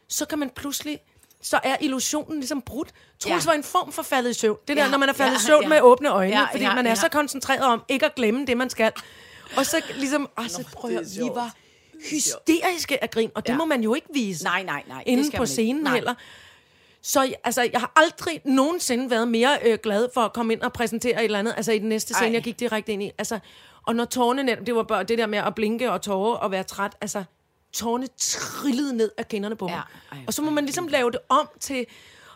så 0.08 0.26
kan 0.26 0.40
man 0.40 0.50
pludselig, 0.50 1.00
så 1.44 1.60
er 1.64 1.76
illusionen 1.82 2.40
ligesom 2.40 2.62
brudt. 2.62 2.90
Troels 3.20 3.46
Ja. 3.46 3.50
var 3.52 3.56
en 3.58 3.64
form 3.64 3.92
for 3.92 4.02
faldet 4.02 4.30
i 4.30 4.34
søvn. 4.34 4.58
Det 4.68 4.78
der, 4.78 4.84
Ja, 4.84 4.90
når 4.92 4.98
man 4.98 5.10
er 5.10 5.14
faldet 5.14 5.34
ja, 5.34 5.38
i 5.38 5.42
søvn 5.42 5.62
ja. 5.64 5.70
med 5.70 5.82
åbne 5.82 6.10
øjne, 6.10 6.40
Ja, 6.40 6.46
fordi 6.52 6.64
ja, 6.64 6.76
man 6.76 6.86
er 6.86 6.90
ja. 6.90 6.96
så 6.96 7.10
koncentreret 7.10 7.62
om 7.66 7.84
ikke 7.90 8.06
at 8.06 8.16
glemme 8.16 8.46
det, 8.46 8.58
man 8.58 8.70
skal. 8.70 8.92
Og 9.58 9.66
så 9.66 9.82
ligesom, 9.98 10.30
altså, 10.38 10.64
prøv 10.74 10.92
at 10.92 11.06
vi 11.18 11.22
var 11.34 11.52
hysteriske 12.12 13.04
af 13.04 13.12
grin, 13.12 13.32
og 13.36 13.48
det 13.48 13.54
Ja. 13.54 13.58
må 13.58 13.66
man 13.66 13.82
jo 13.82 13.94
ikke 13.94 14.08
vise. 14.14 14.44
Nej, 14.44 14.64
nej, 14.64 14.84
nej, 14.88 14.98
det 15.04 15.12
Inden 15.12 15.26
skal 15.26 15.38
på 15.38 15.42
man 15.42 15.44
ikke. 15.46 15.52
scenen 15.54 15.84
Nej. 15.84 15.94
heller. 15.94 16.14
Så 17.02 17.34
altså, 17.44 17.70
jeg 17.72 17.80
har 17.80 17.92
aldrig 17.96 18.42
nogensinde 18.46 19.10
været 19.10 19.28
mere 19.28 19.58
øh, 19.66 19.78
glad 19.84 20.08
for 20.14 20.22
at 20.22 20.34
komme 20.34 20.54
ind 20.54 20.62
og 20.62 20.74
præsentere 20.74 21.16
et 21.20 21.24
eller 21.24 21.40
andet. 21.40 21.54
Altså 21.58 21.72
i 21.72 21.80
den 21.80 21.90
næste 21.90 22.14
scene, 22.14 22.28
Ej. 22.28 22.34
jeg 22.34 22.44
gik 22.44 22.60
direkte 22.60 22.92
ind 22.94 23.04
i. 23.04 23.12
Altså, 23.18 23.40
og 23.88 23.96
når 23.96 24.06
tårne 24.06 24.44
netop, 24.44 24.66
det 24.66 24.76
var 24.76 24.84
bare 24.84 25.04
det 25.04 25.18
der 25.18 25.26
med 25.26 25.40
at 25.40 25.56
blinke 25.56 25.92
og 25.92 26.02
tåre 26.02 26.40
og 26.40 26.52
være 26.52 26.64
træt. 26.64 26.92
Altså, 27.02 27.24
tårne 27.74 28.08
trillede 28.18 28.94
ned 28.98 29.12
af 29.18 29.28
kinderne 29.28 29.56
på 29.56 29.68
mig. 29.68 29.82
Ja. 30.12 30.16
Ej, 30.18 30.24
og 30.28 30.34
så 30.34 30.42
må 30.42 30.52
man 30.52 30.66
ligesom 30.66 30.88
lave 30.88 31.12
det 31.12 31.20
om 31.30 31.50
til, 31.60 31.86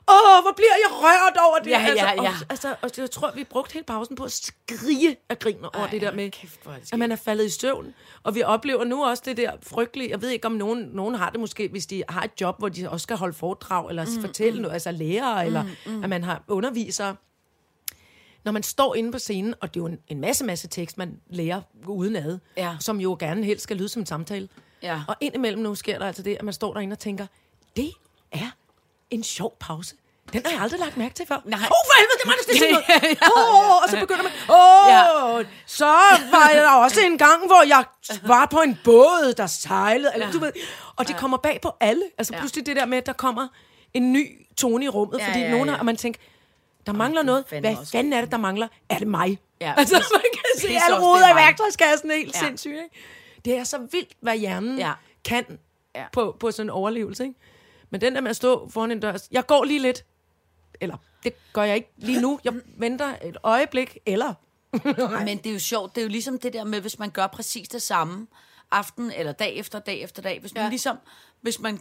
åh, 0.09 0.41
hvor 0.43 0.51
bliver 0.55 0.71
jeg 0.85 0.91
rørt 0.91 1.37
over 1.49 1.57
det. 1.63 1.71
Ja, 1.71 1.79
altså, 1.89 2.05
ja, 2.05 2.11
ja. 2.23 2.29
Og, 2.29 2.35
altså, 2.49 2.75
og 2.81 2.89
jeg 2.97 3.11
tror, 3.11 3.31
vi 3.35 3.43
brugte 3.43 3.73
hele 3.73 3.83
pausen 3.83 4.15
på 4.15 4.23
at 4.23 4.31
skrige 4.31 5.15
af 5.29 5.39
grin 5.39 5.57
over 5.63 5.75
Ej, 5.85 5.89
det 5.89 6.01
der 6.01 6.11
med, 6.13 6.31
kæft, 6.31 6.63
det 6.65 6.93
at 6.93 6.99
man 6.99 7.11
er 7.11 7.15
faldet 7.15 7.45
i 7.45 7.49
søvn. 7.49 7.93
Og 8.23 8.35
vi 8.35 8.43
oplever 8.43 8.83
nu 8.83 9.05
også 9.05 9.23
det 9.25 9.37
der 9.37 9.51
frygtelige, 9.63 10.09
jeg 10.09 10.21
ved 10.21 10.29
ikke 10.29 10.45
om 10.45 10.51
nogen, 10.51 10.89
nogen 10.93 11.15
har 11.15 11.29
det 11.29 11.39
måske, 11.39 11.67
hvis 11.67 11.85
de 11.85 12.03
har 12.09 12.23
et 12.23 12.31
job, 12.41 12.59
hvor 12.59 12.69
de 12.69 12.89
også 12.89 13.03
skal 13.03 13.17
holde 13.17 13.33
foredrag, 13.33 13.89
eller 13.89 14.05
mm, 14.05 14.21
fortælle 14.21 14.61
noget, 14.61 14.73
altså 14.73 14.91
lærere, 14.91 15.45
eller 15.45 15.63
mm, 15.85 16.03
at 16.03 16.09
man 16.09 16.23
har 16.23 16.43
undervisere. 16.47 17.15
Når 18.45 18.51
man 18.51 18.63
står 18.63 18.95
inde 18.95 19.11
på 19.11 19.19
scenen, 19.19 19.53
og 19.61 19.73
det 19.73 19.79
er 19.79 19.83
jo 19.83 19.87
en, 19.87 19.99
en 20.07 20.21
masse, 20.21 20.45
masse 20.45 20.67
tekst, 20.67 20.97
man 20.97 21.19
lærer 21.29 21.61
udenad, 21.87 22.39
Ja. 22.57 22.77
som 22.79 23.01
jo 23.01 23.17
gerne 23.19 23.43
helst 23.43 23.63
skal 23.63 23.77
lyde 23.77 23.89
som 23.89 24.01
en 24.01 24.05
samtale. 24.05 24.47
Ja. 24.87 25.01
Og 25.07 25.15
indimellem 25.21 25.61
nu 25.63 25.75
sker 25.75 25.99
der 25.99 26.07
altså 26.07 26.21
det, 26.23 26.35
at 26.35 26.43
man 26.43 26.53
står 26.53 26.73
derinde 26.73 26.93
og 26.93 26.99
tænker, 26.99 27.27
det 27.75 27.91
er 28.31 28.49
en 29.11 29.23
sjov 29.23 29.57
pause. 29.59 29.95
Den 30.33 30.41
har 30.45 30.51
jeg 30.51 30.61
aldrig 30.61 30.79
lagt 30.79 30.97
mærke 30.97 31.13
til 31.15 31.25
før. 31.27 31.41
Nej. 31.45 31.59
Åh, 31.59 31.63
oh, 31.63 31.69
for 31.69 31.93
helvede, 31.99 32.17
det 32.23 32.27
var 32.27 32.33
skal 32.43 32.57
sige 32.57 32.71
noget. 32.71 32.85
Ja, 32.89 32.99
ja, 33.03 33.27
Åh, 33.37 33.83
og 33.83 33.89
så 33.89 33.99
begynder 33.99 34.23
man, 34.23 34.31
åh, 34.49 35.45
så 35.65 35.85
var 36.31 36.49
der 36.53 36.69
også 36.69 37.01
en 37.01 37.17
gang, 37.17 37.45
hvor 37.45 37.63
jeg 37.67 37.83
var 38.23 38.45
på 38.45 38.59
en 38.61 38.79
båd, 38.83 39.33
der 39.37 39.47
sejlede, 39.47 40.11
eller 40.13 40.31
du 40.31 40.39
ved, 40.39 40.51
og 40.95 41.07
det 41.07 41.17
kommer 41.17 41.37
bag 41.37 41.59
på 41.61 41.71
alle. 41.79 42.03
Altså 42.17 42.33
Ja. 42.33 42.39
pludselig 42.39 42.65
det 42.65 42.75
der 42.75 42.85
med, 42.85 42.97
at 42.97 43.05
der 43.05 43.13
kommer 43.13 43.47
en 43.93 44.13
ny 44.13 44.45
tone 44.57 44.85
i 44.85 44.89
rummet, 44.89 45.19
Ja, 45.19 45.27
fordi 45.27 45.39
ja, 45.39 45.51
nogen 45.51 45.67
har, 45.67 45.75
ja. 45.75 45.79
og 45.79 45.85
man 45.85 45.97
tænker, 45.97 46.19
der 46.85 46.93
mangler 46.93 47.23
noget. 47.23 47.45
Hvad 47.49 47.75
fanden 47.91 48.13
er 48.13 48.21
det, 48.21 48.31
der 48.31 48.37
mangler? 48.37 48.67
Er 48.89 48.97
det 48.97 49.07
mig? 49.07 49.39
Ja, 49.61 49.73
altså, 49.77 49.95
man 49.95 50.21
kan 50.33 50.43
se 50.61 50.67
alle 50.67 50.99
ruder 50.99 51.17
det 51.19 51.29
er 51.29 51.33
i 51.33 51.35
værktøjskassen, 51.35 52.11
helt 52.11 52.33
Ja. 52.35 52.39
ja. 52.39 52.45
sindssygt, 52.45 52.73
ikke? 52.73 52.95
Det 53.47 53.57
er 53.57 53.63
så 53.63 53.77
vildt, 53.91 54.13
hvad 54.19 54.37
hjernen 54.37 54.77
Ja. 54.77 54.93
kan 55.25 55.59
Ja. 55.95 56.05
På, 56.13 56.37
på 56.39 56.51
sådan 56.51 56.65
en 56.65 56.69
overlevelse, 56.69 57.23
ikke? 57.23 57.35
Men 57.89 58.01
den 58.01 58.15
der 58.15 58.21
med 58.21 58.29
at 58.29 58.35
stå 58.35 58.69
foran 58.69 58.91
en 58.91 58.99
dør, 58.99 59.17
jeg 59.31 59.45
går 59.47 59.63
lige 59.63 59.79
lidt, 59.79 60.05
eller 60.81 60.97
det 61.23 61.33
gør 61.53 61.63
jeg 61.63 61.75
ikke 61.75 61.89
lige 61.97 62.21
nu, 62.21 62.39
jeg 62.43 62.53
venter 62.77 63.15
et 63.23 63.37
øjeblik, 63.43 63.97
eller... 64.05 64.33
Men 65.25 65.37
det 65.37 65.45
er 65.49 65.53
jo 65.53 65.59
sjovt. 65.59 65.95
Det 65.95 66.01
er 66.01 66.05
jo 66.05 66.09
ligesom 66.09 66.39
det 66.39 66.53
der 66.53 66.63
med, 66.63 66.81
hvis 66.81 66.99
man 66.99 67.09
gør 67.11 67.27
præcis 67.27 67.69
det 67.69 67.81
samme 67.81 68.27
aften 68.71 69.11
eller 69.11 69.31
dag 69.31 69.55
efter 69.55 69.79
dag 69.79 70.01
efter 70.01 70.21
dag. 70.21 70.39
Hvis 70.39 70.53
man 70.53 70.63
Ja. 70.63 70.69
ligesom, 70.69 70.97
hvis 71.41 71.59
man 71.59 71.79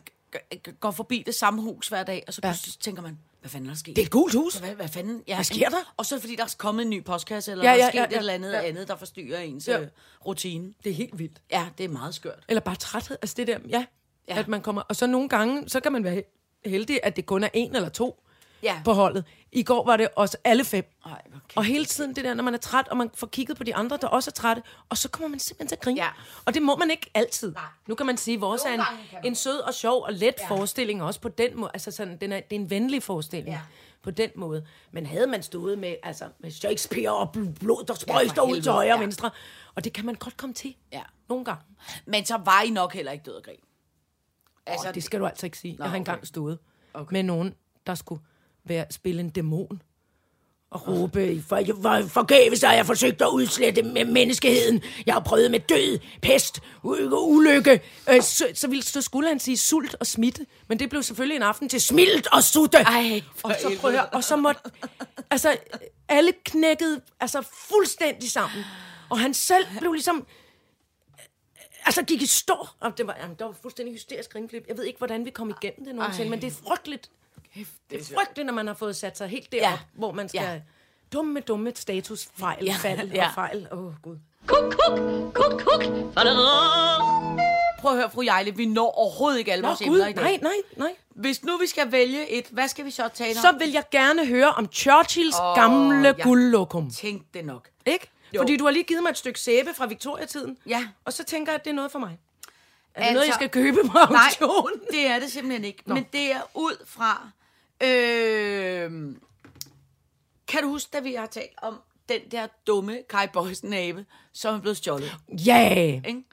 går 0.81 0.91
forbi 0.91 1.23
det 1.27 1.35
samme 1.35 1.62
hus 1.62 1.89
hver 1.89 2.03
dag, 2.05 2.25
og 2.27 2.35
så 2.35 2.41
Ja. 2.45 2.55
tænker 2.81 3.03
man, 3.03 3.19
hvad 3.47 3.51
fanden 3.51 3.68
er 3.70 3.72
der 3.74 3.78
sket? 3.78 3.97
Det 3.97 4.03
er 4.03 4.07
et 4.07 4.11
gult 4.12 4.34
hus. 4.34 4.55
Hvad, 4.59 4.74
hvad 4.74 4.88
fanden? 4.88 5.22
Ja, 5.28 5.34
Hvad 5.34 5.44
sker 5.44 5.68
der? 5.68 5.94
Og 5.97 6.07
så 6.07 6.20
fordi, 6.20 6.36
der 6.36 6.44
er 6.44 6.55
kommet 6.59 6.82
en 6.82 6.90
ny 6.90 7.05
postkasse, 7.05 7.53
eller 7.53 7.64
Ja, 7.64 7.72
ja, 7.72 7.78
der 7.78 7.84
er 7.86 7.90
sket 7.90 7.99
ja, 7.99 8.05
et 8.05 8.12
ja. 8.12 8.18
eller 8.18 8.32
andet 8.32 8.53
Ja. 8.53 8.62
andet, 8.62 8.88
der 8.88 8.97
forstyrrer 8.97 9.40
ens 9.40 9.68
Ja. 9.68 9.78
ja. 9.80 9.86
rutine. 10.26 10.72
Det 10.84 10.90
er 10.90 10.94
helt 10.94 11.18
vildt. 11.18 11.38
Ja, 11.53 11.66
det 11.78 11.84
er 11.84 11.88
meget 11.88 12.14
skørt. 12.14 12.44
Eller 12.49 12.61
bare 12.61 12.74
træthed. 12.76 13.16
Altså 13.22 13.34
det 13.36 13.47
der, 13.47 13.59
Ja. 13.68 13.84
ja. 14.28 14.38
At 14.38 14.49
man 14.49 14.61
kommer, 14.61 14.82
og 14.82 14.97
så 14.97 15.07
nogle 15.07 15.28
gange, 15.28 15.68
så 15.68 15.80
kan 15.80 15.92
man 15.92 16.05
være 16.05 16.22
heldig, 16.64 17.01
at 17.03 17.16
det 17.16 17.26
kun 17.26 17.44
er 17.44 17.49
en 17.55 17.76
eller 17.76 17.88
to 17.88 18.22
Ja. 18.62 18.80
på 18.84 18.92
holdet. 18.92 19.24
I 19.52 19.62
går 19.62 19.84
var 19.84 19.96
det 19.96 20.09
også 20.16 20.36
alle 20.44 20.64
fem. 20.64 20.84
Ej, 21.07 21.22
kæft. 21.32 21.57
Og 21.57 21.64
hele 21.64 21.84
tiden 21.84 22.16
det 22.16 22.24
der, 22.24 22.34
når 22.34 22.44
man 22.44 22.54
er 22.54 22.59
træt, 22.59 22.88
og 22.88 22.96
man 22.96 23.11
får 23.14 23.26
kigget 23.26 23.57
på 23.57 23.64
de 23.64 23.74
andre, 23.74 23.98
der 24.00 24.09
også 24.09 24.30
er 24.30 24.32
trætte, 24.32 24.62
og 24.88 24.96
så 24.96 25.09
kommer 25.09 25.28
man 25.28 25.38
simpelthen 25.38 25.68
til 25.68 25.74
at 25.74 25.80
grine. 25.80 26.02
Ja. 26.02 26.09
Og 26.44 26.54
det 26.54 26.62
må 26.62 26.76
man 26.76 26.90
ikke 26.90 27.11
altid. 27.14 27.52
Nej. 27.52 27.62
Nu 27.86 27.94
kan 27.94 28.07
man 28.07 28.16
sige, 28.16 28.34
at 28.34 28.40
vores 28.40 28.62
er 28.62 28.72
en, 28.74 28.80
en 29.24 29.34
sød 29.34 29.59
og 29.59 29.74
sjov 29.74 30.02
og 30.02 30.12
let 30.12 30.34
ja. 30.38 30.48
forestilling 30.48 31.02
også 31.02 31.20
på 31.20 31.28
den 31.28 31.61
måde. 31.61 31.70
Altså 31.74 31.90
sådan, 31.90 32.16
den 32.16 32.32
er, 32.32 32.40
det 32.40 32.57
er 32.57 32.61
en 32.61 32.70
venlig 32.70 33.02
forestilling. 33.02 33.48
Ja. 33.54 33.61
På 34.02 34.11
den 34.11 34.30
måde. 34.36 34.66
Men 34.92 35.07
havde 35.07 35.26
man 35.26 35.42
stået 35.42 35.78
med, 35.78 35.96
altså, 36.02 36.24
med 36.38 36.50
Shakespeare 36.50 37.16
og 37.16 37.32
bl- 37.36 37.52
blod, 37.61 37.84
der 37.84 37.94
sprøjter 37.94 38.42
ud 38.42 38.61
til 38.61 38.72
højre 38.72 38.92
og 38.92 38.98
ja. 38.98 39.02
venstre. 39.04 39.30
Og 39.74 39.84
det 39.84 39.92
kan 39.92 40.07
man 40.07 40.14
godt 40.14 40.36
komme 40.36 40.54
til. 40.54 40.74
Ja. 40.92 41.02
Nogle 41.28 41.44
gange. 41.44 41.62
Men 42.07 42.24
så 42.26 42.36
var 42.36 42.62
I 42.62 42.70
nok 42.70 42.94
heller 42.94 43.12
ikke 43.12 43.22
død 43.24 43.34
og 43.34 43.42
grin. 43.42 43.61
Altså, 44.66 44.92
det 44.92 45.04
skal 45.04 45.20
du 45.20 45.26
altså 45.26 45.46
ikke 45.46 45.59
sige. 45.59 45.72
Nå, 45.72 45.84
jeg 45.84 45.84
har 45.84 45.90
okay. 45.90 45.98
engang 45.98 46.26
stået 46.26 46.59
Okay. 46.94 47.02
okay. 47.02 47.12
med 47.12 47.22
nogen, 47.22 47.54
der 47.86 47.94
skulle 47.94 48.22
være, 48.69 48.85
spille 48.91 49.21
en 49.21 49.31
dæmon. 49.31 49.83
Og 50.71 50.89
råbe, 50.89 51.43
for, 51.49 51.62
for, 51.83 52.09
forgæves 52.09 52.62
har 52.62 52.73
jeg 52.73 52.87
forsøgt 52.87 53.23
at 53.23 53.29
udslette 53.29 53.83
med 53.83 54.05
menneskeheden. 54.05 54.83
Jeg 55.07 55.14
har 55.14 55.21
prøvet 55.21 55.51
med 55.51 55.61
død, 55.61 55.99
pest, 56.23 56.61
ulykke. 56.85 57.81
Øh, 58.11 58.23
så, 58.23 58.47
så, 58.55 58.69
ville, 58.69 58.83
så 58.83 59.01
skulle 59.01 59.29
han 59.29 59.39
sige 59.39 59.57
sult 59.57 59.97
og 60.01 60.07
smitte. 60.07 60.47
Men 60.69 60.79
det 60.79 60.91
blev 60.91 61.03
selvfølgelig 61.03 61.37
en 61.37 61.43
aften 61.43 61.69
til 61.69 61.81
smilt 61.81 62.27
og 62.33 62.43
sutte. 62.43 62.79
Ej, 62.79 63.23
og 63.43 63.55
så 63.61 63.77
prøv 63.81 63.95
at 63.95 64.09
og 64.12 64.25
så 64.25 64.37
måtte... 64.37 64.61
Altså, 65.31 65.57
alle 66.09 66.33
knækkede 66.45 67.01
altså, 67.21 67.43
fuldstændig 67.69 68.31
sammen. 68.31 68.64
Og 69.11 69.19
han 69.19 69.35
selv 69.35 69.67
blev 69.79 69.93
ligesom 69.93 70.27
altså 71.87 72.03
gik 72.03 72.23
i 72.23 72.27
stå. 72.27 72.67
Og 72.81 72.99
det 72.99 73.07
var, 73.07 73.17
jamen, 73.21 73.37
der 73.39 73.45
var 73.45 73.55
fuldstændig 73.62 73.95
hysterisk 73.95 74.33
grinflip. 74.33 74.64
Jeg 74.69 74.77
ved 74.77 74.85
ikke, 74.85 74.99
hvordan 74.99 75.25
vi 75.25 75.31
kom 75.31 75.51
igennem 75.51 75.85
det 75.85 75.95
nogensinde, 75.95 76.25
Ej. 76.25 76.31
men 76.31 76.41
det 76.41 76.47
er 76.47 76.69
frygteligt. 76.69 77.11
Kæft, 77.57 77.70
Det 77.90 78.00
er 78.00 78.14
frygteligt, 78.14 78.46
når 78.46 78.52
man 78.52 78.66
har 78.66 78.74
fået 78.74 78.96
sat 78.96 79.18
sig 79.18 79.28
helt 79.28 79.52
derop, 79.52 79.70
Ja. 79.72 79.78
hvor 79.92 80.12
man 80.12 80.28
skal... 80.28 80.40
Ja. 80.40 80.61
Dumme, 81.12 81.40
dumme 81.40 81.72
statusfejl, 81.74 82.64
Ja, 82.64 82.70
ja. 82.72 82.76
fald 82.90 83.11
ja. 83.12 83.26
og 83.28 83.34
fejl. 83.34 83.68
Åh, 83.72 83.78
oh, 83.86 83.92
Gud. 84.02 84.16
Kuk, 84.46 84.74
kuk, 84.78 84.98
kuk, 85.34 85.61
kuk. 85.61 85.82
Prøv 87.80 87.92
at 87.92 87.96
høre, 87.98 88.11
fru 88.11 88.22
Jejle, 88.22 88.57
vi 88.57 88.66
når 88.66 88.90
overhovedet 88.98 89.38
ikke 89.38 89.52
alle 89.52 89.62
Nå, 89.62 89.68
vores 89.68 89.78
Gud, 89.78 89.86
emner 89.86 90.07
i 90.07 90.12
dag. 90.12 90.22
nej, 90.24 90.38
nej, 90.42 90.52
nej. 90.76 90.94
Hvis 91.09 91.44
nu 91.44 91.57
vi 91.59 91.66
skal 91.66 91.92
vælge 91.92 92.30
et, 92.30 92.46
hvad 92.50 92.68
skal 92.68 92.84
vi 92.84 92.90
så 92.90 93.09
tale 93.14 93.30
om? 93.30 93.42
Så 93.42 93.54
vil 93.59 93.72
jeg 93.72 93.84
gerne 93.90 94.26
høre 94.26 94.48
om 94.52 94.72
Churchills 94.72 95.36
oh, 95.40 95.54
gamle 95.57 96.14
ja. 96.18 96.22
guldlokum. 96.22 96.90
Tænk 96.90 97.22
det 97.34 97.44
nok. 97.44 97.68
Ikke? 97.86 98.11
Jo. 98.32 98.40
Fordi 98.40 98.57
du 98.57 98.64
har 98.64 98.70
lige 98.70 98.84
givet 98.84 99.02
mig 99.02 99.11
et 99.11 99.18
stykke 99.18 99.40
sæbe 99.40 99.74
fra 99.74 99.86
Victoria-tiden. 99.86 100.59
Ja. 100.66 100.88
Og 101.04 101.12
så 101.12 101.24
tænker 101.24 101.52
jeg, 101.52 101.59
at 101.59 101.64
det 101.64 101.70
er 101.70 101.74
noget 101.74 101.92
for 101.92 101.98
mig. 101.98 102.18
Er 102.94 103.00
det 103.00 103.07
Altså- 103.07 103.12
noget, 103.14 103.26
jeg 103.26 103.34
skal 103.34 103.48
købe 103.48 103.78
på 103.88 103.98
Nej, 104.11 104.20
auktion? 104.24 104.70
det 104.90 105.07
er 105.07 105.18
det 105.18 105.32
simpelthen 105.32 105.64
ikke. 105.64 105.82
Nå. 105.86 105.94
Men 105.94 106.07
det 106.12 106.32
er 106.32 106.40
ud 106.54 106.84
fra... 106.86 107.28
Øh, 107.83 109.16
kan 110.49 110.62
du 110.62 110.68
huske, 110.68 110.91
da 110.93 111.01
vi 111.01 111.14
har 111.14 111.27
talt 111.27 111.53
om 111.62 111.81
den 112.09 112.20
der 112.31 112.47
dumme 112.66 113.03
Kai 113.09 113.27
Boysen 113.33 113.72
abe, 113.72 114.07
som 114.33 114.55
er 114.55 114.61
blevet 114.61 114.77
stjålet? 114.77 115.16
Ja! 115.47 116.01
Ikke? 116.07 116.24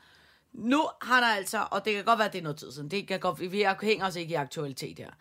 Nu 0.54 0.90
har 1.02 1.20
der 1.20 1.28
altså, 1.28 1.68
og 1.72 1.86
det 1.86 1.94
kan 1.94 2.06
godt 2.06 2.20
være, 2.20 2.28
at 2.28 2.34
det 2.34 2.40
er 2.40 2.44
noget 2.44 2.58
tid 2.58 2.72
siden, 2.72 2.92
det 2.92 3.08
kan 3.08 3.20
godt, 3.20 3.52
vi 3.52 3.66
hænger 3.82 4.08
os 4.08 4.16
ikke 4.16 4.32
i 4.32 4.36
aktualitet 4.36 5.00
her. 5.00 5.12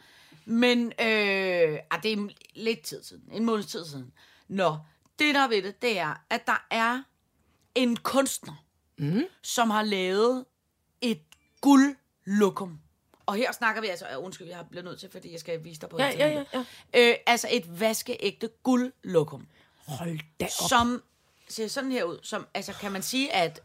Men 0.44 0.86
øh, 0.86 1.78
ah, 1.90 2.02
det 2.02 2.12
er 2.12 2.28
lidt 2.54 2.82
tid 2.82 3.02
siden, 3.02 3.22
en 3.32 3.44
måneds 3.44 3.66
tid 3.66 3.84
siden. 3.84 4.12
Nå, 4.48 4.76
det 5.18 5.34
der 5.34 5.40
er 5.40 5.48
ved 5.48 5.62
det, 5.62 5.82
det 5.82 5.98
er, 5.98 6.24
at 6.30 6.46
der 6.46 6.66
er 6.70 7.02
en 7.74 7.96
kunstner, 7.96 8.64
mm. 8.98 9.22
som 9.42 9.70
har 9.70 9.82
lavet 9.82 10.44
et 11.00 11.22
guldlokum. 11.60 12.78
Og 13.26 13.34
her 13.34 13.52
snakker 13.52 13.80
vi 13.82 13.86
altså, 13.88 14.06
øh, 14.12 14.24
undskyld, 14.24 14.48
jeg 14.48 14.64
bliver 14.70 14.82
nødt 14.84 15.00
til, 15.00 15.10
fordi 15.10 15.32
jeg 15.32 15.40
skal 15.40 15.64
vise 15.64 15.80
dig 15.80 15.88
på 15.88 15.96
Ja, 15.98 16.04
ja, 16.06 16.12
internettet. 16.28 16.66
ja, 16.94 17.10
Øh, 17.10 17.16
altså 17.26 17.48
et 17.50 17.80
vaskeægte 17.80 18.48
guldlokum 18.62 19.46
Hold 19.86 20.18
da 20.40 20.44
op. 20.44 20.68
som 20.68 21.02
ser 21.48 21.68
sådan 21.68 21.92
her 21.92 22.04
ud, 22.04 22.18
som, 22.22 22.46
altså 22.54 22.72
kan 22.72 22.92
man 22.92 23.02
sige, 23.02 23.32
at 23.32 23.60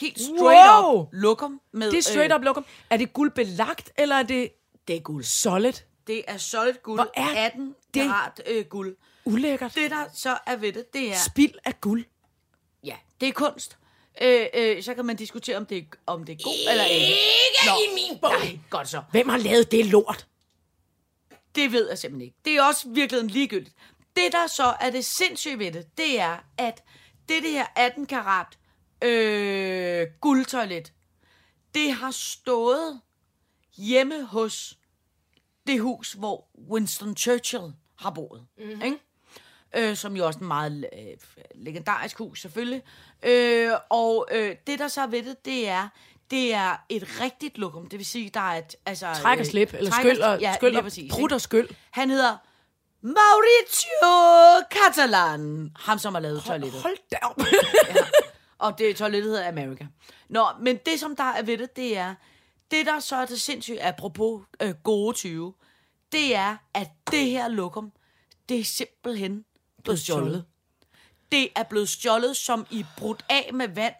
helt 0.00 0.20
straight 0.20 0.84
Wow! 0.84 1.00
up 1.02 1.08
lokum 1.12 1.60
med... 1.72 1.90
Det 1.90 1.98
er 1.98 2.02
straight 2.02 2.34
up 2.34 2.42
lokum. 2.42 2.64
Er 2.90 2.96
det 2.96 3.12
guldbelagt, 3.12 3.92
eller 3.96 4.16
er 4.16 4.22
det 4.22 4.50
Det 4.88 4.96
er 4.96 5.00
guld. 5.00 5.24
solid? 5.24 5.72
Det 6.06 6.22
er 6.28 6.36
solid 6.36 6.74
guld. 6.82 6.98
Hvor 6.98 7.10
er 7.14 7.46
18 7.46 7.74
det- 7.94 8.02
karat 8.02 8.42
øh, 8.46 8.64
guld. 8.64 8.96
Ulækkert. 9.24 9.74
Det, 9.74 9.90
der 9.90 10.04
så 10.14 10.38
er 10.46 10.56
ved 10.56 10.72
det, 10.72 10.92
det 10.92 11.10
er... 11.12 11.16
Spild 11.16 11.54
af 11.64 11.80
guld. 11.80 12.04
Ja, 12.84 12.96
det 13.20 13.28
er 13.28 13.32
kunst. 13.32 13.78
Øh, 14.20 14.46
øh, 14.54 14.82
så 14.82 14.94
kan 14.94 15.04
man 15.04 15.16
diskutere, 15.16 15.56
om 15.56 15.66
det 15.66 15.78
er, 15.78 15.82
om 16.06 16.24
det 16.24 16.32
er 16.32 16.44
god 16.44 16.70
eller 16.70 16.84
ikke. 16.84 17.06
Ikke 17.06 17.90
i 17.90 17.94
min 17.94 18.18
bog. 18.20 18.30
Nej, 18.30 18.58
godt 18.70 18.88
så. 18.88 19.02
Hvem 19.10 19.28
har 19.28 19.38
lavet 19.38 19.72
det 19.72 19.86
lort? 19.86 20.26
Det 21.54 21.72
ved 21.72 21.88
jeg 21.88 21.98
simpelthen 21.98 22.26
ikke. 22.26 22.36
Det 22.44 22.56
er 22.56 22.62
også 22.62 22.88
virkelig 22.88 23.24
ligegyldigt. 23.24 23.74
Det, 24.16 24.32
der 24.32 24.46
så 24.46 24.74
er 24.80 24.90
det 24.90 25.04
sindssyge 25.04 25.58
ved 25.58 25.72
det, 25.72 25.98
det 25.98 26.20
er, 26.20 26.36
at 26.58 26.82
det, 27.28 27.42
det 27.42 27.50
her 27.50 27.66
18 27.76 28.06
karat 28.06 28.58
øh, 29.02 30.06
guldtoilet, 30.20 30.92
det 31.74 31.92
har 31.92 32.10
stået 32.10 33.00
hjemme 33.76 34.24
hos 34.24 34.78
det 35.66 35.80
hus, 35.80 36.12
hvor 36.12 36.48
Winston 36.70 37.16
Churchill 37.16 37.72
har 37.98 38.10
boet. 38.10 38.46
Mm-hmm. 38.58 38.82
Ikke? 38.82 38.98
Øh, 39.76 39.96
som 39.96 40.16
jo 40.16 40.26
også 40.26 40.38
er 40.38 40.42
en 40.42 40.48
meget 40.48 40.86
øh, 40.98 41.16
legendarisk 41.54 42.18
hus, 42.18 42.40
selvfølgelig. 42.40 42.82
Øh, 43.22 43.70
og 43.90 44.28
øh, 44.32 44.56
det, 44.66 44.78
der 44.78 44.88
så 44.88 45.00
er 45.00 45.06
ved 45.06 45.22
det, 45.22 45.44
det 45.44 45.68
er, 45.68 45.88
det 46.30 46.54
er 46.54 46.76
et 46.88 47.20
rigtigt 47.20 47.58
lokum. 47.58 47.88
Det 47.88 47.98
vil 47.98 48.06
sige, 48.06 48.30
der 48.34 48.40
er 48.40 48.58
et... 48.58 48.76
Altså, 48.86 49.06
Træk 49.22 49.40
og 49.40 49.46
slip, 49.46 49.74
eller 49.74 49.90
træk 49.90 50.04
skyld 50.04 50.20
og, 50.20 50.40
ja, 50.40 50.54
skyld 50.54 50.76
og 50.76 50.82
præcis, 50.82 51.12
prut 51.12 51.30
ikke? 51.30 51.34
og 51.34 51.40
skyld. 51.40 51.68
Han 51.90 52.10
hedder 52.10 52.36
Mauricio 53.02 54.66
Catalan. 54.70 55.70
Ham, 55.76 55.98
som 55.98 56.14
har 56.14 56.20
lavet 56.20 56.42
toilettet. 56.42 56.82
Hold 56.82 56.96
da 57.12 57.16
op. 57.22 57.40
Og 58.58 58.78
det 58.78 58.96
toilettet 58.96 59.32
hedder 59.32 59.48
America. 59.48 59.86
Nå, 60.28 60.46
men 60.60 60.78
det, 60.86 61.00
som 61.00 61.16
der 61.16 61.24
er 61.24 61.42
ved 61.42 61.58
det, 61.58 61.76
det 61.76 61.96
er... 61.96 62.14
Det, 62.70 62.86
der 62.86 63.00
så 63.00 63.16
er 63.16 63.26
det 63.26 63.40
sindssygt, 63.40 63.78
apropos 63.80 64.42
øh, 64.62 64.74
gode 64.82 65.16
20, 65.16 65.54
det 66.12 66.34
er, 66.34 66.56
at 66.74 66.88
det 67.10 67.24
her 67.26 67.48
lokum, 67.48 67.92
det 68.48 68.60
er 68.60 68.64
simpelthen 68.64 69.44
blevet 69.84 70.00
stjålet. 70.00 70.44
Det 71.32 71.48
er 71.56 71.62
blevet 71.62 71.88
stjålet, 71.88 72.36
som 72.36 72.66
i 72.70 72.84
brudt 72.98 73.24
af 73.28 73.50
med 73.54 73.68
vand, 73.68 73.94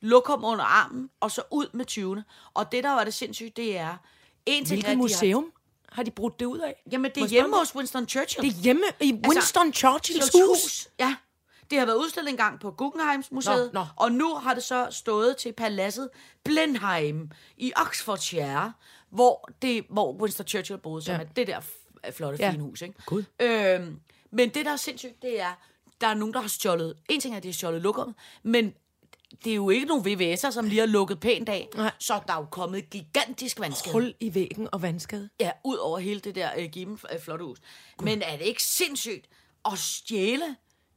lokum 0.00 0.44
under 0.44 0.64
armen, 0.64 1.10
og 1.20 1.30
så 1.30 1.42
ud 1.50 1.66
med 1.72 1.84
20'erne. 1.90 2.50
Og 2.54 2.72
det, 2.72 2.84
der 2.84 2.90
var 2.90 3.04
det 3.04 3.14
sindssygt, 3.14 3.56
det 3.56 3.76
er... 3.78 3.96
En 4.46 4.64
ting 4.64 4.64
er, 4.64 4.82
Hvilket 4.82 4.90
de 4.90 4.96
museum 4.96 5.52
har 5.92 6.02
de 6.02 6.10
brudt 6.10 6.40
det 6.40 6.46
ud 6.46 6.58
af? 6.58 6.66
Har, 6.66 6.74
jamen, 6.92 7.10
det 7.14 7.22
er 7.22 7.26
hjemme 7.26 7.56
hos 7.56 7.74
Winston 7.74 8.08
Churchill. 8.08 8.48
Det 8.50 8.56
er 8.58 8.62
hjemme 8.62 8.82
i 9.00 9.12
Winston 9.28 9.72
Churchills 9.72 10.24
Churchills 10.26 10.64
hus. 10.64 10.88
Ja. 11.00 11.16
Det 11.70 11.78
har 11.78 11.86
været 11.86 11.96
udstillet 11.96 12.30
en 12.30 12.36
gang 12.36 12.60
på 12.60 12.70
Guggenheims 12.70 13.32
Museet, 13.32 13.70
Nå, 13.72 13.80
nå. 13.80 13.86
og 13.96 14.12
nu 14.12 14.34
har 14.34 14.54
det 14.54 14.62
så 14.64 14.86
stået 14.90 15.36
til 15.36 15.52
paladset 15.52 16.08
Blenheim 16.44 17.30
i 17.56 17.72
Oxfordshire, 17.76 18.72
hvor, 19.10 19.48
det, 19.62 19.84
hvor 19.90 20.12
Winston 20.12 20.46
Churchill 20.46 20.78
boede, 20.80 21.02
som 21.02 21.14
Ja. 21.14 21.20
er 21.20 21.24
det 21.24 21.46
der 21.46 21.60
flotte, 22.12 22.38
Ja. 22.44 22.50
fine 22.52 22.62
hus. 22.62 22.82
Ikke? 22.82 22.94
Gud. 23.06 23.24
Øhm, 23.40 24.00
men 24.30 24.48
det, 24.48 24.66
der 24.66 24.72
er 24.72 24.76
sindssygt, 24.76 25.22
det 25.22 25.40
er, 25.40 25.52
der 26.00 26.06
er 26.06 26.14
nogen, 26.14 26.34
der 26.34 26.40
har 26.40 26.48
stjålet, 26.48 26.94
en 27.08 27.20
ting 27.20 27.34
er, 27.34 27.36
at 27.36 27.42
de 27.42 27.48
har 27.48 27.52
stjålet 27.52 27.82
lokummet, 27.82 28.14
men 28.42 28.74
det 29.44 29.50
er 29.50 29.54
jo 29.54 29.70
ikke 29.70 29.86
nogen 29.86 30.06
VVS'er, 30.06 30.50
som 30.50 30.66
lige 30.66 30.80
har 30.80 30.86
lukket 30.86 31.20
pænt 31.20 31.48
af, 31.48 31.68
Nej. 31.76 31.90
så 31.98 32.20
der 32.26 32.32
er 32.32 32.38
jo 32.38 32.46
kommet 32.50 32.78
et 32.78 32.90
gigantisk 32.90 33.60
vandskade. 33.60 33.92
Hul 33.92 34.14
i 34.20 34.34
væggen 34.34 34.68
og 34.72 34.82
vandskade. 34.82 35.28
Ja, 35.40 35.50
ud 35.64 35.76
over 35.76 35.98
hele 35.98 36.20
det 36.20 36.34
der 36.34 36.50
øh, 36.56 36.68
gimme 36.68 36.98
øh, 37.12 37.20
flotte 37.20 37.44
hus. 37.44 37.58
Men 38.02 38.22
er 38.22 38.36
det 38.36 38.44
ikke 38.44 38.62
sindssygt 38.62 39.26
at 39.72 39.78
stjæle 39.78 40.56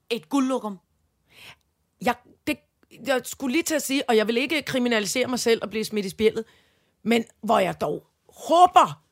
et 0.10 0.30
guldlokum? 0.30 0.80
Jeg, 2.02 2.16
det, 2.48 2.58
jeg 3.06 3.22
skulle 3.24 3.52
lige 3.52 3.64
til 3.64 3.76
at 3.76 3.82
sige, 3.82 4.10
og 4.10 4.18
jeg 4.18 4.28
vil 4.28 4.38
ikke 4.38 4.62
kriminalisere 4.62 5.28
mig 5.28 5.40
selv 5.40 5.60
og 5.64 5.70
blive 5.70 5.86
smidt 5.86 6.06
i 6.06 6.10
spjældet, 6.10 6.46
men 7.04 7.26
hvor 7.44 7.60
jeg 7.60 7.82
dog 7.82 8.08
håber, 8.28 9.04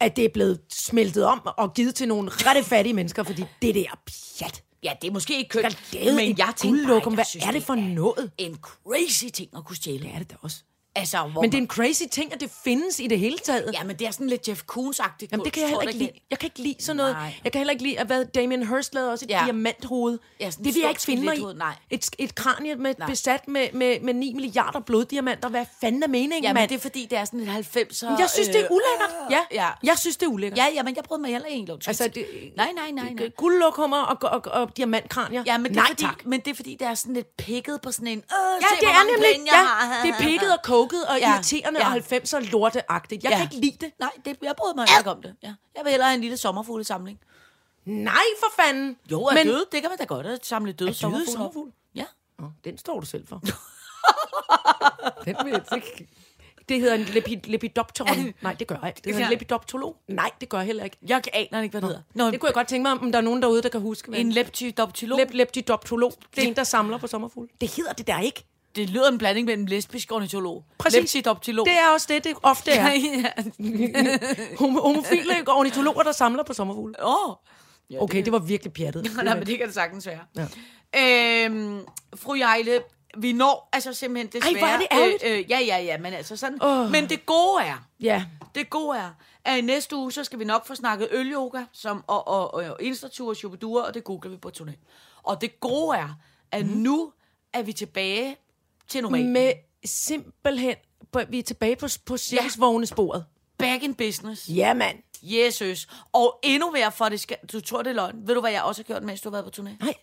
at 0.00 0.16
det 0.16 0.24
er 0.24 0.28
blevet 0.28 0.60
smeltet 0.68 1.24
om 1.24 1.40
og 1.56 1.74
givet 1.74 1.94
til 1.94 2.08
nogle 2.08 2.30
rette 2.32 2.64
fattige 2.64 2.92
mennesker, 2.92 3.22
fordi 3.22 3.44
det 3.62 3.74
der 3.74 3.84
er 3.92 4.00
pjat. 4.38 4.62
Ja, 4.86 4.92
det 5.02 5.08
er 5.08 5.12
måske 5.12 5.38
ikke 5.38 5.48
kønt, 5.48 5.94
men 6.14 6.38
jeg 6.38 6.52
tænker 6.56 7.00
bare, 7.00 7.14
Hvad 7.14 7.24
synes, 7.24 7.46
er 7.46 7.50
det 7.50 7.62
for 7.62 7.74
noget? 7.74 8.30
En 8.38 8.56
crazy 8.62 9.24
ting 9.34 9.50
at 9.56 9.64
kunne 9.64 9.76
stjæle. 9.76 10.02
Det 10.04 10.14
er 10.14 10.18
det 10.18 10.30
da 10.30 10.36
også. 10.42 10.56
Altså, 10.98 11.22
hvor 11.22 11.40
Men 11.40 11.52
det 11.52 11.58
er 11.58 11.62
en 11.62 11.68
crazy 11.68 12.02
ting, 12.12 12.32
at 12.32 12.40
det 12.40 12.50
findes 12.64 13.00
i 13.00 13.06
det 13.06 13.18
hele 13.18 13.38
taget. 13.38 13.70
Ja, 13.74 13.84
men 13.84 13.96
det 13.98 14.06
er 14.06 14.10
sådan 14.10 14.26
lidt 14.26 14.48
Jeff 14.48 14.62
Koons-agtigt. 14.72 15.28
Jamen, 15.32 15.44
det 15.44 15.52
kan 15.52 15.60
jeg 15.62 15.68
heller 15.68 15.82
ikke 15.82 15.98
lide. 15.98 16.10
Jeg 16.30 16.38
kan 16.38 16.46
ikke 16.46 16.58
lide 16.62 16.76
sådan 16.84 16.96
noget. 16.96 17.12
Nej. 17.12 17.34
Jeg 17.44 17.52
kan 17.52 17.58
heller 17.58 17.72
ikke 17.72 17.82
lide, 17.84 17.98
at 18.00 18.06
hvad 18.06 18.24
Damien 18.24 18.68
Hirst 18.68 18.94
lavede 18.94 19.12
også 19.12 19.24
et 19.24 19.30
Ja. 19.30 19.42
diamanthoved. 19.44 20.18
Ja, 20.40 20.46
det 20.50 20.64
vil 20.74 20.80
jeg 20.80 20.88
ikke 20.90 21.02
finde 21.02 21.24
mig 21.24 21.38
i. 21.38 21.42
nej. 21.56 21.74
Et, 21.90 22.10
et 22.18 22.34
kranie 22.34 22.74
med, 22.74 22.94
Nej. 22.98 23.08
besat 23.08 23.48
med, 23.48 23.68
med, 23.72 24.00
med 24.00 24.14
9 24.14 24.32
milliarder 24.34 24.80
bloddiamanter. 24.80 25.48
Hvad 25.48 25.64
fanden 25.80 26.02
er 26.02 26.08
meningen, 26.08 26.42
Ja, 26.42 26.48
men 26.48 26.54
mand? 26.54 26.68
det 26.68 26.74
er 26.76 26.80
fordi, 26.80 27.06
det 27.10 27.18
er 27.18 27.24
sådan 27.24 27.40
et 27.40 27.48
90'er... 27.48 28.20
Jeg 28.20 28.28
synes, 28.34 28.48
det 28.48 28.56
er 28.60 28.68
ulækkert. 28.70 29.10
Ja, 29.30 29.40
ja. 29.52 29.68
jeg 29.82 29.98
synes, 29.98 30.16
det 30.16 30.26
er 30.26 30.30
ulækkert. 30.30 30.58
Ja, 30.58 30.66
ja, 30.74 30.82
men 30.82 30.96
jeg 30.96 31.04
prøvede 31.04 31.22
mig 31.22 31.30
heller 31.30 31.48
ikke 31.48 31.72
Altså, 31.72 31.90
altså, 31.90 32.08
det, 32.14 32.26
Nej, 32.56 32.68
nej, 32.76 32.90
nej, 32.90 33.12
nej. 33.12 33.28
Guldlokummer 33.36 33.96
og, 33.96 34.16
og, 34.30 34.42
og, 34.44 34.62
og 34.62 34.76
diamantkranier. 34.76 35.42
Ja, 35.46 35.58
men 35.58 35.64
det, 35.70 35.76
er 35.76 35.80
Nej, 35.80 35.88
fordi, 35.88 36.02
tak. 36.02 36.26
men 36.26 36.40
det 36.40 36.50
er 36.50 36.54
fordi, 36.54 36.76
det 36.80 36.86
er 36.88 36.94
sådan 36.94 37.14
lidt 37.14 37.36
pikket 37.36 37.80
på 37.80 37.92
sådan 37.92 38.06
en... 38.08 38.18
Øh, 38.18 38.24
Ja, 38.60 38.66
det 38.86 38.88
er 38.88 39.04
nemlig, 39.12 39.52
ja, 39.52 39.60
det 40.08 40.14
er 40.14 40.18
pikket 40.30 40.52
og 40.52 40.62
koket 40.88 41.04
og 41.06 41.18
Ja, 41.18 41.34
irriterende 41.34 41.80
ja. 41.80 41.86
og 41.88 41.96
90'er 41.96 42.50
lorteagtigt. 42.50 43.24
Jeg 43.24 43.30
Ja. 43.30 43.36
kan 43.36 43.44
ikke 43.44 43.66
lide 43.66 43.76
det. 43.86 43.92
Nej, 43.98 44.10
det, 44.24 44.36
jeg 44.42 44.54
brød 44.56 44.74
mig 44.74 44.86
ikke 44.98 45.10
om 45.10 45.22
det. 45.22 45.34
Ja. 45.42 45.54
Jeg 45.76 45.84
vil 45.84 45.90
hellere 45.90 46.08
have 46.08 46.14
en 46.14 46.20
lille 46.20 46.36
sommerfuglesamling. 46.36 47.18
Nej, 47.84 48.14
for 48.40 48.62
fanden. 48.62 48.96
Jo, 49.10 49.24
er 49.24 49.34
Men- 49.34 49.46
døde, 49.46 49.64
det 49.72 49.80
kan 49.80 49.90
man 49.90 49.98
da 49.98 50.04
godt 50.04 50.26
at 50.26 50.46
samle 50.46 50.72
døde 50.72 50.88
døde 50.88 50.98
sommerfugle. 50.98 51.32
sommerfugle? 51.32 51.72
Ja. 51.94 52.04
Den 52.64 52.78
står 52.78 53.00
du 53.00 53.06
selv 53.06 53.26
for. 53.28 53.42
den 55.24 55.36
vil 55.44 55.52
jeg 55.52 55.62
ikke. 55.76 56.08
Det 56.68 56.80
hedder 56.80 56.94
en 56.94 57.00
lepi, 57.04 57.40
lepidopteron. 57.44 58.34
Nej, 58.42 58.54
det 58.54 58.66
gør 58.66 58.76
jeg 58.82 58.88
ikke. 58.88 59.00
Det 59.04 59.12
hedder 59.12 59.26
en 59.26 59.30
Ja. 59.30 59.34
lepidoptolog. 59.34 59.96
Nej, 60.08 60.30
det 60.40 60.48
gør 60.48 60.58
jeg 60.58 60.66
heller 60.66 60.84
ikke. 60.84 60.96
Jeg 61.08 61.22
aner 61.32 61.62
ikke, 61.62 61.72
hvad 61.72 61.80
det 61.80 61.88
hedder. 61.88 62.02
Nå, 62.14 62.30
Det 62.30 62.40
kunne 62.40 62.46
jeg 62.48 62.54
godt 62.54 62.68
tænke 62.68 62.82
mig, 62.82 62.92
om 62.92 63.12
der 63.12 63.18
er 63.18 63.22
nogen 63.22 63.42
derude, 63.42 63.62
der 63.62 63.68
kan 63.68 63.80
huske. 63.80 64.08
Hvad 64.08 64.18
en 64.20 64.32
leptidoptilog. 64.32 65.18
Lep, 65.18 65.30
lepidoptolog. 65.32 66.12
Det 66.36 66.44
er 66.44 66.48
en, 66.48 66.56
der 66.56 66.64
samler 66.64 66.98
på 66.98 67.06
sommerfugle. 67.06 67.48
Det 67.60 67.70
hedder 67.76 67.92
det 67.92 68.06
der 68.06 68.20
ikke. 68.20 68.44
Det 68.76 68.90
lyder 68.90 69.08
en 69.08 69.18
blanding 69.18 69.46
mellem 69.46 69.66
lesbisk 69.66 70.12
ornitolog. 70.12 70.64
Præcis. 70.78 71.00
Leptidoptilog. 71.00 71.66
Det 71.66 71.74
er 71.74 71.88
også 71.94 72.06
det, 72.10 72.24
det 72.24 72.32
ofte 72.42 72.70
er. 72.70 72.90
ja. 72.94 73.30
Homo- 74.60 74.80
Homofile 74.80 75.48
ornitologer, 75.48 76.02
der 76.02 76.12
samler 76.12 76.42
på 76.42 76.52
sommerfugle. 76.52 76.94
Åh. 77.04 77.34
Ja, 77.90 78.02
Okay, 78.02 78.24
det 78.24 78.32
var 78.32 78.38
virkelig 78.38 78.72
pjattet. 78.72 79.10
Nej, 79.24 79.34
men 79.34 79.46
det 79.46 79.58
kan 79.58 79.66
det 79.66 79.74
sagtens 79.74 80.06
være. 80.06 80.20
Ja. 80.94 81.44
Øhm, 81.44 81.80
fru 82.16 82.34
Jejle, 82.34 82.80
vi 83.18 83.32
når 83.32 83.68
altså 83.72 83.92
simpelthen 83.92 84.42
desværre... 84.42 84.58
hvor 84.58 84.66
er 84.66 84.78
det 84.78 84.86
ærgerligt. 84.92 85.22
Øh, 85.26 85.38
øh, 85.38 85.50
ja, 85.50 85.60
ja, 85.60 85.78
ja, 85.78 85.98
men 85.98 86.12
altså 86.12 86.36
sådan... 86.36 86.62
Åh. 86.62 86.90
Men 86.90 87.08
det 87.08 87.26
gode 87.26 87.62
er, 87.62 87.86
Ja, 88.00 88.24
det 88.54 88.70
gode 88.70 88.98
er, 88.98 89.10
at 89.44 89.58
i 89.58 89.60
næste 89.60 89.96
uge, 89.96 90.12
så 90.12 90.24
skal 90.24 90.38
vi 90.38 90.44
nok 90.44 90.66
få 90.66 90.74
snakket 90.74 91.08
ølyoga 91.12 91.64
som, 91.72 92.04
og, 92.06 92.28
og, 92.28 92.54
og, 92.54 92.64
og 92.64 92.76
instatur 92.80 93.28
og 93.28 93.36
shubidua, 93.36 93.82
og 93.82 93.94
det 93.94 94.04
googler 94.04 94.30
vi 94.30 94.36
på 94.36 94.50
turné. 94.58 94.72
Og 95.22 95.40
det 95.40 95.60
gode 95.60 95.96
er, 95.96 96.08
at 96.52 96.66
mm. 96.66 96.72
nu 96.72 97.12
er 97.52 97.62
vi 97.62 97.72
tilbage 97.72 98.36
til 98.88 99.02
normalt. 99.02 99.26
med 99.26 99.52
simpelthen, 99.84 100.74
vi 101.28 101.38
er 101.38 101.42
tilbage 101.42 101.76
på, 101.76 101.86
på 102.06 102.16
cirkusvognesporet. 102.16 103.24
Back 103.58 103.82
in 103.82 103.94
business. 103.94 104.48
Ja, 104.48 104.74
mand. 104.74 104.96
Jesus. 105.22 105.86
Og 106.12 106.38
endnu 106.42 106.70
mere 106.70 106.92
for 106.92 107.08
det 107.08 107.20
skal... 107.20 107.36
Du 107.52 107.60
tror, 107.60 107.82
det 107.82 107.90
er 107.90 107.94
løgn. 107.94 108.28
Ved 108.28 108.34
du, 108.34 108.40
hvad 108.40 108.50
jeg 108.50 108.62
også 108.62 108.82
har 108.82 108.84
gjort, 108.84 109.02
mens 109.02 109.20
du 109.20 109.28
har 109.28 109.42
været 109.42 109.44
på 109.44 109.62
turné? 109.62 109.84
Nej. 109.84 109.94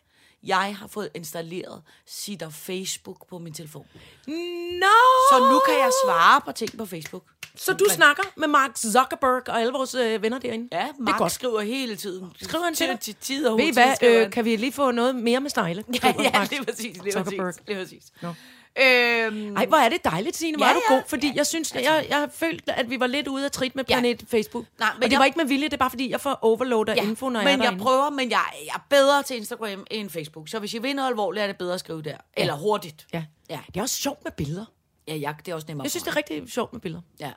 Jeg 0.43 0.75
har 0.79 0.87
fået 0.87 1.09
installeret 1.15 1.81
Sitter 2.05 2.49
Facebook 2.49 3.27
på 3.29 3.39
min 3.39 3.53
telefon. 3.53 3.85
No! 4.27 4.99
Så 5.31 5.39
nu 5.51 5.59
kan 5.59 5.75
jeg 5.79 5.91
svare 6.05 6.41
på 6.41 6.51
ting 6.51 6.77
på 6.77 6.85
Facebook. 6.85 7.23
Så 7.55 7.73
du 7.73 7.85
snakker 7.89 8.23
med 8.35 8.47
Mark 8.47 8.77
Zuckerberg 8.77 9.49
og 9.49 9.61
alle 9.61 9.73
vores 9.73 9.95
øh, 9.95 10.21
venner 10.21 10.39
derinde? 10.39 10.67
Ja, 10.71 10.87
det 10.87 10.99
Mark 10.99 11.15
er 11.15 11.17
godt. 11.17 11.31
skriver 11.31 11.61
hele 11.61 11.95
tiden. 11.95 12.31
Skriver 12.41 12.63
han 12.63 12.75
til 12.75 12.87
dig? 12.87 12.99
til, 12.99 13.15
tid 13.15 13.47
og 13.47 13.57
Ved 13.57 13.65
I 13.65 13.71
hvad, 13.73 13.93
øh, 14.01 14.31
kan 14.31 14.45
vi 14.45 14.55
lige 14.55 14.71
få 14.71 14.91
noget 14.91 15.15
mere 15.15 15.39
med 15.39 15.49
stejle? 15.49 15.83
Ja, 16.03 16.13
ja, 16.19 16.47
det 16.49 16.59
er 16.59 16.63
præcis. 16.63 16.97
Det 16.97 17.15
er 17.15 17.23
præcis. 17.23 17.39
Det 17.67 17.75
er 17.75 17.79
præcis. 17.79 18.03
Nå. 18.21 18.33
Øhm, 18.81 19.55
Ej, 19.55 19.65
hvor 19.65 19.77
er 19.77 19.89
det 19.89 20.03
dejligt, 20.05 20.35
Signe. 20.37 20.57
Hvor 20.57 20.65
Ja, 20.65 20.71
er 20.71 20.75
du 20.75 20.81
ja. 20.89 20.95
god, 20.95 21.03
fordi 21.07 21.31
jeg 21.35 21.47
synes, 21.47 21.73
jeg, 21.75 22.05
jeg 22.09 22.17
har 22.17 22.29
følt, 22.33 22.63
at 22.67 22.89
vi 22.89 22.99
var 22.99 23.07
lidt 23.07 23.27
ude 23.27 23.45
af 23.45 23.51
trit 23.51 23.75
med 23.75 23.83
Ja. 23.89 23.93
Planet 23.99 24.23
Facebook. 24.27 24.65
Nej, 24.79 24.89
men 24.89 24.95
men 24.99 25.03
og 25.03 25.05
det 25.05 25.11
jeg- 25.11 25.19
var 25.19 25.25
ikke 25.25 25.37
med 25.37 25.45
vilje, 25.45 25.65
det 25.65 25.73
er 25.73 25.77
bare 25.77 25.89
fordi, 25.89 26.09
jeg 26.11 26.21
får 26.21 26.39
overloader 26.41 26.93
ja, 26.93 27.03
info, 27.03 27.29
når 27.29 27.39
jeg 27.39 27.45
men 27.45 27.51
er 27.59 27.63
jeg 27.63 27.63
derinde. 27.63 27.83
prøver, 27.83 28.09
men 28.09 28.29
jeg, 28.31 28.41
jeg 28.65 28.73
er 28.75 28.85
bedre 28.89 29.23
til 29.23 29.37
Instagram 29.37 29.85
end 29.91 30.09
Facebook. 30.09 30.49
Så 30.49 30.59
hvis 30.59 30.73
jeg 30.73 30.83
vil 30.83 30.95
noget 30.95 31.09
alvorligt, 31.09 31.43
er 31.43 31.47
det 31.47 31.57
bedre 31.57 31.73
at 31.73 31.79
skrive 31.79 32.01
der. 32.01 32.17
Eller 32.37 32.53
hurtigt. 32.53 33.07
Ja. 33.13 33.23
Ja. 33.49 33.59
Det 33.67 33.77
er 33.77 33.81
også 33.81 33.95
sjovt 33.95 34.23
med 34.23 34.31
billeder. 34.31 34.65
Ja, 35.07 35.17
jeg, 35.21 35.35
det 35.45 35.51
er 35.51 35.55
også 35.55 35.65
nemmere 35.67 35.83
Jeg 35.85 35.91
synes, 35.91 36.03
det 36.03 36.11
er 36.11 36.15
rigtig 36.17 36.43
sjovt 36.51 36.73
med 36.73 36.81
billeder. 36.81 37.01
Ja. 37.19 37.31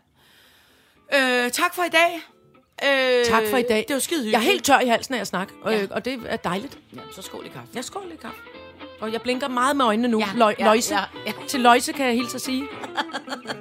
Øh, 1.15 1.51
tak 1.51 1.75
for 1.75 1.83
i 1.83 1.89
dag. 1.89 2.21
Øh, 2.85 3.25
Tak 3.25 3.43
for 3.51 3.57
i 3.57 3.63
dag. 3.63 3.85
Det 3.89 3.95
var 3.95 4.01
skide 4.01 4.19
hyggeligt. 4.21 4.33
Jeg 4.33 4.39
er 4.39 4.51
helt 4.51 4.65
tør 4.65 4.81
i 4.81 4.87
halsen 4.89 5.15
af 5.15 5.21
at 5.21 5.27
snakke, 5.27 5.53
og, 5.63 5.73
Ja. 5.73 5.79
ja. 5.81 5.87
og 5.91 6.05
det 6.05 6.21
er 6.27 6.37
dejligt. 6.37 6.79
Ja, 6.97 7.01
så 7.15 7.23
skål 7.23 7.47
i 7.47 7.49
kaffe. 7.49 7.69
Jeg 7.75 7.85
skål 7.85 8.09
lidt 8.09 8.21
kaffe. 8.21 8.37
Og 9.01 9.13
jeg 9.13 9.23
blinker 9.23 9.49
meget 9.49 9.77
med 9.77 9.85
øjnene 9.85 10.09
nu. 10.09 10.19
Ja, 10.19 10.27
Løg, 10.37 10.55
ja, 10.59 10.65
løjse. 10.65 10.95
ja, 10.95 11.01
ja. 11.27 11.33
Til 11.49 11.61
løjse 11.61 11.93
kan 11.93 12.07
jeg 12.07 12.15
hilse 12.15 12.35
at 12.35 12.41
sige. 12.41 12.65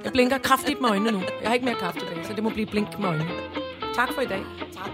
Jeg 0.03 0.11
blinker 0.11 0.37
kraftigt 0.37 0.81
med 0.81 0.89
øjnene 0.89 1.11
nu. 1.11 1.17
Jeg 1.41 1.49
har 1.49 1.53
ikke 1.53 1.65
mere 1.65 1.75
kaffe 1.75 1.99
tilbage, 1.99 2.25
så 2.25 2.33
det 2.33 2.43
må 2.43 2.49
blive 2.49 2.65
blink 2.65 2.99
med 2.99 3.09
øjnene. 3.09 3.29
Tak 3.95 4.13
for 4.13 4.21
i 4.21 4.25
dag. 4.25 4.43
Tak. 4.73 4.89